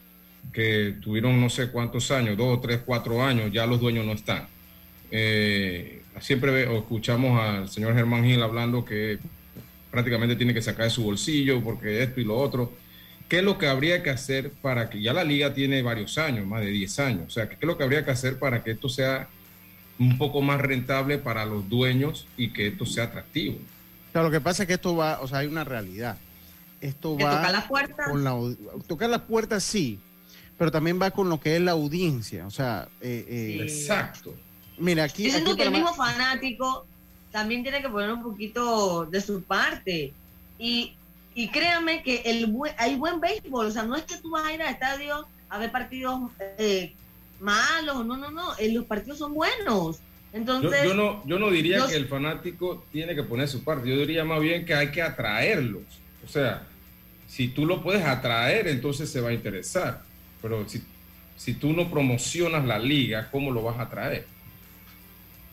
que 0.52 0.96
tuvieron 1.00 1.40
no 1.40 1.48
sé 1.48 1.70
cuántos 1.70 2.10
años, 2.10 2.36
dos, 2.36 2.60
tres, 2.60 2.80
cuatro 2.84 3.22
años, 3.22 3.52
ya 3.52 3.66
los 3.66 3.80
dueños 3.80 4.04
no 4.04 4.12
están. 4.12 4.46
Eh, 5.10 6.02
siempre 6.20 6.76
escuchamos 6.76 7.40
al 7.40 7.68
señor 7.68 7.94
Germán 7.94 8.24
Gil 8.24 8.42
hablando 8.42 8.84
que 8.84 9.18
prácticamente 9.94 10.34
tiene 10.34 10.52
que 10.52 10.60
sacar 10.60 10.86
de 10.86 10.90
su 10.90 11.04
bolsillo 11.04 11.62
porque 11.62 12.02
esto 12.02 12.20
y 12.20 12.24
lo 12.24 12.36
otro. 12.36 12.72
¿Qué 13.28 13.38
es 13.38 13.44
lo 13.44 13.56
que 13.56 13.68
habría 13.68 14.02
que 14.02 14.10
hacer 14.10 14.50
para 14.50 14.90
que 14.90 15.00
ya 15.00 15.12
la 15.12 15.22
liga 15.22 15.54
tiene 15.54 15.82
varios 15.82 16.18
años, 16.18 16.44
más 16.46 16.62
de 16.62 16.66
10 16.66 16.98
años? 16.98 17.24
O 17.28 17.30
sea, 17.30 17.48
¿qué 17.48 17.54
es 17.54 17.62
lo 17.64 17.78
que 17.78 17.84
habría 17.84 18.04
que 18.04 18.10
hacer 18.10 18.38
para 18.38 18.62
que 18.64 18.72
esto 18.72 18.88
sea 18.88 19.28
un 20.00 20.18
poco 20.18 20.42
más 20.42 20.60
rentable 20.60 21.18
para 21.18 21.46
los 21.46 21.68
dueños 21.68 22.26
y 22.36 22.52
que 22.52 22.66
esto 22.66 22.84
sea 22.84 23.04
atractivo? 23.04 23.54
O 23.54 24.12
sea, 24.12 24.22
lo 24.24 24.32
que 24.32 24.40
pasa 24.40 24.64
es 24.64 24.66
que 24.66 24.74
esto 24.74 24.96
va, 24.96 25.20
o 25.20 25.28
sea, 25.28 25.38
hay 25.38 25.46
una 25.46 25.62
realidad. 25.62 26.18
Esto 26.80 27.14
¿De 27.16 27.24
va 27.24 27.36
tocar 27.36 27.52
las 27.52 27.64
puertas? 27.66 28.08
con 28.10 28.24
la 28.24 28.34
tocar 28.88 29.10
las 29.10 29.22
puertas 29.22 29.62
sí, 29.62 30.00
pero 30.58 30.72
también 30.72 31.00
va 31.00 31.12
con 31.12 31.28
lo 31.28 31.38
que 31.40 31.54
es 31.54 31.62
la 31.62 31.72
audiencia. 31.72 32.46
O 32.46 32.50
sea, 32.50 32.88
eh, 33.00 33.24
eh, 33.28 33.58
Exacto. 33.62 34.34
mira 34.76 35.04
aquí, 35.04 35.24
Yo 35.24 35.30
siento 35.30 35.52
aquí 35.52 35.60
que 35.60 35.66
el 35.66 35.72
mismo 35.72 35.94
fanático 35.94 36.84
también 37.34 37.64
tiene 37.64 37.82
que 37.82 37.88
poner 37.88 38.12
un 38.12 38.22
poquito 38.22 39.06
de 39.06 39.20
su 39.20 39.42
parte. 39.42 40.12
Y, 40.56 40.92
y 41.34 41.48
créanme 41.48 42.00
que 42.04 42.22
el 42.26 42.46
buen- 42.46 42.72
hay 42.78 42.94
buen 42.94 43.18
béisbol. 43.20 43.66
O 43.66 43.70
sea, 43.72 43.82
no 43.82 43.96
es 43.96 44.04
que 44.04 44.18
tú 44.18 44.30
vas 44.30 44.46
a 44.46 44.54
ir 44.54 44.62
al 44.62 44.72
estadio 44.72 45.26
a 45.48 45.58
ver 45.58 45.72
partidos 45.72 46.30
eh, 46.58 46.92
malos. 47.40 48.06
No, 48.06 48.16
no, 48.16 48.30
no. 48.30 48.56
eh, 48.56 48.70
Los 48.72 48.84
partidos 48.84 49.18
son 49.18 49.34
buenos. 49.34 49.96
Yo, 49.98 50.38
Entonces, 50.38 50.84
yo 50.84 50.94
no, 50.94 51.26
yo 51.26 51.40
no 51.40 51.50
diría 51.50 51.84
que 51.88 51.96
el 51.96 52.06
fanático 52.06 52.84
tiene 52.92 53.16
que 53.16 53.24
poner 53.24 53.48
su 53.48 53.64
parte, 53.64 53.88
yo 53.88 53.96
diría 53.96 54.24
más 54.24 54.40
bien 54.40 54.64
que 54.64 54.74
hay 54.74 54.92
que 54.92 55.02
atraerlos. 55.02 55.82
O 56.24 56.28
sea, 56.28 56.62
si 57.28 57.48
tú 57.48 57.66
lo 57.66 57.82
puedes 57.82 58.04
atraer, 58.04 58.68
entonces 58.68 59.10
se 59.10 59.20
va 59.20 59.30
a 59.30 59.32
interesar. 59.32 60.02
Pero 60.40 60.68
si, 60.68 60.82
si 61.36 61.54
tú 61.54 61.72
no 61.72 61.90
promocionas 61.90 62.64
la 62.64 62.78
liga, 62.78 63.28
¿cómo 63.32 63.50
lo 63.50 63.62
vas 63.64 63.76
a 63.78 63.82
atraer? 63.82 64.24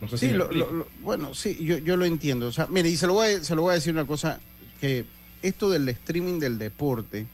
No 0.02 0.08
sé 0.08 0.18
si 0.18 0.26
Sí, 0.26 0.32
me 0.32 0.38
lo- 0.38 0.44
explico. 0.46 0.66
lo- 0.70 0.78
lo- 0.80 0.88
bueno, 1.00 1.32
sí, 1.34 1.56
yo, 1.64 1.78
yo 1.78 1.96
lo 1.96 2.04
entiendo. 2.04 2.48
O 2.48 2.52
sea, 2.52 2.66
mire, 2.66 2.88
y 2.90 2.96
se 2.96 3.06
lo, 3.06 3.14
voy 3.14 3.28
a, 3.34 3.44
se 3.44 3.54
lo 3.54 3.62
voy 3.62 3.70
a 3.70 3.74
decir 3.74 3.92
una 3.94 4.04
cosa, 4.04 4.40
que 4.80 5.04
esto 5.42 5.70
del 5.70 5.88
streaming 5.88 6.38
del 6.40 6.58
deporte, 6.58 7.26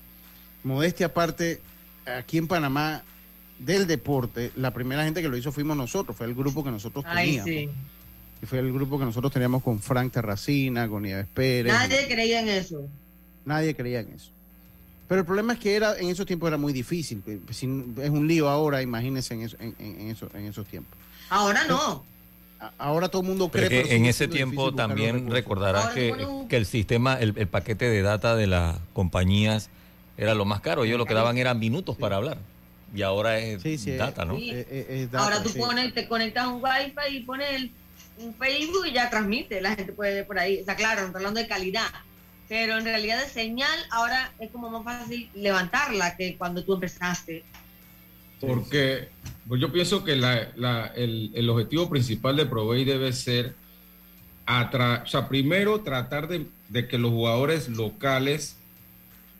modestia 0.64 1.06
aparte, 1.06 1.60
aquí 2.18 2.38
en 2.38 2.46
Panamá, 2.46 3.02
del 3.58 3.86
deporte, 3.86 4.52
la 4.56 4.72
primera 4.72 5.02
gente 5.04 5.20
que 5.22 5.28
lo 5.28 5.36
hizo 5.36 5.50
fuimos 5.50 5.76
nosotros, 5.76 6.16
fue 6.16 6.26
el 6.26 6.34
grupo 6.34 6.62
que 6.62 6.70
nosotros 6.70 7.04
ay, 7.08 7.38
teníamos. 7.40 7.48
sí. 7.50 7.68
Y 8.40 8.46
fue 8.46 8.58
el 8.60 8.72
grupo 8.72 8.98
que 9.00 9.04
nosotros 9.04 9.32
teníamos 9.32 9.62
con 9.64 9.80
Frank 9.80 10.12
Terracina, 10.12 10.86
con 10.88 11.02
Nieves 11.02 11.26
Pérez. 11.34 11.72
Nadie 11.72 12.06
creía 12.06 12.40
en 12.40 12.48
eso. 12.48 12.86
Nadie 13.44 13.74
creía 13.74 14.00
en 14.00 14.10
eso. 14.12 14.30
Pero 15.08 15.22
el 15.22 15.26
problema 15.26 15.54
es 15.54 15.58
que 15.58 15.74
era 15.74 15.98
en 15.98 16.08
esos 16.10 16.24
tiempos 16.26 16.46
era 16.48 16.56
muy 16.58 16.72
difícil. 16.72 17.22
que 17.24 17.40
si 17.54 17.64
es 17.66 18.10
un 18.10 18.28
lío 18.28 18.48
ahora, 18.48 18.80
imagínense 18.82 19.34
en, 19.34 19.42
eso- 19.42 19.56
en, 19.58 19.74
en- 19.78 20.00
en 20.02 20.08
eso- 20.10 20.30
en 20.34 20.44
esos 20.46 20.66
tiempos. 20.66 20.96
Ahora 21.30 21.64
no. 21.66 22.04
Ahora 22.76 23.08
todo 23.08 23.22
el 23.22 23.28
mundo 23.28 23.50
cree 23.50 23.68
que 23.68 23.82
pero 23.82 23.94
en 23.94 24.06
ese 24.06 24.26
tiempo 24.26 24.74
también 24.74 25.30
recordarás 25.30 25.90
que, 25.94 26.12
el 26.50 26.66
sistema, 26.66 27.14
el, 27.14 27.34
el 27.36 27.46
paquete 27.46 27.88
de 27.88 28.02
data 28.02 28.34
de 28.34 28.48
las 28.48 28.78
compañías 28.92 29.70
era 30.16 30.34
lo 30.34 30.44
más 30.44 30.60
caro. 30.60 30.84
Ellos 30.84 30.98
lo 30.98 31.06
que 31.06 31.14
daban 31.14 31.38
eran 31.38 31.58
minutos 31.58 31.96
para 31.96 32.16
hablar. 32.16 32.38
Y 32.94 33.02
ahora 33.02 33.38
es 33.38 33.62
Sí, 33.62 33.78
sí, 33.78 33.92
data, 33.92 34.24
¿no? 34.24 34.36
Sí. 34.36 34.50
Eh, 34.50 34.66
eh, 34.70 34.86
es 35.02 35.10
data, 35.10 35.24
Ahora 35.24 35.42
tú 35.42 35.50
sí. 35.50 35.58
pones, 35.58 35.94
te 35.94 36.08
conectas 36.08 36.44
a 36.44 36.48
un 36.48 36.62
wifi 36.62 37.16
y 37.16 37.20
pones 37.20 37.50
el, 37.50 37.70
un 38.18 38.34
Facebook 38.34 38.86
y 38.86 38.92
ya 38.92 39.08
transmite. 39.08 39.60
La 39.60 39.76
gente 39.76 39.92
puede 39.92 40.14
ver 40.14 40.26
por 40.26 40.38
ahí. 40.38 40.56
Está 40.56 40.74
claro, 40.74 41.02
no 41.02 41.06
está 41.08 41.18
hablando 41.18 41.40
de 41.40 41.46
calidad. 41.46 41.88
Pero 42.48 42.78
en 42.78 42.84
realidad 42.84 43.20
de 43.20 43.28
señal 43.28 43.78
ahora 43.90 44.32
es 44.38 44.50
como 44.50 44.70
más 44.70 44.82
fácil 44.82 45.30
levantarla 45.34 46.16
que 46.16 46.36
cuando 46.36 46.64
tú 46.64 46.74
empezaste. 46.74 47.44
Porque 48.40 49.08
pues 49.48 49.60
yo 49.60 49.72
pienso 49.72 50.04
que 50.04 50.12
el, 50.12 51.30
el 51.34 51.50
objetivo 51.50 51.88
principal 51.88 52.36
de 52.36 52.46
Provey 52.46 52.84
debe 52.84 53.12
ser, 53.12 53.54
atra- 54.46 55.02
o 55.04 55.06
sea, 55.06 55.28
primero 55.28 55.80
tratar 55.80 56.28
de, 56.28 56.46
de 56.68 56.86
que 56.88 56.98
los 56.98 57.10
jugadores 57.10 57.68
locales 57.68 58.56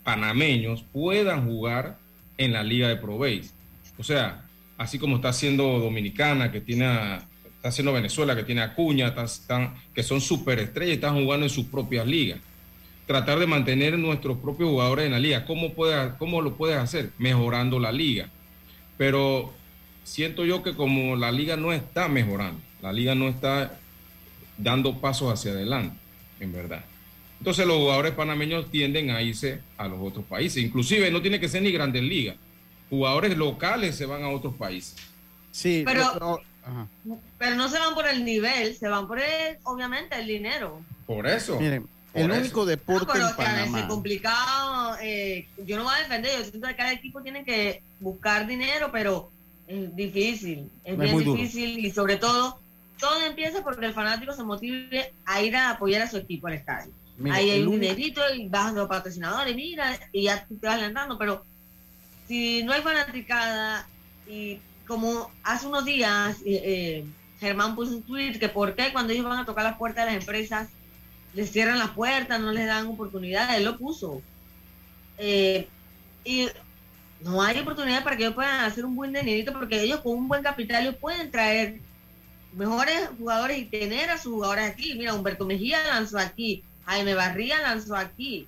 panameños 0.05 0.85
puedan 0.93 1.47
jugar 1.47 1.99
en 2.39 2.53
la 2.53 2.63
liga 2.63 2.89
de 2.89 2.97
Provey. 2.97 3.43
O 3.99 4.05
sea, 4.05 4.45
así 4.77 4.99
como 4.99 5.17
está 5.17 5.31
haciendo 5.31 5.79
Dominicana, 5.79 6.51
que 6.53 6.61
tiene 6.61 6.87
a- 6.87 7.27
está 7.57 7.69
haciendo 7.69 7.93
Venezuela, 7.93 8.37
que 8.37 8.45
tiene 8.45 8.63
Acuña, 8.63 9.09
está- 9.09 9.25
están- 9.25 9.75
que 9.95 10.03
son 10.03 10.21
superestrellas 10.21 10.93
y 10.93 10.95
están 10.95 11.23
jugando 11.23 11.45
en 11.47 11.51
sus 11.51 11.67
propias 11.67 12.07
ligas 12.07 12.39
tratar 13.07 13.39
de 13.39 13.47
mantener 13.47 13.99
nuestros 13.99 14.37
propios 14.37 14.69
jugadores 14.69 15.07
en 15.07 15.13
la 15.13 15.19
liga. 15.19 15.47
¿Cómo, 15.47 15.73
puede, 15.73 16.13
¿Cómo 16.19 16.43
lo 16.43 16.59
puedes 16.59 16.77
hacer? 16.77 17.09
Mejorando 17.17 17.79
la 17.79 17.91
liga. 17.91 18.29
Pero 18.99 19.55
siento 20.09 20.45
yo 20.45 20.63
que 20.63 20.75
como 20.75 21.17
la 21.17 21.31
liga 21.31 21.57
no 21.57 21.73
está 21.73 22.09
mejorando, 22.09 22.61
la 22.83 22.93
liga 22.93 23.15
no 23.15 23.29
está 23.29 23.79
dando 24.57 25.01
pasos 25.01 25.33
hacia 25.33 25.53
adelante, 25.53 25.97
en 26.41 26.53
verdad. 26.53 26.85
Entonces 27.39 27.67
los 27.67 27.77
jugadores 27.77 28.13
panameños 28.15 28.71
tienden 28.71 29.11
a 29.11 29.23
irse 29.23 29.61
a 29.77 29.87
los 29.87 30.01
otros 30.01 30.25
países. 30.25 30.63
Inclusive 30.63 31.11
no 31.11 31.23
tiene 31.23 31.39
que 31.39 31.49
ser 31.49 31.63
ni 31.63 31.71
grandes 31.71 32.03
ligas. 32.03 32.37
Jugadores 32.91 33.37
locales 33.37 33.95
se 33.97 34.07
van 34.07 34.25
a 34.25 34.29
otros 34.31 34.55
países. 34.55 34.97
Sí, 35.53 35.83
Pero- 35.87 36.41
ajá. 36.65 36.87
Pero 37.39 37.55
no 37.55 37.69
se 37.69 37.79
van 37.79 37.95
por 37.95 38.07
el 38.09 38.25
nivel, 38.25 38.75
se 38.77 38.89
van 38.89 39.07
por 39.07 39.21
el, 39.21 39.57
obviamente, 39.63 40.17
el 40.19 40.27
dinero. 40.27 40.83
Por 41.07 41.27
eso. 41.27 41.59
Miren, 41.61 41.87
Por 42.13 42.23
el 42.23 42.31
eso. 42.33 42.41
único 42.41 42.61
No, 42.61 42.67
deporte 42.67 43.07
pero 43.13 43.29
en 43.29 43.37
veces 43.37 43.49
es 43.55 43.61
Panamá. 43.71 43.89
complicado. 43.89 44.97
eh, 45.01 45.47
yo 45.65 45.77
no 45.77 45.85
voy 45.85 45.95
a 45.95 45.99
defender, 46.03 46.39
yo 46.39 46.45
siento 46.45 46.67
que 46.69 46.77
cada 46.77 46.93
equipo 46.93 47.23
tiene 47.23 47.45
que 47.45 47.83
buscar 48.01 48.47
dinero, 48.49 48.91
pero 48.93 49.31
es 49.69 49.95
difícil, 49.95 50.71
es, 50.85 50.93
Es 50.95 50.99
bien 50.99 51.19
duro. 51.19 51.33
difícil 51.35 51.85
y 51.85 51.91
sobre 51.91 52.16
todo, 52.16 52.59
todo 52.99 53.21
empieza 53.25 53.62
porque 53.62 53.87
el 53.87 53.93
fanático 53.95 54.33
se 54.33 54.43
motive 54.43 55.12
a 55.25 55.43
ir 55.43 55.55
a 55.55 55.71
apoyar 55.71 56.03
a 56.03 56.11
su 56.11 56.16
equipo 56.16 56.47
al 56.49 56.55
estadio. 56.55 56.91
Mira, 57.16 57.37
Ahí 57.37 57.51
hay 57.51 57.62
un 57.62 57.69
único- 57.69 57.83
dinerito 57.83 58.21
y 58.35 58.49
vas 58.49 58.73
a 58.73 58.73
los 58.73 58.89
patrocinadores, 58.89 59.55
mira, 59.55 59.99
y 60.12 60.25
ya 60.25 60.45
tú 60.47 60.57
te 60.57 60.66
vas 60.66 60.77
alentando, 60.77 61.19
pero 61.19 61.45
si 62.27 62.62
no 62.62 62.73
hay 62.73 62.83
fanaticada 62.83 63.87
y 64.29 64.59
como 64.87 65.31
hace 65.43 65.66
unos 65.66 65.85
días 65.85 66.37
eh, 66.45 66.62
eh, 66.64 67.05
Germán 67.41 67.75
puso 67.77 67.93
un 67.97 68.03
tweet 68.03 68.39
que 68.39 68.49
por 68.49 68.75
qué 68.75 68.93
cuando 68.93 69.12
ellos 69.12 69.25
van 69.27 69.39
a 69.41 69.45
tocar 69.47 69.64
las 69.64 69.77
puertas 69.79 70.07
de 70.07 70.12
las 70.12 70.21
empresas 70.21 70.69
les 71.35 71.51
cierran 71.53 71.79
las 71.79 71.91
puertas, 71.91 72.41
no 72.41 72.53
les 72.53 72.66
dan 72.66 72.87
oportunidades, 72.87 73.59
él 73.59 73.64
lo 73.64 73.77
puso. 73.79 74.23
Eh, 75.19 75.69
y 76.25 76.47
no 77.21 77.43
hay 77.43 77.59
oportunidad 77.59 78.05
para 78.05 78.16
que 78.16 78.23
ellos 78.25 78.35
puedan 78.35 78.64
hacer 78.64 78.85
un 78.85 78.95
buen 78.95 79.12
dinerito 79.12 79.53
porque 79.53 79.83
ellos 79.83 80.01
con 80.01 80.12
un 80.12 80.29
buen 80.29 80.43
capital 80.43 80.95
pueden 81.01 81.31
traer 81.31 81.81
mejores 82.53 83.09
jugadores 83.19 83.59
y 83.59 83.64
tener 83.64 84.11
a 84.11 84.19
sus 84.19 84.33
jugadores 84.33 84.71
aquí. 84.71 84.95
Mira, 84.95 85.14
Humberto 85.14 85.45
Mejía 85.45 85.79
lanzó 85.89 86.19
aquí, 86.19 86.62
Jaime 86.87 87.14
Barría 87.14 87.61
lanzó 87.61 87.97
aquí. 87.97 88.47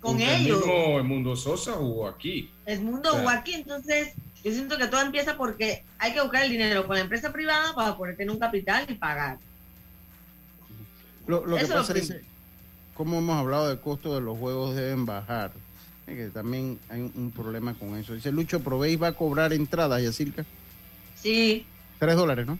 Con 0.00 0.20
el 0.20 0.42
ellos. 0.46 0.64
mismo 0.64 1.02
Mundo 1.04 1.36
Sosa 1.36 1.72
jugó 1.72 2.08
aquí. 2.08 2.50
El 2.64 2.80
mundo 2.82 3.08
O 3.08 3.12
sea, 3.12 3.20
jugó 3.20 3.30
aquí, 3.30 3.54
entonces 3.54 4.14
yo 4.44 4.52
siento 4.52 4.78
que 4.78 4.86
todo 4.86 5.00
empieza 5.00 5.36
porque 5.36 5.82
hay 5.98 6.12
que 6.12 6.20
buscar 6.20 6.44
el 6.44 6.50
dinero 6.50 6.86
con 6.86 6.96
la 6.96 7.02
empresa 7.02 7.32
privada 7.32 7.74
para 7.74 7.96
poder 7.96 8.16
tener 8.16 8.30
un 8.30 8.38
capital 8.38 8.86
y 8.88 8.94
pagar. 8.94 9.38
Lo, 11.26 11.44
lo 11.44 11.56
que 11.56 11.62
Eso 11.64 11.74
pasa 11.74 11.92
es, 11.94 12.06
primero. 12.06 12.26
como 12.94 13.18
hemos 13.18 13.36
hablado 13.36 13.68
del 13.68 13.80
costo 13.80 14.14
de 14.14 14.20
los 14.20 14.38
juegos 14.38 14.76
deben 14.76 15.04
bajar, 15.06 15.52
que 16.14 16.28
también 16.32 16.78
hay 16.88 17.00
un, 17.00 17.32
problema 17.34 17.74
con 17.74 17.96
eso. 17.96 18.14
Dice 18.14 18.30
Lucho, 18.30 18.60
Proveis 18.60 19.00
va 19.02 19.08
a 19.08 19.12
cobrar 19.12 19.52
entradas, 19.52 20.02
Yacirca. 20.02 20.44
Sí, 21.20 21.64
Tres 21.98 22.14
dólares, 22.14 22.46
¿no? 22.46 22.58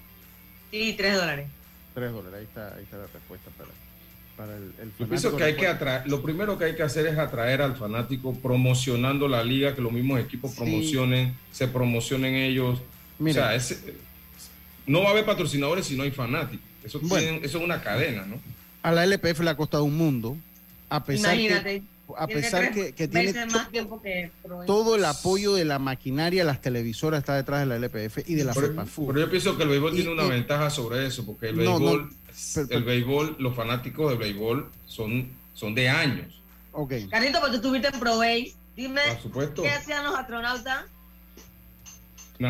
sí, 0.71 0.95
tres 0.97 1.15
dólares. 1.15 1.47
Tres 1.95 2.11
dólares, 2.13 2.39
ahí 2.41 2.45
está, 2.45 2.75
ahí 2.75 2.83
está 2.83 2.97
la 2.99 3.07
respuesta 3.07 3.51
para, 3.57 3.71
para 4.37 4.57
el, 4.57 4.73
el 4.83 4.89
pienso 4.91 5.31
fanático 5.31 5.37
que 5.37 5.45
hay 5.45 5.53
no 5.53 5.59
que 5.61 5.67
atraer, 5.69 6.09
lo 6.09 6.23
primero 6.23 6.59
que 6.59 6.65
hay 6.65 6.75
que 6.77 6.83
hacer 6.83 7.07
es 7.07 7.17
atraer 7.19 7.63
al 7.63 7.77
fanático 7.77 8.35
promocionando 8.35 9.29
la 9.29 9.45
liga, 9.45 9.75
que 9.75 9.81
los 9.83 9.93
mismos 9.93 10.21
equipos 10.21 10.51
Sí. 10.53 10.57
promocionen, 10.59 11.35
se 11.53 11.69
promocionen 11.69 12.35
ellos. 12.35 12.81
Mira, 13.19 13.43
o 13.43 13.47
sea, 13.47 13.55
es- 13.55 13.83
no 14.87 15.03
va 15.03 15.09
a 15.09 15.11
haber 15.13 15.25
patrocinadores 15.25 15.87
si 15.87 15.97
no 15.97 16.03
hay 16.03 16.11
fanáticos. 16.11 16.65
Eso, 16.85 16.99
Bueno. 17.01 17.17
tienen- 17.27 17.45
eso 17.45 17.59
es 17.59 17.65
una 17.65 17.81
cadena, 17.83 18.25
¿no? 18.27 18.39
a 18.83 18.93
la 18.93 19.03
LPF 19.05 19.41
le 19.43 19.51
ha 19.51 19.57
costado 19.57 19.83
un 19.85 19.97
mundo, 19.97 20.37
a 20.89 21.05
pesar 21.05 21.35
Imagínate. 21.35 21.81
que, 21.81 21.87
a 22.17 22.27
pesar 22.27 22.73
que, 22.73 22.93
que 22.93 23.09
tiene 23.09 23.33
veces 23.33 23.49
to- 23.49 23.59
más 23.59 23.71
tiempo 23.71 24.01
que 24.03 24.31
todo 24.67 24.95
el 24.97 25.05
apoyo 25.05 25.55
de 25.55 25.65
la 25.65 25.79
maquinaria, 25.79 26.45
las 26.45 26.61
televisoras 26.61 27.19
está 27.21 27.35
detrás 27.35 27.61
de 27.61 27.67
la 27.67 27.77
LPF 27.77 28.19
y 28.29 28.35
de 28.35 28.45
la 28.45 28.55
Pero, 28.55 28.69
FEPAFU. 28.69 29.07
pero 29.09 29.21
yo 29.21 29.31
pienso 29.31 29.57
que 29.57 29.63
el 29.65 29.69
béisbol 29.71 29.93
Y- 29.93 29.97
tiene 29.97 30.13
una 30.13 30.25
y- 30.25 30.31
ventaja 30.31 30.71
sobre 30.71 31.07
eso, 31.07 31.25
porque 31.27 31.49
el 31.49 31.57
No, 31.57 31.65
no, 31.65 31.79
béisbol, 31.79 32.11
pero- 32.55 32.69
el 32.79 32.85
béisbol, 32.85 33.37
los 33.39 33.55
fanáticos 33.57 34.11
del 34.11 34.19
béisbol 34.19 34.71
son, 34.87 35.29
son 35.55 35.75
de 35.75 35.89
años. 35.89 36.41
Ok. 36.73 36.93
Carlito, 37.11 37.41
tú 37.41 37.55
estuviste 37.57 37.89
en 37.89 37.99
ProBase. 38.01 38.55
Dime. 38.77 39.01
¿qué 39.63 39.69
hacían 39.71 40.05
los 40.05 40.15
astronautas? 40.15 40.85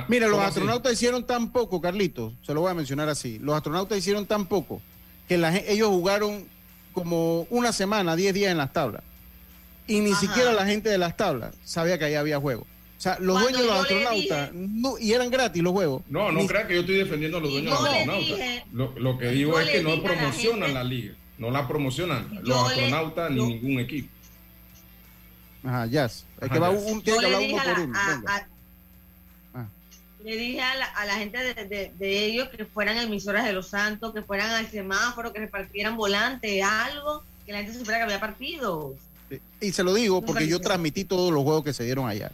Mira, 0.08 0.26
los 0.26 0.40
astronautas 0.40 0.92
hicieron 0.92 1.24
tan 1.24 1.52
poco, 1.52 1.80
Carlito, 1.80 2.32
se 2.42 2.52
lo 2.52 2.62
voy 2.62 2.72
a 2.72 2.74
mencionar 2.74 3.08
así. 3.08 3.38
Los 3.38 3.54
astronautas 3.54 3.96
hicieron 3.96 4.26
tan 4.26 4.46
poco 4.46 4.82
que 5.28 5.38
la, 5.38 5.56
ellos 5.56 5.88
jugaron 5.90 6.44
como 6.92 7.42
una 7.50 7.72
semana, 7.72 8.16
10 8.16 8.34
días 8.34 8.50
en 8.50 8.58
las 8.58 8.72
tablas. 8.72 9.02
Y 9.86 10.00
ni 10.00 10.14
siquiera 10.14 10.52
la 10.52 10.66
gente 10.66 10.88
de 10.88 10.98
las 10.98 11.16
tablas 11.16 11.54
sabía 11.64 11.98
que 11.98 12.06
ahí 12.06 12.14
había 12.14 12.40
juegos. 12.40 12.66
O 12.98 13.00
sea, 13.00 13.18
los 13.20 13.40
dueños 13.40 13.60
de 13.60 13.66
los 13.66 13.80
astronautas, 13.80 14.50
y 15.00 15.12
eran 15.12 15.30
gratis 15.30 15.62
los 15.62 15.72
juegos. 15.72 16.02
No, 16.08 16.32
no 16.32 16.46
crean 16.46 16.66
que 16.66 16.74
yo 16.74 16.80
estoy 16.80 16.96
defendiendo 16.96 17.36
a 17.38 17.40
los 17.40 17.50
dueños 17.50 17.82
de 17.82 17.88
los 17.88 17.94
astronautas. 17.94 18.98
lo, 18.98 19.18
que 19.18 19.28
digo 19.28 19.60
es 19.60 19.68
que 19.68 19.82
no 19.82 20.02
promocionan 20.02 20.72
la, 20.72 20.82
liga, 20.82 21.14
no 21.36 21.50
la 21.50 21.68
promocionan 21.68 22.40
los 22.42 22.68
astronautas 22.68 23.30
ni 23.30 23.46
ningún 23.46 23.80
equipo. 23.80 24.08
Ajá, 25.62 25.86
ya. 25.86 26.06
Es 26.06 26.22
que 26.50 26.58
va 26.58 26.70
un, 26.70 27.02
tiene 27.02 27.20
que 27.20 27.26
hablar 27.26 27.42
uno 27.42 27.62
por 27.62 27.80
uno. 27.80 27.98
Ah. 29.54 29.66
Le 30.24 30.36
dije 30.36 30.62
a 30.62 30.74
la, 30.74 30.86
a 30.86 31.04
la 31.04 31.14
gente 31.16 31.38
de, 31.38 31.92
de, 31.96 32.24
ellos 32.24 32.48
que 32.48 32.64
fueran 32.64 32.96
emisoras 32.96 33.44
de 33.44 33.52
los 33.52 33.68
santos, 33.68 34.14
que 34.14 34.22
fueran 34.22 34.50
al 34.50 34.68
semáforo, 34.68 35.32
que 35.32 35.40
repartieran 35.40 35.96
volantes, 35.96 36.62
algo, 36.64 37.22
que 37.44 37.52
la 37.52 37.58
gente 37.58 37.78
supiera 37.78 37.98
que 37.98 38.04
había 38.04 38.20
partidos. 38.20 38.94
Y 39.60 39.72
se 39.72 39.82
lo 39.82 39.94
digo 39.94 40.22
porque 40.22 40.46
yo 40.46 40.60
transmití 40.60 41.04
todos 41.04 41.32
los 41.32 41.42
juegos 41.42 41.64
que 41.64 41.72
se 41.72 41.84
dieron 41.84 42.08
allá. 42.08 42.30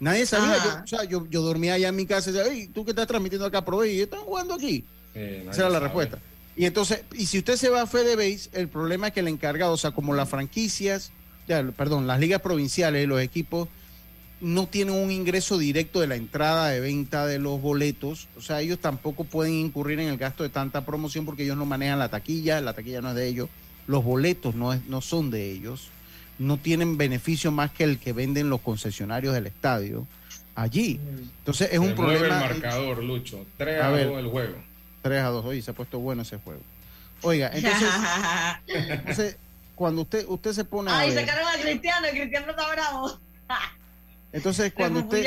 Nadie 0.00 0.26
sabía, 0.26 0.56
yo, 0.56 0.82
o 0.82 0.86
sea, 0.86 1.04
yo, 1.04 1.26
yo, 1.30 1.42
dormía 1.42 1.74
allá 1.74 1.88
en 1.88 1.96
mi 1.96 2.06
casa 2.06 2.30
y 2.30 2.32
decía, 2.32 2.68
tú 2.74 2.84
que 2.84 2.90
estás 2.90 3.06
transmitiendo 3.06 3.46
acá, 3.46 3.64
pro 3.64 3.84
y 3.84 4.00
están 4.00 4.20
jugando 4.20 4.54
aquí. 4.54 4.84
Esa 5.14 5.60
era 5.60 5.70
la 5.70 5.78
respuesta. 5.78 6.18
Y 6.56 6.64
entonces, 6.64 7.04
y 7.16 7.26
si 7.26 7.38
usted 7.38 7.56
se 7.56 7.68
va 7.68 7.82
a 7.82 7.86
Fede 7.86 8.16
Base, 8.16 8.50
el 8.52 8.68
problema 8.68 9.08
es 9.08 9.12
que 9.12 9.20
el 9.20 9.28
encargado, 9.28 9.72
o 9.72 9.76
sea, 9.76 9.92
como 9.92 10.12
las 10.14 10.28
franquicias, 10.28 11.12
ya, 11.46 11.62
perdón, 11.76 12.06
las 12.06 12.18
ligas 12.18 12.40
provinciales, 12.40 13.06
los 13.06 13.20
equipos, 13.20 13.68
no 14.40 14.66
tienen 14.66 14.96
un 14.96 15.12
ingreso 15.12 15.56
directo 15.56 16.00
de 16.00 16.08
la 16.08 16.16
entrada 16.16 16.70
de 16.70 16.80
venta 16.80 17.26
de 17.26 17.38
los 17.38 17.60
boletos. 17.62 18.26
O 18.36 18.40
sea, 18.40 18.60
ellos 18.60 18.80
tampoco 18.80 19.22
pueden 19.22 19.54
incurrir 19.54 20.00
en 20.00 20.08
el 20.08 20.18
gasto 20.18 20.42
de 20.42 20.48
tanta 20.48 20.84
promoción 20.84 21.24
porque 21.24 21.44
ellos 21.44 21.56
no 21.56 21.64
manejan 21.64 22.00
la 22.00 22.08
taquilla, 22.08 22.60
la 22.60 22.72
taquilla 22.72 23.00
no 23.00 23.10
es 23.10 23.14
de 23.14 23.28
ellos, 23.28 23.48
los 23.86 24.02
boletos 24.02 24.56
no, 24.56 24.72
es, 24.72 24.84
no 24.86 25.00
son 25.00 25.30
de 25.30 25.52
ellos 25.52 25.90
no 26.38 26.56
tienen 26.56 26.96
beneficio 26.96 27.50
más 27.52 27.70
que 27.70 27.84
el 27.84 27.98
que 27.98 28.12
venden 28.12 28.50
los 28.50 28.60
concesionarios 28.60 29.34
del 29.34 29.46
estadio 29.46 30.06
allí. 30.54 31.00
Entonces 31.38 31.70
es 31.72 31.78
un 31.78 31.94
problema. 31.94 32.26
el 32.26 32.30
marcador, 32.30 33.02
Lucho. 33.02 33.44
3 33.56 33.82
a, 33.82 33.88
2 33.88 34.18
el 34.18 34.26
juego. 34.28 34.56
3 35.02 35.22
a 35.22 35.28
2. 35.28 35.44
Oye, 35.44 35.62
se 35.62 35.70
ha 35.70 35.74
puesto 35.74 35.98
bueno 35.98 36.22
ese 36.22 36.38
juego. 36.38 36.60
Oiga, 37.22 37.50
entonces, 37.54 39.36
cuando 39.76 40.02
usted 40.02 40.24
usted 40.26 40.52
se 40.52 40.64
pone 40.64 40.90
Ay, 40.90 41.14
sacaron 41.14 41.46
a 41.46 41.60
Cristiano, 41.60 42.08
Cristiano 42.10 42.50
está 42.50 42.68
bravo. 42.72 43.18
entonces 44.32 44.72
cuando 44.72 45.00
usted 45.00 45.26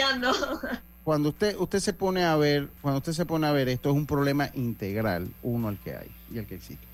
cuando 1.03 1.29
usted 1.29 1.55
usted 1.57 1.79
se 1.79 1.93
pone 1.93 2.23
a 2.25 2.35
ver, 2.35 2.67
cuando 2.81 2.97
usted 2.97 3.13
se 3.13 3.25
pone 3.25 3.47
a 3.47 3.51
ver 3.51 3.69
esto 3.69 3.89
es 3.89 3.95
un 3.95 4.05
problema 4.05 4.49
integral, 4.55 5.29
uno 5.41 5.69
el 5.69 5.77
que 5.77 5.95
hay 5.95 6.11
y 6.33 6.39
el 6.39 6.47
que 6.47 6.55
existe. 6.55 6.85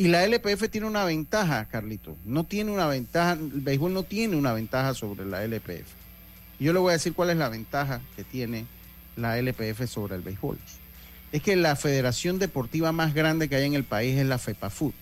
Y 0.00 0.08
la 0.08 0.24
LPF 0.24 0.70
tiene 0.70 0.86
una 0.86 1.04
ventaja, 1.04 1.66
Carlito. 1.66 2.16
No 2.24 2.44
tiene 2.44 2.70
una 2.70 2.86
ventaja, 2.86 3.32
el 3.32 3.60
béisbol 3.60 3.92
no 3.92 4.02
tiene 4.02 4.34
una 4.34 4.54
ventaja 4.54 4.94
sobre 4.94 5.26
la 5.26 5.44
LPF. 5.44 5.92
yo 6.58 6.72
le 6.72 6.78
voy 6.78 6.88
a 6.88 6.92
decir 6.94 7.12
cuál 7.12 7.28
es 7.28 7.36
la 7.36 7.50
ventaja 7.50 8.00
que 8.16 8.24
tiene 8.24 8.64
la 9.16 9.36
LPF 9.36 9.86
sobre 9.86 10.16
el 10.16 10.22
béisbol. 10.22 10.56
Es 11.32 11.42
que 11.42 11.54
la 11.54 11.76
federación 11.76 12.38
deportiva 12.38 12.92
más 12.92 13.12
grande 13.12 13.50
que 13.50 13.56
hay 13.56 13.66
en 13.66 13.74
el 13.74 13.84
país 13.84 14.16
es 14.16 14.24
la 14.24 14.38
FEPAFUT. 14.38 14.94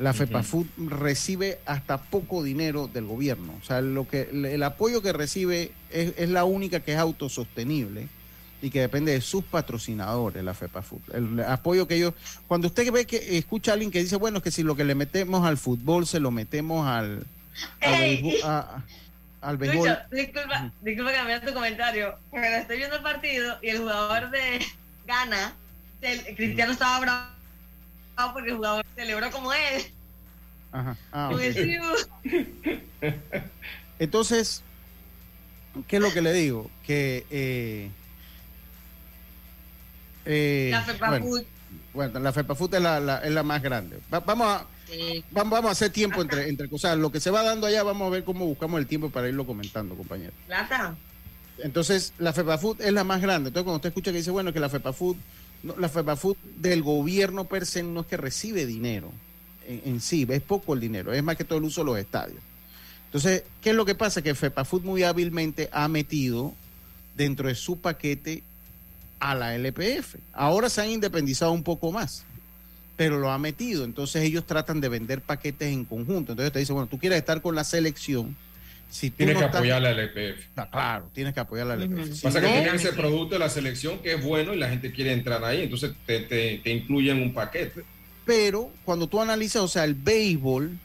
La 0.00 0.12
FEPAFUT 0.12 0.66
recibe 0.78 1.60
hasta 1.64 1.98
poco 1.98 2.42
dinero 2.42 2.90
del 2.92 3.04
gobierno. 3.04 3.54
O 3.62 3.64
sea, 3.64 3.82
lo 3.82 4.08
que, 4.08 4.22
el 4.32 4.64
apoyo 4.64 5.00
que 5.00 5.12
recibe 5.12 5.70
es, 5.90 6.14
es 6.16 6.28
la 6.28 6.42
única 6.42 6.80
que 6.80 6.94
es 6.94 6.98
autosostenible 6.98 8.08
y 8.62 8.70
que 8.70 8.80
depende 8.80 9.12
de 9.12 9.20
sus 9.20 9.44
patrocinadores, 9.44 10.42
la 10.42 10.54
FEPA 10.54 10.82
Fútbol. 10.82 11.14
El 11.14 11.40
apoyo 11.40 11.88
que 11.88 11.96
ellos, 11.96 12.14
cuando 12.46 12.68
usted 12.68 12.90
ve 12.92 13.06
que 13.06 13.36
escucha 13.36 13.72
a 13.72 13.74
alguien 13.74 13.90
que 13.90 13.98
dice, 13.98 14.14
bueno, 14.14 14.38
es 14.38 14.44
que 14.44 14.52
si 14.52 14.62
lo 14.62 14.76
que 14.76 14.84
le 14.84 14.94
metemos 14.94 15.44
al 15.44 15.58
fútbol 15.58 16.06
se 16.06 16.20
lo 16.20 16.30
metemos 16.30 16.86
al, 16.86 17.26
al, 17.80 19.56
béisbol. 19.56 19.98
disculpa, 20.12 20.70
disculpa 20.80 21.12
cambiar 21.12 21.44
tu 21.44 21.52
comentario, 21.52 22.14
pero 22.30 22.56
estoy 22.56 22.76
viendo 22.76 22.96
el 22.96 23.02
partido 23.02 23.58
y 23.62 23.70
el 23.70 23.78
jugador 23.78 24.30
de 24.30 24.64
Gana, 25.08 25.54
el, 26.00 26.36
Cristiano 26.36 26.70
estaba 26.70 27.00
bravo 27.00 28.32
porque 28.32 28.50
el 28.50 28.56
jugador 28.56 28.86
celebró 28.94 29.28
como 29.32 29.52
él. 29.52 29.82
Ajá. 30.70 30.96
Ah, 31.12 31.32
Entonces, 33.98 34.62
¿qué 35.88 35.96
es 35.96 36.02
lo 36.02 36.12
que 36.12 36.22
le 36.22 36.32
digo? 36.32 36.70
Que 36.86 37.26
eh, 37.30 37.90
eh, 40.24 40.68
la 40.70 40.82
FEPAFUT. 40.82 41.44
Bueno, 41.94 42.20
la 42.20 42.32
FEPAFUT 42.32 42.74
es 42.74 42.82
la, 42.82 43.18
es 43.18 43.30
la 43.30 43.42
más 43.42 43.62
grande. 43.62 43.98
vamos, 44.10 44.46
a, 44.46 44.66
vamos, 45.30 45.64
a 45.64 45.70
hacer 45.70 45.90
tiempo 45.90 46.22
entre, 46.22 46.48
entre 46.48 46.68
cosas. 46.68 46.96
Lo 46.96 47.12
que 47.12 47.20
se 47.20 47.30
va 47.30 47.42
dando 47.42 47.66
allá, 47.66 47.82
vamos 47.82 48.06
a 48.06 48.10
ver 48.10 48.24
cómo 48.24 48.46
buscamos 48.46 48.80
el 48.80 48.86
tiempo 48.86 49.10
para 49.10 49.28
irlo 49.28 49.46
comentando, 49.46 49.94
compañero. 49.94 50.32
Plata. 50.46 50.94
Entonces, 51.58 52.12
la 52.18 52.32
FEPAFUT 52.32 52.80
es 52.80 52.92
la 52.92 53.04
más 53.04 53.20
grande. 53.20 53.48
Entonces, 53.48 53.64
cuando 53.64 53.76
usted 53.76 53.90
escucha 53.90 54.10
que 54.10 54.18
dice, 54.18 54.30
bueno, 54.30 54.52
que 54.52 54.60
la 54.60 54.68
FEPAFUT, 54.68 55.16
no, 55.62 55.76
la 55.76 55.88
FEPAFUT 55.88 56.38
del 56.56 56.82
gobierno 56.82 57.44
per 57.44 57.66
se 57.66 57.82
no 57.82 58.00
es 58.00 58.06
que 58.06 58.16
recibe 58.16 58.66
dinero 58.66 59.12
en, 59.66 59.82
en, 59.84 60.00
sí, 60.00 60.26
es 60.28 60.42
poco 60.42 60.74
el 60.74 60.80
dinero, 60.80 61.12
es 61.12 61.22
más 61.22 61.36
que 61.36 61.44
todo 61.44 61.58
el 61.58 61.64
uso 61.64 61.82
de 61.82 61.84
los 61.86 61.98
estadios. 61.98 62.40
Entonces, 63.06 63.44
¿qué 63.60 63.70
es 63.70 63.76
lo 63.76 63.84
que 63.84 63.94
pasa? 63.94 64.22
Que 64.22 64.34
FEPAFUT 64.34 64.84
muy 64.84 65.02
hábilmente 65.02 65.68
ha 65.72 65.86
metido 65.88 66.54
dentro 67.16 67.48
de 67.48 67.54
su 67.54 67.78
paquete 67.80 68.42
a 69.22 69.36
la 69.36 69.54
LPF. 69.54 70.16
Ahora 70.32 70.68
se 70.68 70.80
han 70.80 70.90
independizado 70.90 71.52
un 71.52 71.62
poco 71.62 71.92
más, 71.92 72.24
pero 72.96 73.20
lo 73.20 73.30
ha 73.30 73.38
metido. 73.38 73.84
Entonces 73.84 74.24
ellos 74.24 74.44
tratan 74.44 74.80
de 74.80 74.88
vender 74.88 75.20
paquetes 75.20 75.72
en 75.72 75.84
conjunto. 75.84 76.32
Entonces 76.32 76.52
te 76.52 76.58
dice, 76.58 76.72
bueno, 76.72 76.88
tú 76.88 76.98
quieres 76.98 77.18
estar 77.18 77.40
con 77.40 77.54
la 77.54 77.62
selección. 77.62 78.36
Si 78.90 79.10
tienes 79.10 79.38
que 79.38 79.44
apoyar 79.44 79.78
a 79.78 79.80
la 79.80 79.90
LPF. 79.92 80.48
Ah, 80.56 80.68
claro, 80.68 81.08
tienes 81.14 81.32
que 81.32 81.40
apoyar 81.40 81.70
a 81.70 81.76
la 81.76 81.84
LPF. 81.84 82.20
Pasa 82.20 82.40
que 82.40 82.48
tienen 82.48 82.74
ese 82.74 82.92
producto 82.92 83.36
de 83.36 83.38
la 83.38 83.48
selección 83.48 84.00
que 84.00 84.14
es 84.14 84.22
bueno 84.22 84.54
y 84.54 84.58
la 84.58 84.68
gente 84.68 84.90
quiere 84.90 85.12
entrar 85.12 85.42
ahí, 85.44 85.62
entonces 85.62 85.92
te, 86.04 86.20
te, 86.22 86.58
te 86.58 86.70
incluyen 86.70 87.22
un 87.22 87.32
paquete. 87.32 87.84
Pero 88.26 88.72
cuando 88.84 89.06
tú 89.06 89.20
analizas, 89.20 89.62
o 89.62 89.68
sea, 89.68 89.84
el 89.84 89.94
béisbol 89.94 90.78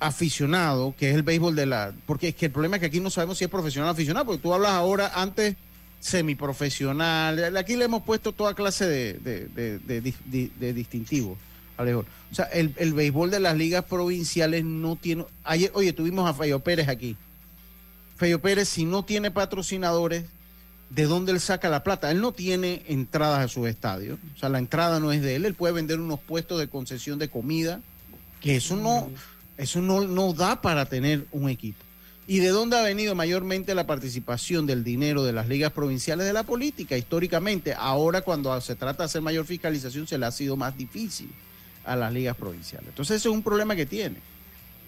aficionado, 0.00 0.92
que 0.98 1.10
es 1.10 1.14
el 1.14 1.22
béisbol 1.22 1.54
de 1.54 1.66
la... 1.66 1.94
Porque 2.04 2.28
es 2.28 2.34
que 2.34 2.46
el 2.46 2.52
problema 2.52 2.76
es 2.76 2.80
que 2.80 2.86
aquí 2.86 3.00
no 3.00 3.10
sabemos 3.10 3.38
si 3.38 3.44
es 3.44 3.50
profesional 3.50 3.88
o 3.88 3.92
aficionado, 3.92 4.26
porque 4.26 4.42
tú 4.42 4.52
hablas 4.52 4.72
ahora 4.72 5.12
antes 5.14 5.56
semiprofesional. 6.00 7.56
Aquí 7.56 7.76
le 7.76 7.84
hemos 7.84 8.02
puesto 8.02 8.32
toda 8.32 8.54
clase 8.54 8.86
de, 8.86 9.14
de, 9.14 10.52
de, 10.58 10.72
distintivos. 10.72 11.38
O 11.78 12.34
sea, 12.34 12.46
el, 12.46 12.74
el, 12.76 12.92
béisbol 12.92 13.30
de 13.30 13.40
las 13.40 13.56
ligas 13.56 13.84
provinciales 13.84 14.64
no 14.64 14.96
tiene... 14.96 15.24
Ayer, 15.44 15.70
oye, 15.74 15.92
tuvimos 15.92 16.28
a 16.28 16.34
Feyo 16.34 16.60
Pérez 16.60 16.88
aquí. 16.88 17.16
Feyo 18.16 18.40
Pérez, 18.40 18.68
si 18.68 18.84
no 18.84 19.04
tiene 19.04 19.30
patrocinadores, 19.30 20.24
¿de 20.90 21.04
dónde 21.04 21.32
él 21.32 21.40
saca 21.40 21.68
la 21.68 21.84
plata? 21.84 22.10
Él 22.10 22.20
no 22.20 22.32
tiene 22.32 22.82
entradas 22.88 23.44
a 23.44 23.48
su 23.48 23.66
estadio. 23.66 24.18
O 24.34 24.38
sea, 24.38 24.48
la 24.48 24.58
entrada 24.58 24.98
no 24.98 25.12
es 25.12 25.22
de 25.22 25.36
él. 25.36 25.44
Él 25.44 25.54
puede 25.54 25.72
vender 25.72 26.00
unos 26.00 26.18
puestos 26.18 26.58
de 26.58 26.68
concesión 26.68 27.18
de 27.18 27.28
comida, 27.28 27.80
que 28.40 28.56
eso 28.56 28.76
no, 28.76 29.08
eso 29.56 29.80
no, 29.80 30.00
no 30.00 30.32
da 30.32 30.60
para 30.60 30.86
tener 30.86 31.26
un 31.30 31.48
equipo. 31.48 31.84
¿Y 32.30 32.40
de 32.40 32.48
dónde 32.48 32.76
ha 32.76 32.82
venido 32.82 33.14
mayormente 33.14 33.74
la 33.74 33.86
participación 33.86 34.66
del 34.66 34.84
dinero 34.84 35.24
de 35.24 35.32
las 35.32 35.48
ligas 35.48 35.72
provinciales 35.72 36.26
de 36.26 36.34
la 36.34 36.42
política? 36.42 36.94
Históricamente, 36.94 37.72
ahora 37.72 38.20
cuando 38.20 38.60
se 38.60 38.76
trata 38.76 39.04
de 39.04 39.06
hacer 39.06 39.22
mayor 39.22 39.46
fiscalización 39.46 40.06
se 40.06 40.18
le 40.18 40.26
ha 40.26 40.30
sido 40.30 40.54
más 40.54 40.76
difícil 40.76 41.30
a 41.86 41.96
las 41.96 42.12
ligas 42.12 42.36
provinciales. 42.36 42.90
Entonces 42.90 43.16
ese 43.16 43.30
es 43.30 43.34
un 43.34 43.42
problema 43.42 43.74
que 43.74 43.86
tiene. 43.86 44.16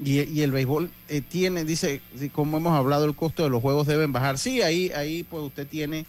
Y, 0.05 0.43
el 0.43 0.53
béisbol 0.53 0.91
eh, 1.09 1.22
tiene, 1.22 1.64
dice, 1.64 2.03
como 2.32 2.59
hemos 2.59 2.74
hablado, 2.74 3.07
el 3.07 3.14
costo 3.14 3.43
de 3.43 3.49
los 3.49 3.62
juegos 3.62 3.86
deben 3.86 4.12
bajar. 4.12 4.36
Sí, 4.36 4.61
ahí, 4.61 4.91
ahí 4.95 5.22
pues 5.22 5.43
usted 5.43 5.66
tiene 5.66 6.05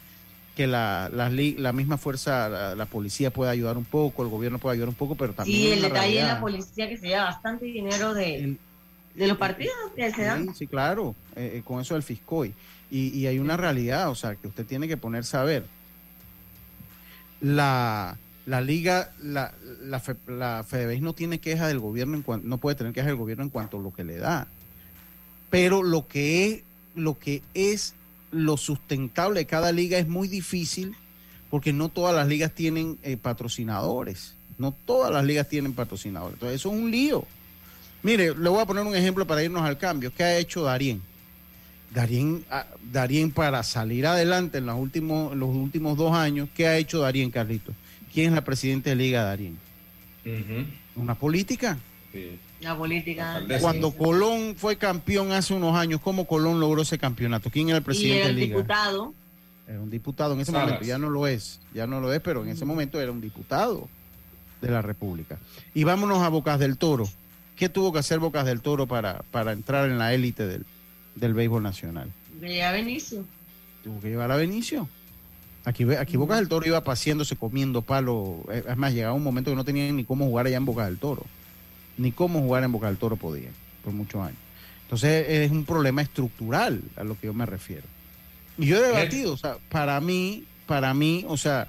que 0.57 0.67
la, 0.67 1.09
la, 1.13 1.71
misma 1.71 1.97
fuerza, 1.97 2.75
la, 2.75 2.85
policía 2.87 3.31
puede 3.31 3.51
ayudar 3.51 3.77
un 3.77 3.85
poco, 3.85 4.23
el 4.23 4.27
gobierno 4.27 4.59
puede 4.59 4.73
ayudar 4.73 4.89
un 4.89 4.95
poco, 4.95 5.15
pero 5.15 5.31
también... 5.31 5.57
Sí, 5.57 5.71
el 5.71 5.81
detalle 5.81 6.19
es 6.19 6.27
la 6.27 6.41
policía 6.41 6.89
que 6.89 6.97
se 6.97 7.07
lleva 7.07 7.23
bastante 7.23 7.67
dinero 7.67 8.13
de 8.13 8.57
de 9.15 9.27
los 9.27 9.37
partidos 9.37 9.75
que 9.95 10.11
se 10.11 10.23
dan. 10.23 10.53
Sí, 10.55 10.67
claro, 10.67 11.15
eh, 11.35 11.53
eh, 11.55 11.61
con 11.63 11.81
eso 11.81 11.93
del 11.93 12.03
Fiscoy. 12.03 12.53
Y, 12.89 13.25
hay 13.25 13.39
una 13.39 13.55
realidad, 13.55 14.09
o 14.09 14.15
sea, 14.15 14.35
que 14.35 14.47
usted 14.47 14.65
tiene 14.65 14.87
que 14.87 14.97
ponerse 14.97 15.37
a. 15.37 15.63
La, 17.39 18.17
la 18.45 18.61
liga, 18.61 19.11
la, 19.23 19.53
la, 19.81 20.01
la 20.27 20.65
no 20.99 21.13
tiene 21.13 21.39
queja 21.39 21.67
del 21.67 21.79
gobierno, 21.79 22.17
en 22.17 22.21
cuanto, 22.21 22.47
no 22.47 22.57
puede 22.57 22.75
tener 22.75 22.91
queja 22.91 23.07
del 23.07 23.15
gobierno 23.15 23.45
en 23.45 23.49
cuanto 23.49 23.77
a 23.77 23.81
lo 23.81 23.93
que 23.93 24.03
le 24.03 24.17
da. 24.17 24.47
Pero 25.49 25.83
lo 25.83 26.07
que 26.07 26.45
es, 26.47 26.63
lo 26.95 27.17
que 27.17 27.41
es 27.53 27.95
lo 28.31 28.57
sustentable 28.57 29.41
de 29.41 29.45
cada 29.45 29.71
liga 29.71 29.97
es 29.97 30.07
muy 30.07 30.27
difícil 30.27 30.95
porque 31.49 31.73
no 31.73 31.89
todas 31.89 32.15
las 32.15 32.27
ligas 32.27 32.53
tienen 32.53 32.97
eh, 33.03 33.17
patrocinadores. 33.17 34.35
No 34.57 34.73
todas 34.85 35.11
las 35.11 35.25
ligas 35.25 35.49
tienen 35.49 35.73
patrocinadores. 35.73 36.35
Entonces, 36.35 36.61
eso 36.61 36.73
es 36.73 36.79
un 36.81 36.91
lío. 36.91 37.25
Mire, 38.03 38.35
le 38.35 38.49
voy 38.49 38.59
a 38.61 38.65
poner 38.65 38.83
un 38.83 38.95
ejemplo 38.95 39.25
para 39.25 39.43
irnos 39.43 39.61
al 39.61 39.77
cambio. 39.77 40.11
¿Qué 40.13 40.23
ha 40.23 40.37
hecho 40.37 40.63
Darien? 40.63 41.01
Darien, 41.93 42.45
ah, 42.49 42.65
Darien 42.91 43.31
para 43.31 43.63
salir 43.63 44.07
adelante 44.07 44.59
en 44.59 44.65
los 44.65 44.77
últimos, 44.77 45.35
los 45.35 45.49
últimos 45.49 45.97
dos 45.97 46.13
años, 46.13 46.47
¿qué 46.55 46.67
ha 46.67 46.77
hecho 46.77 46.99
Darien, 46.99 47.31
Carlito? 47.31 47.73
¿Quién 48.13 48.27
es 48.27 48.33
la 48.33 48.43
presidenta 48.43 48.89
de 48.89 48.95
Liga 48.95 49.23
Darien? 49.23 49.57
Una 50.95 51.15
política. 51.15 51.77
La 52.61 52.77
política. 52.77 53.41
Cuando 53.59 53.91
Colón 53.91 54.55
fue 54.55 54.77
campeón 54.77 55.31
hace 55.31 55.53
unos 55.53 55.75
años, 55.75 56.01
¿cómo 56.01 56.25
Colón 56.25 56.59
logró 56.59 56.81
ese 56.81 56.97
campeonato? 56.97 57.49
¿Quién 57.49 57.69
era 57.69 57.77
el 57.77 57.83
presidente 57.83 58.27
de 58.27 58.33
Liga? 58.33 58.57
diputado. 58.57 59.13
Era 59.67 59.79
un 59.79 59.89
diputado 59.89 60.33
en 60.33 60.41
ese 60.41 60.51
momento, 60.51 60.83
ya 60.83 60.97
no 60.97 61.09
lo 61.09 61.27
es, 61.27 61.59
ya 61.73 61.87
no 61.87 62.01
lo 62.01 62.11
es, 62.13 62.19
pero 62.19 62.43
en 62.43 62.49
ese 62.49 62.65
momento 62.65 62.99
era 62.99 63.11
un 63.11 63.21
diputado 63.21 63.87
de 64.61 64.69
la 64.69 64.81
República. 64.81 65.39
Y 65.73 65.83
vámonos 65.85 66.21
a 66.21 66.29
Bocas 66.29 66.59
del 66.59 66.77
Toro. 66.77 67.07
¿Qué 67.55 67.69
tuvo 67.69 67.93
que 67.93 67.99
hacer 67.99 68.19
Bocas 68.19 68.45
del 68.45 68.61
Toro 68.61 68.87
para, 68.87 69.23
para 69.31 69.51
entrar 69.51 69.89
en 69.89 69.97
la 69.99 70.13
élite 70.13 70.47
del, 70.47 70.65
del 71.15 71.33
béisbol 71.33 71.61
nacional? 71.61 72.11
a 72.63 72.71
Benicio. 72.71 73.25
Tuvo 73.83 73.99
que 73.99 74.09
llevar 74.09 74.31
a 74.31 74.35
Benicio. 74.35 74.89
Aquí, 75.63 75.85
aquí 75.93 76.17
Bocas 76.17 76.39
del 76.39 76.47
Toro 76.47 76.65
iba 76.65 76.83
paseándose, 76.83 77.35
comiendo 77.35 77.81
palo. 77.81 78.43
Es 78.51 78.77
más, 78.77 78.93
llegaba 78.93 79.13
un 79.13 79.23
momento 79.23 79.51
que 79.51 79.55
no 79.55 79.63
tenían 79.63 79.95
ni 79.95 80.03
cómo 80.03 80.25
jugar 80.25 80.47
allá 80.47 80.57
en 80.57 80.65
Bocas 80.65 80.87
del 80.87 80.97
Toro. 80.97 81.23
Ni 81.97 82.11
cómo 82.11 82.39
jugar 82.41 82.63
en 82.63 82.71
Bocas 82.71 82.89
del 82.89 82.97
Toro 82.97 83.15
podían, 83.15 83.53
por 83.83 83.93
muchos 83.93 84.21
años. 84.21 84.39
Entonces 84.83 85.25
es 85.29 85.51
un 85.51 85.63
problema 85.63 86.01
estructural 86.01 86.81
a 86.95 87.03
lo 87.03 87.17
que 87.19 87.27
yo 87.27 87.33
me 87.33 87.45
refiero. 87.45 87.83
Y 88.57 88.65
yo 88.65 88.77
he 88.77 88.87
debatido, 88.87 89.33
o 89.33 89.37
sea, 89.37 89.57
para 89.69 90.01
mí, 90.01 90.45
para 90.65 90.93
mí, 90.93 91.23
o 91.27 91.37
sea, 91.37 91.67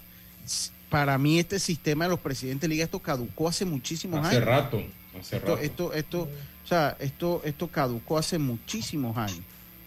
para 0.88 1.16
mí 1.18 1.38
este 1.38 1.58
sistema 1.58 2.04
de 2.04 2.10
los 2.10 2.20
presidentes 2.20 2.62
de 2.62 2.68
liga, 2.68 2.84
esto 2.84 2.98
caducó 2.98 3.48
hace 3.48 3.64
muchísimos 3.64 4.18
años. 4.20 4.30
Hace 4.30 4.40
rato, 4.40 4.82
hace 5.20 5.36
esto, 5.36 5.48
rato. 5.48 5.62
Esto, 5.62 5.92
esto, 5.92 6.28
o 6.64 6.66
sea, 6.66 6.96
esto, 7.00 7.42
esto 7.44 7.68
caducó 7.68 8.18
hace 8.18 8.38
muchísimos 8.38 9.16
años, 9.16 9.40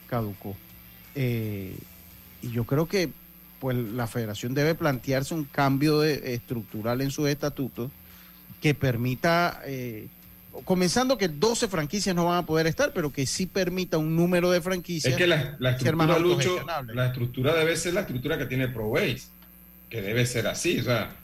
caducó. 0.07 0.55
Eh, 1.15 1.76
y 2.41 2.51
yo 2.51 2.65
creo 2.65 2.88
que 2.88 3.09
pues 3.59 3.78
la 3.78 4.05
federación 4.07 4.53
debe 4.53 4.76
plantearse 4.76 5.34
un 5.34 5.45
cambio 5.45 6.03
estructural 6.03 7.01
en 7.01 7.09
sus 7.09 7.28
estatutos 7.30 7.89
que 8.61 8.73
permita, 8.73 9.61
eh, 9.65 10.07
comenzando 10.65 11.17
que 11.17 11.30
12 11.30 11.67
franquicias 11.67 12.15
no 12.15 12.26
van 12.26 12.38
a 12.38 12.45
poder 12.45 12.67
estar, 12.67 12.93
pero 12.93 13.11
que 13.11 13.26
sí 13.26 13.45
permita 13.45 13.97
un 13.97 14.15
número 14.15 14.51
de 14.51 14.61
franquicias. 14.61 15.13
Es 15.13 15.17
que 15.17 15.28
la, 15.28 15.57
estructura, 15.71 16.19
Lucho, 16.19 16.65
la 16.93 17.07
estructura 17.07 17.55
debe 17.55 17.76
ser 17.78 17.93
la 17.93 18.01
estructura 18.01 18.38
que 18.38 18.45
tiene 18.45 18.67
ProBase, 18.67 19.23
que 19.89 20.01
debe 20.01 20.26
ser 20.26 20.47
así, 20.47 20.80
o 20.80 20.84
sea, 20.84 21.15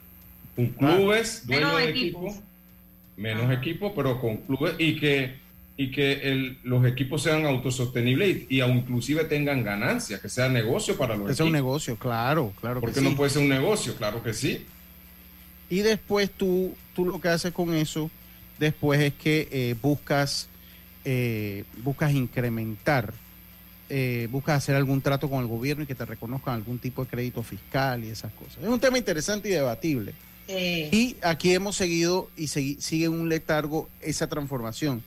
un 0.56 0.70
clubes, 0.70 1.46
dueño 1.46 1.76
de 1.76 1.90
equipo, 1.90 2.36
menos 3.18 3.52
equipo, 3.52 3.94
pero 3.96 4.20
con 4.20 4.38
clubes 4.38 4.76
y 4.78 5.00
que 5.00 5.42
y 5.78 5.90
que 5.90 6.58
los 6.64 6.86
equipos 6.86 7.24
sean 7.24 7.46
autosostenibles 7.46 8.46
y, 8.50 8.58
y, 8.58 8.62
inclusive 8.62 9.24
tengan 9.24 9.64
ganancias, 9.64 10.20
que 10.20 10.30
sea 10.30 10.48
negocio 10.48 10.96
para 10.96 11.16
los 11.16 11.22
equipos. 11.22 11.40
Es 11.40 11.46
un 11.46 11.52
negocio, 11.52 11.96
claro, 11.96 12.54
claro. 12.60 12.82
Porque 12.82 13.02
no 13.02 13.16
puede 13.16 13.32
ser 13.32 13.42
un 13.42 13.50
negocio, 13.50 13.96
claro 13.96 14.22
que 14.22 14.34
sí. 14.34 14.64
Y 15.72 15.80
después 15.80 16.30
tú, 16.30 16.76
tú 16.94 17.06
lo 17.06 17.20
que 17.20 17.30
haces 17.30 17.54
con 17.54 17.74
eso, 17.74 18.12
después 18.60 19.00
es 19.00 19.14
que 19.14 19.48
eh, 19.52 19.76
buscas, 19.82 20.50
eh, 21.06 21.64
buscas 21.78 22.12
incrementar, 22.12 23.14
eh, 23.90 24.28
buscas 24.30 24.58
hacer 24.58 24.76
algún 24.76 25.02
trato 25.02 25.30
con 25.30 25.40
el 25.40 25.48
gobierno 25.48 25.84
y 25.84 25.88
que 25.88 25.96
te 25.96 26.06
reconozcan 26.06 26.56
algún 26.56 26.78
tipo 26.78 27.04
de 27.04 27.10
crédito 27.10 27.42
fiscal 27.42 28.04
y 28.04 28.10
esas 28.10 28.34
cosas. 28.34 28.62
Es 28.62 28.70
un 28.70 28.80
tema 28.80 28.98
interesante 28.98 29.50
y 29.50 29.54
debatible. 29.54 30.14
Y 30.48 31.16
aquí 31.22 31.54
hemos 31.54 31.76
seguido 31.76 32.30
y 32.36 32.48
sigue 32.48 33.10
un 33.10 33.30
letargo 33.30 33.90
esa 34.02 34.28
transformación 34.28 35.04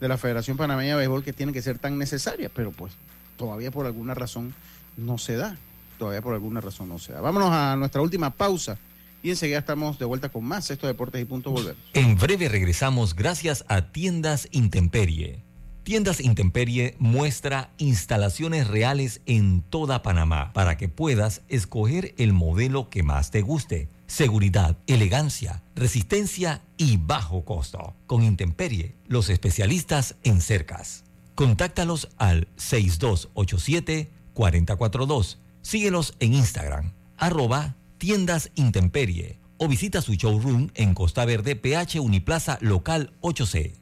de 0.00 0.08
la 0.08 0.18
Federación 0.18 0.56
Panameña 0.56 0.90
de 0.90 0.96
Béisbol 0.96 1.22
que 1.22 1.32
tiene 1.32 1.52
que 1.52 1.62
ser 1.62 1.78
tan 1.78 1.96
necesaria, 1.96 2.50
pero 2.52 2.72
pues 2.72 2.92
todavía 3.36 3.70
por 3.70 3.86
alguna 3.86 4.14
razón 4.14 4.54
no 4.96 5.16
se 5.18 5.36
da. 5.36 5.56
Todavía 5.98 6.20
por 6.20 6.34
alguna 6.34 6.60
razón 6.60 6.88
no 6.88 6.98
se 6.98 7.12
da. 7.12 7.20
Vámonos 7.20 7.50
a 7.52 7.76
nuestra 7.76 8.02
última 8.02 8.30
pausa 8.30 8.78
y 9.22 9.30
enseguida 9.30 9.58
estamos 9.58 9.98
de 9.98 10.04
vuelta 10.04 10.28
con 10.28 10.44
más 10.44 10.70
Esto 10.70 10.86
Deportes 10.88 11.22
y 11.22 11.24
Punto 11.24 11.50
Volvemos. 11.50 11.80
En 11.94 12.16
breve 12.16 12.48
regresamos 12.48 13.14
gracias 13.14 13.64
a 13.68 13.92
Tiendas 13.92 14.48
Intemperie. 14.50 15.44
Tiendas 15.84 16.20
Intemperie 16.20 16.96
muestra 16.98 17.70
instalaciones 17.78 18.68
reales 18.68 19.20
en 19.26 19.62
toda 19.62 20.02
Panamá 20.02 20.52
para 20.52 20.76
que 20.76 20.88
puedas 20.88 21.42
escoger 21.48 22.14
el 22.18 22.32
modelo 22.32 22.88
que 22.88 23.02
más 23.02 23.30
te 23.30 23.42
guste 23.42 23.88
seguridad, 24.12 24.76
elegancia, 24.86 25.64
resistencia 25.74 26.62
y 26.76 26.98
bajo 26.98 27.46
costo. 27.46 27.96
Con 28.06 28.22
Intemperie, 28.22 28.94
los 29.06 29.30
especialistas 29.30 30.16
en 30.22 30.42
cercas. 30.42 31.04
Contáctalos 31.34 32.10
al 32.18 32.46
6287-442. 32.58 35.38
Síguelos 35.62 36.14
en 36.20 36.34
Instagram, 36.34 36.92
arroba 37.16 37.76
tiendas 37.96 38.50
Intemperie 38.54 39.38
o 39.56 39.66
visita 39.66 40.02
su 40.02 40.12
showroom 40.12 40.68
en 40.74 40.92
Costa 40.92 41.24
Verde, 41.24 41.56
PH 41.56 42.00
Uniplaza 42.00 42.58
Local 42.60 43.14
8C. 43.22 43.81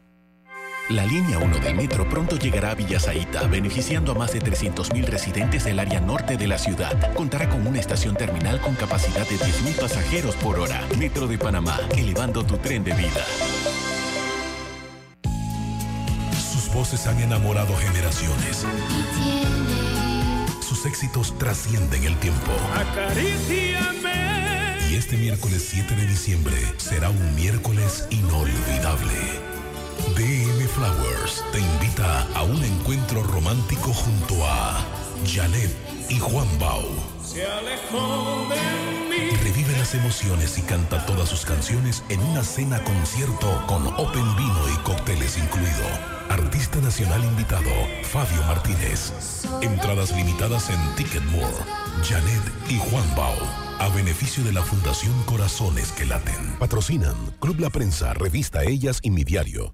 La 0.89 1.05
línea 1.05 1.37
1 1.37 1.59
del 1.59 1.75
metro 1.75 2.09
pronto 2.09 2.37
llegará 2.37 2.71
a 2.71 2.75
Villasaita, 2.75 3.43
beneficiando 3.47 4.11
a 4.11 4.15
más 4.15 4.33
de 4.33 4.41
300.000 4.41 5.05
residentes 5.05 5.63
del 5.63 5.79
área 5.79 6.01
norte 6.01 6.35
de 6.35 6.47
la 6.47 6.57
ciudad. 6.57 7.13
Contará 7.13 7.47
con 7.47 7.65
una 7.65 7.79
estación 7.79 8.15
terminal 8.15 8.59
con 8.59 8.75
capacidad 8.75 9.27
de 9.27 9.37
10.000 9.37 9.79
pasajeros 9.79 10.35
por 10.35 10.59
hora. 10.59 10.85
Metro 10.97 11.27
de 11.27 11.37
Panamá, 11.37 11.79
elevando 11.95 12.43
tu 12.43 12.57
tren 12.57 12.83
de 12.83 12.93
vida. 12.93 13.25
Sus 16.51 16.73
voces 16.73 17.07
han 17.07 17.19
enamorado 17.21 17.73
generaciones. 17.77 18.65
Sus 20.61 20.85
éxitos 20.85 21.37
trascienden 21.37 22.03
el 22.03 22.17
tiempo. 22.17 22.51
Y 24.89 24.95
este 24.95 25.15
miércoles 25.15 25.65
7 25.69 25.95
de 25.95 26.05
diciembre 26.05 26.57
será 26.77 27.09
un 27.09 27.35
miércoles 27.35 28.07
inolvidable. 28.09 29.50
DM 30.15 30.67
Flowers 30.67 31.43
te 31.51 31.59
invita 31.59 32.27
a 32.33 32.43
un 32.43 32.63
encuentro 32.63 33.23
romántico 33.23 33.93
junto 33.93 34.45
a 34.45 34.83
Janet 35.25 35.71
y 36.09 36.19
Juan 36.19 36.47
Bau. 36.59 36.83
Revive 39.43 39.77
las 39.77 39.93
emociones 39.93 40.57
y 40.57 40.63
canta 40.63 41.05
todas 41.05 41.29
sus 41.29 41.45
canciones 41.45 42.03
en 42.09 42.19
una 42.21 42.43
cena 42.43 42.83
concierto 42.83 43.63
con 43.67 43.87
Open 43.87 44.35
Vino 44.35 44.69
y 44.73 44.77
cócteles 44.83 45.37
incluido. 45.37 45.85
Artista 46.29 46.79
nacional 46.79 47.23
invitado, 47.23 47.71
Fabio 48.03 48.41
Martínez. 48.43 49.13
Entradas 49.61 50.15
limitadas 50.15 50.69
en 50.69 50.95
Ticketmore. 50.95 51.63
Janet 52.03 52.41
y 52.69 52.77
Juan 52.77 53.15
Bau 53.15 53.37
a 53.81 53.89
beneficio 53.89 54.43
de 54.43 54.53
la 54.53 54.61
Fundación 54.61 55.13
Corazones 55.23 55.91
que 55.93 56.05
Laten. 56.05 56.57
Patrocinan 56.59 57.15
Club 57.39 57.59
La 57.59 57.71
Prensa, 57.71 58.13
Revista 58.13 58.63
Ellas 58.63 58.99
y 59.01 59.09
Mi 59.09 59.23
Diario. 59.23 59.73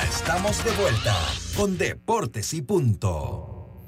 Estamos 0.00 0.64
de 0.64 0.70
vuelta 0.72 1.16
con 1.56 1.76
Deportes 1.76 2.54
y 2.54 2.62
Punto. 2.62 3.82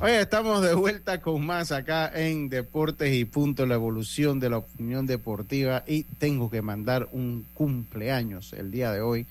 Oye, 0.00 0.20
estamos 0.20 0.62
de 0.62 0.74
vuelta 0.74 1.20
con 1.20 1.44
más 1.44 1.70
acá 1.70 2.10
en 2.14 2.48
Deportes 2.48 3.14
y 3.14 3.24
Punto, 3.24 3.66
la 3.66 3.74
evolución 3.74 4.40
de 4.40 4.50
la 4.50 4.58
opinión 4.58 5.06
deportiva. 5.06 5.84
Y 5.86 6.04
tengo 6.04 6.48
que 6.50 6.62
mandar 6.62 7.08
un 7.12 7.44
cumpleaños 7.54 8.52
el 8.54 8.70
día 8.70 8.90
de 8.92 9.00
hoy. 9.00 9.26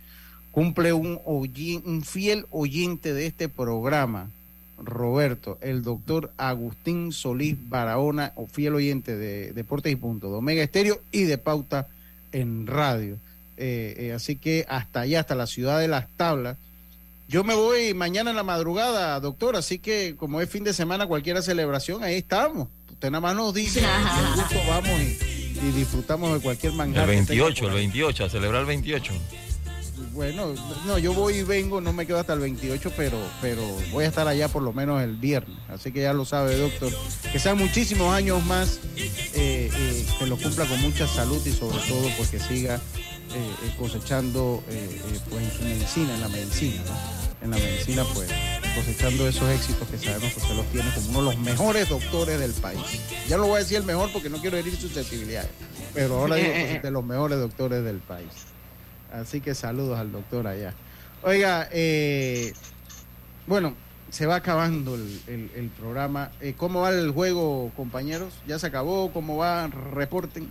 Cumple 0.52 0.93
un, 0.93 1.20
un 1.26 2.02
fiel 2.04 2.45
oyente 2.52 3.14
de 3.14 3.26
este 3.26 3.50
programa, 3.50 4.30
Roberto, 4.78 5.58
el 5.62 5.82
doctor 5.82 6.32
Agustín 6.38 7.12
Solís 7.12 7.58
Barahona, 7.70 8.34
o 8.36 8.45
fiel 8.45 8.76
oyente 8.76 9.18
de 9.18 9.52
Deportes 9.54 9.91
y 9.91 9.95
Punto, 9.95 10.30
de 10.30 10.36
Omega 10.36 10.62
Estéreo 10.62 11.02
y 11.12 11.24
de 11.24 11.38
Pauta 11.38 11.88
en 12.32 12.68
Radio. 12.68 13.18
Eh, 13.58 13.95
eh, 13.97 14.14
así 14.14 14.36
que 14.36 14.66
hasta 14.70 15.01
allá, 15.01 15.22
hasta 15.22 15.36
la 15.36 15.47
ciudad 15.47 15.80
de 15.80 15.88
Las 15.88 16.08
Tablas 16.16 16.58
yo 17.30 17.43
me 17.43 17.55
voy 17.55 17.93
mañana 17.93 18.30
en 18.30 18.38
la 18.38 18.43
madrugada, 18.43 19.20
doctor, 19.20 19.58
así 19.58 19.80
que 19.80 20.16
como 20.16 20.39
es 20.39 20.49
fin 20.49 20.64
de 20.64 20.74
semana, 20.74 21.08
cualquier 21.08 21.41
celebración, 21.43 22.01
ahí 22.01 22.16
estamos. 22.16 22.70
Usted 22.89 23.12
nada 23.12 23.20
más 23.20 23.36
nos 23.36 23.53
dice, 23.53 23.82
gusto 24.34 24.55
vamos 24.66 24.89
y, 25.01 25.72
disfrutamos 25.76 26.34
de 26.34 26.39
cualquier 26.39 26.72
manjar. 26.72 27.03
El 27.10 27.16
28, 27.16 27.68
el 27.68 27.74
28, 27.74 28.26
a 28.26 28.30
celebrar 28.30 28.62
el 28.62 28.68
28. 28.68 29.12
Bueno, 30.14 30.53
no, 30.86 30.97
yo 30.97 31.14
voy 31.14 31.36
y 31.36 31.43
vengo, 31.43 31.82
no 31.82 31.91
me 31.91 32.08
quedo 32.08 32.20
hasta 32.20 32.32
el 32.32 32.39
28, 32.39 32.93
pero, 32.95 33.18
pero 33.41 33.62
voy 33.91 34.05
a 34.05 34.08
estar 34.08 34.28
allá 34.28 34.47
por 34.47 34.64
lo 34.64 34.72
menos 34.72 35.03
el 35.03 35.18
viernes. 35.18 35.58
Así 35.68 35.91
que 35.91 36.03
ya 36.03 36.14
lo 36.14 36.24
sabe, 36.24 36.58
doctor. 36.58 36.93
Que 37.32 37.39
sean 37.39 37.58
muchísimos 37.58 38.14
años 38.14 38.43
más, 38.45 38.80
eh, 38.95 39.70
eh, 39.76 40.05
que 40.18 40.28
lo 40.28 40.38
cumpla 40.38 40.66
con 40.66 40.82
mucha 40.82 41.08
salud 41.08 41.45
y 41.45 41.51
sobre 41.51 41.78
todo 41.89 42.10
pues 42.18 42.30
que 42.30 42.39
siga 42.39 42.80
eh, 43.34 43.73
cosechando 43.78 44.63
pues 45.30 45.43
en 45.43 45.51
su 45.51 45.63
medicina, 45.63 46.15
en 46.15 46.21
la 46.21 46.30
medicina, 46.30 46.82
¿no? 46.86 47.45
en 47.45 47.51
la 47.51 47.57
medicina, 47.57 48.03
pues 48.13 48.30
cosechando 48.75 49.28
esos 49.28 49.49
éxitos 49.49 49.88
que 49.88 49.97
sabemos 49.97 50.34
que 50.34 50.39
usted 50.39 50.55
los 50.55 50.65
tiene 50.67 50.89
como 50.91 51.09
uno 51.09 51.30
de 51.30 51.36
los 51.36 51.38
mejores 51.38 51.89
doctores 51.89 52.39
del 52.39 52.53
país. 52.53 52.82
Ya 53.28 53.38
lo 53.38 53.47
voy 53.47 53.55
a 53.55 53.59
decir 53.59 53.78
el 53.78 53.84
mejor 53.84 54.11
porque 54.11 54.30
no 54.30 54.38
quiero 54.39 54.57
herir 54.57 54.75
susceptibilidades, 54.75 55.49
pero 55.93 56.19
ahora 56.19 56.36
digo 56.36 56.53
de 56.82 56.91
los 56.91 57.03
mejores 57.03 57.39
doctores 57.39 57.84
del 57.84 57.99
país. 57.99 58.30
Así 59.11 59.41
que 59.41 59.55
saludos 59.55 59.97
al 59.97 60.11
doctor 60.11 60.47
allá. 60.47 60.73
Oiga, 61.23 61.67
eh, 61.71 62.53
bueno, 63.47 63.73
se 64.09 64.25
va 64.25 64.36
acabando 64.36 64.95
el, 64.95 65.71
programa. 65.80 66.32
Eh, 66.41 66.53
¿Cómo 66.55 66.82
va 66.82 66.89
el 66.91 67.11
juego, 67.11 67.71
compañeros? 67.75 68.34
¿Ya 68.47 68.59
se 68.59 68.67
acabó? 68.67 69.11
¿Cómo 69.11 69.38
va? 69.38 69.67
Reporten. 69.67 70.49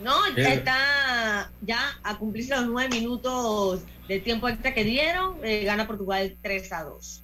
No, 0.00 0.12
ya 0.36 0.54
está 0.54 1.50
ya 1.62 1.80
a 2.02 2.18
cumplirse 2.18 2.54
los 2.56 2.66
nueve 2.66 2.88
minutos 2.94 3.82
del 4.08 4.22
tiempo 4.22 4.48
extra 4.48 4.74
que 4.74 4.84
dieron. 4.84 5.36
Eh, 5.42 5.64
gana 5.64 5.86
Portugal 5.86 6.36
3 6.42 6.72
a 6.72 6.84
2. 6.84 7.22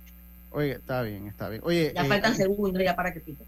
Oye, 0.53 0.73
está 0.73 1.03
bien, 1.03 1.27
está 1.27 1.49
bien. 1.49 1.63
Oye, 1.65 1.93
ya 1.95 2.05
faltan 2.05 2.35
segundos 2.35 2.83
ya 2.83 2.95
para 2.95 3.13
que 3.13 3.21
pique. 3.21 3.43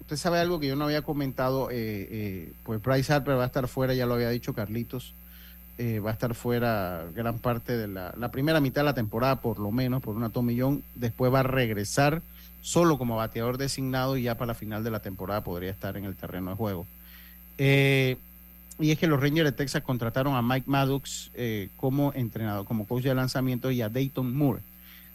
Usted 0.00 0.16
sabe 0.16 0.38
algo 0.38 0.60
que 0.60 0.68
yo 0.68 0.76
no 0.76 0.84
había 0.84 1.02
comentado. 1.02 1.68
pues 1.68 2.82
Bryce 2.82 3.12
Harper 3.12 3.38
va 3.38 3.44
a 3.44 3.46
estar 3.46 3.66
fuera, 3.66 3.94
ya 3.94 4.06
lo 4.06 4.14
había 4.14 4.30
dicho 4.30 4.54
Carlitos. 4.54 5.14
Eh, 5.78 6.00
va 6.00 6.08
a 6.08 6.12
estar 6.14 6.34
fuera 6.34 7.04
gran 7.14 7.38
parte 7.38 7.76
de 7.76 7.86
la, 7.86 8.30
primera 8.32 8.60
mitad 8.60 8.80
de 8.80 8.86
la 8.86 8.94
temporada, 8.94 9.42
por 9.42 9.58
lo 9.58 9.70
menos, 9.70 10.02
por 10.02 10.16
una 10.16 10.30
tomillón. 10.30 10.82
Después 10.94 11.32
va 11.32 11.40
a 11.40 11.42
regresar 11.42 12.22
solo 12.62 12.96
como 12.96 13.16
bateador 13.16 13.58
designado 13.58 14.16
y 14.16 14.22
ya 14.22 14.36
para 14.36 14.48
la 14.48 14.54
final 14.54 14.82
de 14.84 14.90
la 14.90 15.00
temporada 15.00 15.44
podría 15.44 15.70
estar 15.70 15.96
en 15.98 16.04
el 16.06 16.16
terreno 16.16 16.50
de 16.50 16.56
juego. 16.56 16.86
Eh, 17.58 18.16
y 18.78 18.90
es 18.90 18.98
que 18.98 19.06
los 19.06 19.20
Rangers 19.20 19.50
de 19.50 19.56
Texas 19.56 19.82
contrataron 19.82 20.34
a 20.34 20.42
Mike 20.42 20.68
Maddox 20.68 21.30
eh, 21.34 21.68
como 21.76 22.12
entrenador, 22.14 22.66
como 22.66 22.86
coach 22.86 23.04
de 23.04 23.14
lanzamiento 23.14 23.70
y 23.70 23.82
a 23.82 23.88
Dayton 23.88 24.36
Moore. 24.36 24.60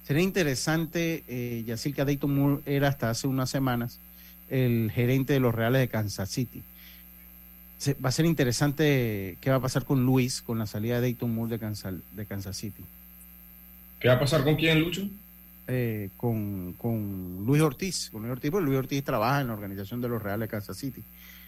Sería 0.03 0.23
interesante, 0.23 1.23
eh, 1.27 1.77
que 1.95 2.05
Dayton 2.05 2.35
Moore 2.35 2.61
era 2.65 2.87
hasta 2.87 3.09
hace 3.09 3.27
unas 3.27 3.49
semanas 3.49 3.99
el 4.49 4.91
gerente 4.93 5.33
de 5.33 5.39
los 5.39 5.55
Reales 5.55 5.81
de 5.81 5.87
Kansas 5.87 6.29
City 6.29 6.63
va 8.03 8.09
a 8.09 8.11
ser 8.11 8.25
interesante 8.25 9.37
qué 9.41 9.49
va 9.49 9.57
a 9.57 9.61
pasar 9.61 9.85
con 9.85 10.05
Luis, 10.05 10.41
con 10.41 10.59
la 10.59 10.67
salida 10.67 10.95
de 10.95 11.01
Dayton 11.01 11.33
Moore 11.33 11.51
de 11.51 11.59
Kansas, 11.59 11.95
de 12.15 12.25
Kansas 12.25 12.55
City. 12.55 12.83
¿Qué 13.99 14.07
va 14.07 14.15
a 14.15 14.19
pasar 14.19 14.43
con 14.43 14.55
quién, 14.55 14.79
Lucho? 14.79 15.07
Eh, 15.67 16.09
con, 16.17 16.75
Luis 17.45 17.61
Ortiz. 17.61 18.09
Con 18.11 18.21
Luis 18.21 18.33
Ortiz, 18.33 18.51
porque 18.51 18.65
Luis 18.65 18.77
Ortiz 18.77 19.03
trabaja 19.03 19.41
en 19.41 19.47
la 19.47 19.53
organización 19.53 20.01
de 20.01 20.09
los 20.09 20.21
Reales 20.21 20.47
de 20.47 20.51
Kansas 20.51 20.77
City. 20.77 21.03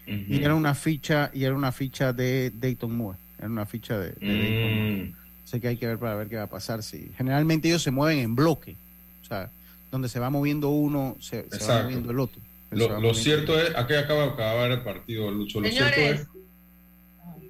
Y 0.05 0.43
era 0.43 0.55
una 0.55 0.75
ficha, 0.75 1.31
y 1.33 1.43
era 1.43 1.55
una 1.55 1.71
ficha 1.71 2.13
de 2.13 2.51
Dayton 2.53 2.95
Moore. 2.95 3.17
Era 3.37 3.47
una 3.47 3.65
ficha 3.65 3.97
de, 3.97 4.13
Dayton 4.19 5.03
mm. 5.03 5.15
Sé 5.45 5.61
que 5.61 5.67
hay 5.67 5.77
que 5.77 5.87
ver 5.87 5.97
para 5.97 6.15
ver 6.15 6.27
qué 6.27 6.37
va 6.37 6.43
a 6.43 6.49
pasar. 6.49 6.83
Si, 6.83 7.11
generalmente 7.17 7.67
ellos 7.67 7.81
se 7.81 7.91
mueven 7.91 8.19
en 8.19 8.35
bloque. 8.35 8.75
O 9.21 9.25
sea, 9.25 9.49
donde 9.91 10.09
se 10.09 10.19
va 10.19 10.29
moviendo 10.29 10.69
uno, 10.69 11.15
se, 11.19 11.47
se 11.49 11.67
va 11.67 11.83
moviendo 11.83 12.11
el 12.11 12.19
otro. 12.19 12.41
Lo, 12.71 13.13
cierto 13.13 13.59
es, 13.59 13.75
aquí 13.75 13.93
acaba 13.93 14.23
de 14.23 14.29
acabar 14.31 14.71
el 14.71 14.81
partido, 14.81 15.29
Lucho. 15.31 15.61
Lo 15.61 15.69
cierto 15.69 15.99
es. 15.99 16.27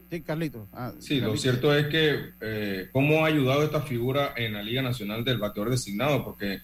Sí, 0.10 0.22
Carlito. 0.22 0.68
Ah, 0.74 0.91
sí, 0.99 1.22
lo 1.22 1.36
cierto 1.38 1.76
es 1.76 1.88
que 1.88 2.34
eh, 2.41 2.89
cómo 2.91 3.24
ha 3.24 3.30
ayudado 3.30 3.64
esta 3.64 3.82
figura 3.82 4.34
en 4.36 4.54
la 4.54 4.62
Liga 4.62 4.82
Nacional 4.82 5.24
del 5.24 5.39
Bateador 5.39 5.72
Designado, 5.72 6.24
porque 6.24 6.62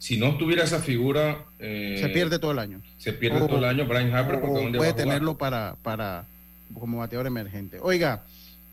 si 0.00 0.16
no 0.16 0.38
tuviera 0.38 0.64
esa 0.64 0.80
figura... 0.80 1.44
Eh, 1.58 1.98
se 2.00 2.08
pierde 2.08 2.38
todo 2.38 2.52
el 2.52 2.58
año. 2.58 2.80
Se 2.96 3.12
pierde 3.12 3.46
todo 3.46 3.58
el 3.58 3.64
año 3.64 3.86
Brian 3.86 4.12
Harper 4.14 4.40
porque 4.40 4.72
puede 4.74 4.94
tenerlo 4.94 5.36
para, 5.36 5.76
para 5.82 6.24
como 6.72 6.98
bateador 6.98 7.26
emergente. 7.26 7.78
Oiga, 7.82 8.24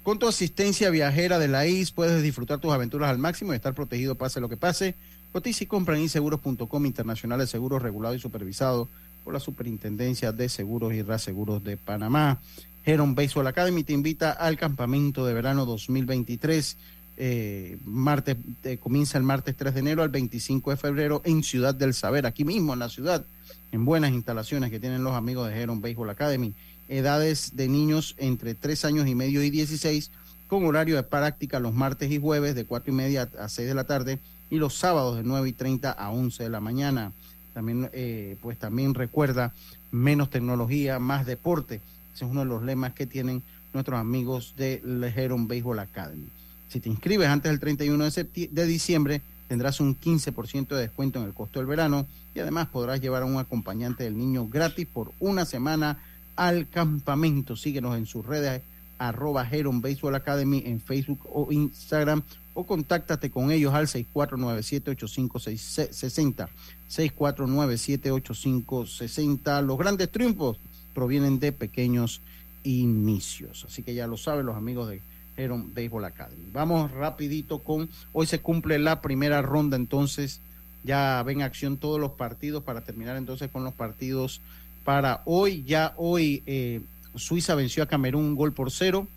con 0.03 0.19
tu 0.19 0.27
asistencia 0.29 0.89
viajera 0.89 1.37
de 1.37 1.49
la 1.49 1.67
IS 1.67 1.91
puedes 1.91 2.23
disfrutar 2.23 2.59
tus 2.59 2.71
aventuras 2.71 3.09
al 3.09 3.17
máximo 3.17 3.51
y 3.51 3.57
estar 3.57 3.73
protegido 3.73 4.15
pase 4.15 4.39
lo 4.39 4.47
que 4.47 4.55
pase. 4.55 4.95
Cotiza 5.33 5.65
y 5.65 5.67
compra 5.67 5.97
en 5.97 6.03
inseguros.com 6.03 6.85
internacional 6.85 7.39
de 7.39 7.47
seguros 7.47 7.81
regulado 7.81 8.15
y 8.15 8.19
supervisado 8.19 8.87
por 9.25 9.33
la 9.33 9.41
Superintendencia 9.41 10.31
de 10.31 10.47
Seguros 10.47 10.93
y 10.93 11.01
Reaseguros 11.01 11.61
de 11.61 11.75
Panamá. 11.75 12.39
Heron 12.85 13.15
Baseball 13.15 13.47
Academy 13.47 13.83
te 13.83 13.91
invita 13.91 14.31
al 14.31 14.57
campamento 14.57 15.25
de 15.25 15.33
verano 15.33 15.65
2023. 15.65 16.77
Eh, 17.19 17.77
martes, 17.83 18.37
eh, 18.63 18.77
comienza 18.77 19.17
el 19.17 19.23
martes 19.23 19.55
3 19.57 19.73
de 19.73 19.79
enero 19.79 20.03
al 20.03 20.09
25 20.09 20.69
de 20.69 20.77
febrero 20.77 21.21
en 21.25 21.43
Ciudad 21.43 21.73
del 21.73 21.95
Saber, 21.95 22.27
aquí 22.27 22.45
mismo 22.45 22.73
en 22.73 22.79
la 22.79 22.89
ciudad, 22.89 23.25
en 23.71 23.85
buenas 23.85 24.11
instalaciones 24.11 24.69
que 24.69 24.79
tienen 24.79 25.03
los 25.03 25.13
amigos 25.13 25.49
de 25.49 25.59
Heron 25.59 25.81
Baseball 25.81 26.11
Academy. 26.11 26.53
Edades 26.89 27.55
de 27.55 27.67
niños 27.67 28.13
entre 28.17 28.53
3 28.53 28.85
años 28.85 29.07
y 29.07 29.15
medio 29.15 29.41
y 29.41 29.49
16, 29.49 30.11
con 30.47 30.63
horario 30.65 30.95
de 30.95 31.03
práctica 31.03 31.59
los 31.59 31.73
martes 31.73 32.11
y 32.11 32.19
jueves 32.19 32.53
de 32.53 32.65
4 32.65 32.93
y 32.93 32.95
media 32.95 33.29
a 33.39 33.49
6 33.49 33.67
de 33.67 33.73
la 33.73 33.83
tarde 33.85 34.19
y 34.51 34.57
los 34.57 34.75
sábados 34.75 35.17
de 35.17 35.23
9 35.23 35.49
y 35.49 35.53
30 35.53 35.91
a 35.91 36.11
11 36.11 36.43
de 36.43 36.49
la 36.49 36.61
mañana. 36.61 37.11
También, 37.55 37.89
eh, 37.93 38.37
pues 38.41 38.59
también 38.59 38.93
recuerda 38.93 39.53
menos 39.91 40.29
tecnología, 40.29 40.99
más 40.99 41.25
deporte. 41.25 41.81
Ese 42.13 42.25
es 42.25 42.31
uno 42.31 42.41
de 42.41 42.45
los 42.45 42.61
lemas 42.61 42.93
que 42.93 43.07
tienen 43.07 43.41
nuestros 43.73 43.99
amigos 43.99 44.53
de 44.55 44.81
Lejeron 44.85 45.47
Baseball 45.47 45.79
Academy. 45.79 46.29
Si 46.69 46.79
te 46.79 46.89
inscribes 46.89 47.27
antes 47.27 47.51
del 47.51 47.59
31 47.59 48.09
de, 48.09 48.65
diciembre, 48.65 49.21
tendrás 49.47 49.79
un 49.79 49.97
15% 49.97 50.67
de 50.67 50.81
descuento 50.81 51.19
en 51.19 51.25
el 51.25 51.33
costo 51.33 51.59
del 51.59 51.67
verano 51.67 52.05
y 52.35 52.39
además 52.39 52.67
podrás 52.67 52.99
llevar 52.99 53.23
a 53.23 53.25
un 53.25 53.37
acompañante 53.37 54.03
del 54.03 54.17
niño 54.17 54.47
gratis 54.47 54.85
por 54.85 55.13
una 55.19 55.45
semana 55.45 55.99
al 56.35 56.67
campamento. 56.67 57.55
Síguenos 57.55 57.97
en 57.97 58.05
sus 58.05 58.25
redes 58.25 58.61
arroba 58.97 59.47
Heron 59.49 59.81
Baseball 59.81 60.15
Academy 60.15 60.63
en 60.65 60.81
Facebook 60.81 61.19
o 61.31 61.49
Instagram 61.51 62.23
o 62.53 62.65
contáctate 62.65 63.29
con 63.29 63.51
ellos 63.51 63.73
al 63.73 63.87
6497-8560. 63.87 66.49
6497-8560. 66.89 69.63
Los 69.63 69.77
grandes 69.77 70.11
triunfos 70.11 70.57
provienen 70.93 71.39
de 71.39 71.51
pequeños 71.51 72.21
inicios. 72.63 73.65
Así 73.67 73.83
que 73.83 73.93
ya 73.93 74.07
lo 74.07 74.17
saben 74.17 74.47
los 74.47 74.55
amigos 74.55 74.89
de 74.89 75.01
Heron 75.37 75.73
Baseball 75.73 76.05
Academy. 76.05 76.49
Vamos 76.51 76.91
rapidito 76.91 77.59
con, 77.59 77.89
hoy 78.11 78.27
se 78.27 78.39
cumple 78.39 78.79
la 78.79 79.01
primera 79.01 79.41
ronda, 79.41 79.77
entonces 79.77 80.41
ya 80.83 81.21
ven 81.23 81.41
acción 81.41 81.77
todos 81.77 81.99
los 81.99 82.11
partidos 82.11 82.63
para 82.63 82.81
terminar 82.81 83.15
entonces 83.17 83.49
con 83.51 83.63
los 83.63 83.73
partidos 83.73 84.41
para 84.83 85.21
hoy. 85.25 85.63
Ya 85.65 85.93
hoy 85.97 86.43
eh, 86.45 86.81
Suiza 87.15 87.55
venció 87.55 87.83
a 87.83 87.87
Camerún 87.87 88.35
gol 88.35 88.53
por 88.53 88.71
cero. 88.71 89.07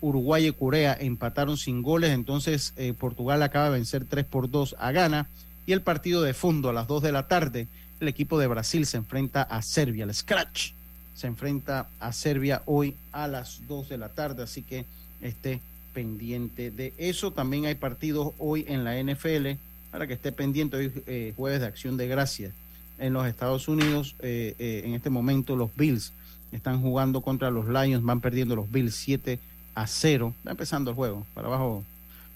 Uruguay 0.00 0.46
y 0.46 0.52
Corea 0.52 0.96
empataron 0.98 1.56
sin 1.56 1.82
goles, 1.82 2.10
entonces 2.10 2.74
eh, 2.76 2.92
Portugal 2.92 3.42
acaba 3.42 3.66
de 3.66 3.72
vencer 3.72 4.04
3 4.04 4.26
por 4.26 4.50
2 4.50 4.76
a 4.78 4.92
Ghana 4.92 5.26
y 5.66 5.72
el 5.72 5.80
partido 5.80 6.22
de 6.22 6.34
fondo 6.34 6.68
a 6.68 6.72
las 6.72 6.86
2 6.86 7.02
de 7.02 7.12
la 7.12 7.28
tarde 7.28 7.66
el 8.00 8.08
equipo 8.08 8.38
de 8.38 8.46
Brasil 8.46 8.86
se 8.86 8.98
enfrenta 8.98 9.42
a 9.42 9.62
Serbia, 9.62 10.04
el 10.04 10.14
Scratch 10.14 10.72
se 11.14 11.26
enfrenta 11.26 11.88
a 11.98 12.12
Serbia 12.12 12.62
hoy 12.66 12.94
a 13.10 13.26
las 13.26 13.66
2 13.66 13.88
de 13.88 13.98
la 13.98 14.10
tarde, 14.10 14.42
así 14.42 14.62
que 14.62 14.84
esté 15.20 15.60
pendiente 15.92 16.70
de 16.70 16.92
eso. 16.98 17.32
También 17.32 17.66
hay 17.66 17.74
partidos 17.74 18.34
hoy 18.38 18.64
en 18.68 18.84
la 18.84 19.00
NFL, 19.02 19.58
para 19.90 20.06
que 20.06 20.14
esté 20.14 20.32
pendiente 20.32 20.76
hoy 20.76 20.92
eh, 21.06 21.32
jueves 21.36 21.60
de 21.60 21.66
acción 21.66 21.96
de 21.96 22.06
gracias 22.06 22.52
en 22.98 23.12
los 23.12 23.26
Estados 23.26 23.68
Unidos. 23.68 24.14
Eh, 24.20 24.54
eh, 24.58 24.82
en 24.84 24.94
este 24.94 25.10
momento 25.10 25.56
los 25.56 25.74
Bills 25.74 26.12
están 26.52 26.82
jugando 26.82 27.22
contra 27.22 27.50
los 27.50 27.66
Lions, 27.66 28.04
van 28.04 28.20
perdiendo 28.20 28.56
los 28.56 28.70
Bills 28.70 28.94
7 28.94 29.38
a 29.74 29.86
0. 29.86 30.34
Está 30.38 30.50
empezando 30.50 30.90
el 30.90 30.96
juego, 30.96 31.26
para 31.34 31.48
abajo, 31.48 31.84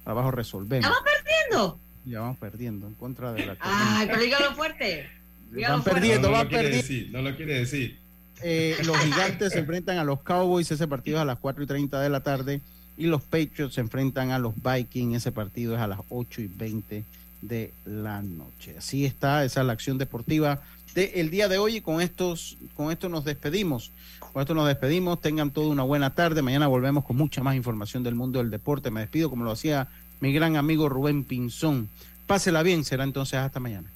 para 0.04 0.12
abajo 0.12 0.30
resolvemos. 0.30 0.86
¿Estamos 0.86 1.02
perdiendo? 1.04 1.78
Ya 2.06 2.20
vamos 2.20 2.38
perdiendo 2.38 2.86
en 2.86 2.94
contra 2.94 3.32
de 3.32 3.46
la. 3.46 3.56
Ay, 3.60 4.06
pero 4.06 4.22
dígalo 4.22 4.54
fuerte. 4.54 5.08
van 5.52 5.84
perdiendo, 5.84 6.30
van 6.30 6.48
perdiendo. 6.48 7.18
no 7.18 7.30
lo 7.30 7.36
quiere 7.36 7.54
decir. 7.60 7.98
Eh, 8.42 8.76
los 8.84 8.96
gigantes 8.98 9.52
se 9.52 9.58
enfrentan 9.60 9.98
a 9.98 10.04
los 10.04 10.22
Cowboys, 10.22 10.70
ese 10.70 10.88
partido 10.88 11.18
es 11.18 11.22
a 11.22 11.26
las 11.26 11.38
4 11.38 11.64
y 11.64 11.66
30 11.66 12.00
de 12.00 12.10
la 12.10 12.20
tarde. 12.20 12.60
Y 12.96 13.06
los 13.06 13.22
Patriots 13.22 13.74
se 13.74 13.80
enfrentan 13.80 14.30
a 14.30 14.38
los 14.38 14.54
Vikings, 14.56 15.16
ese 15.16 15.32
partido 15.32 15.74
es 15.74 15.80
a 15.80 15.86
las 15.86 16.00
8 16.10 16.42
y 16.42 16.46
20 16.48 17.04
de 17.42 17.72
la 17.86 18.20
noche. 18.22 18.76
Así 18.78 19.06
está, 19.06 19.44
esa 19.44 19.60
es 19.60 19.66
la 19.66 19.72
acción 19.72 19.96
deportiva 19.96 20.60
del 20.94 21.30
día 21.30 21.48
de 21.48 21.58
hoy 21.58 21.76
y 21.76 21.80
con, 21.80 22.00
estos, 22.00 22.56
con 22.76 22.90
esto 22.90 23.08
nos 23.08 23.24
despedimos. 23.24 23.92
Con 24.32 24.42
esto 24.42 24.54
nos 24.54 24.66
despedimos, 24.66 25.20
tengan 25.20 25.50
toda 25.50 25.68
una 25.68 25.82
buena 25.82 26.10
tarde. 26.10 26.42
Mañana 26.42 26.66
volvemos 26.66 27.04
con 27.04 27.16
mucha 27.16 27.42
más 27.42 27.56
información 27.56 28.02
del 28.02 28.14
mundo 28.14 28.38
del 28.38 28.50
deporte. 28.50 28.90
Me 28.90 29.00
despido 29.00 29.30
como 29.30 29.44
lo 29.44 29.52
hacía 29.52 29.88
mi 30.20 30.32
gran 30.32 30.56
amigo 30.56 30.88
Rubén 30.88 31.24
Pinzón. 31.24 31.88
Pásela 32.26 32.62
bien, 32.62 32.84
será 32.84 33.04
entonces 33.04 33.38
hasta 33.38 33.60
mañana. 33.60 33.88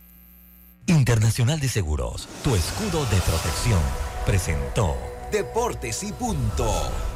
Internacional 0.86 1.60
de 1.60 1.68
Seguros, 1.68 2.28
tu 2.42 2.54
escudo 2.54 3.04
de 3.06 3.16
protección, 3.20 3.80
presentó 4.24 4.96
Deportes 5.30 6.02
y 6.04 6.12
punto. 6.12 7.13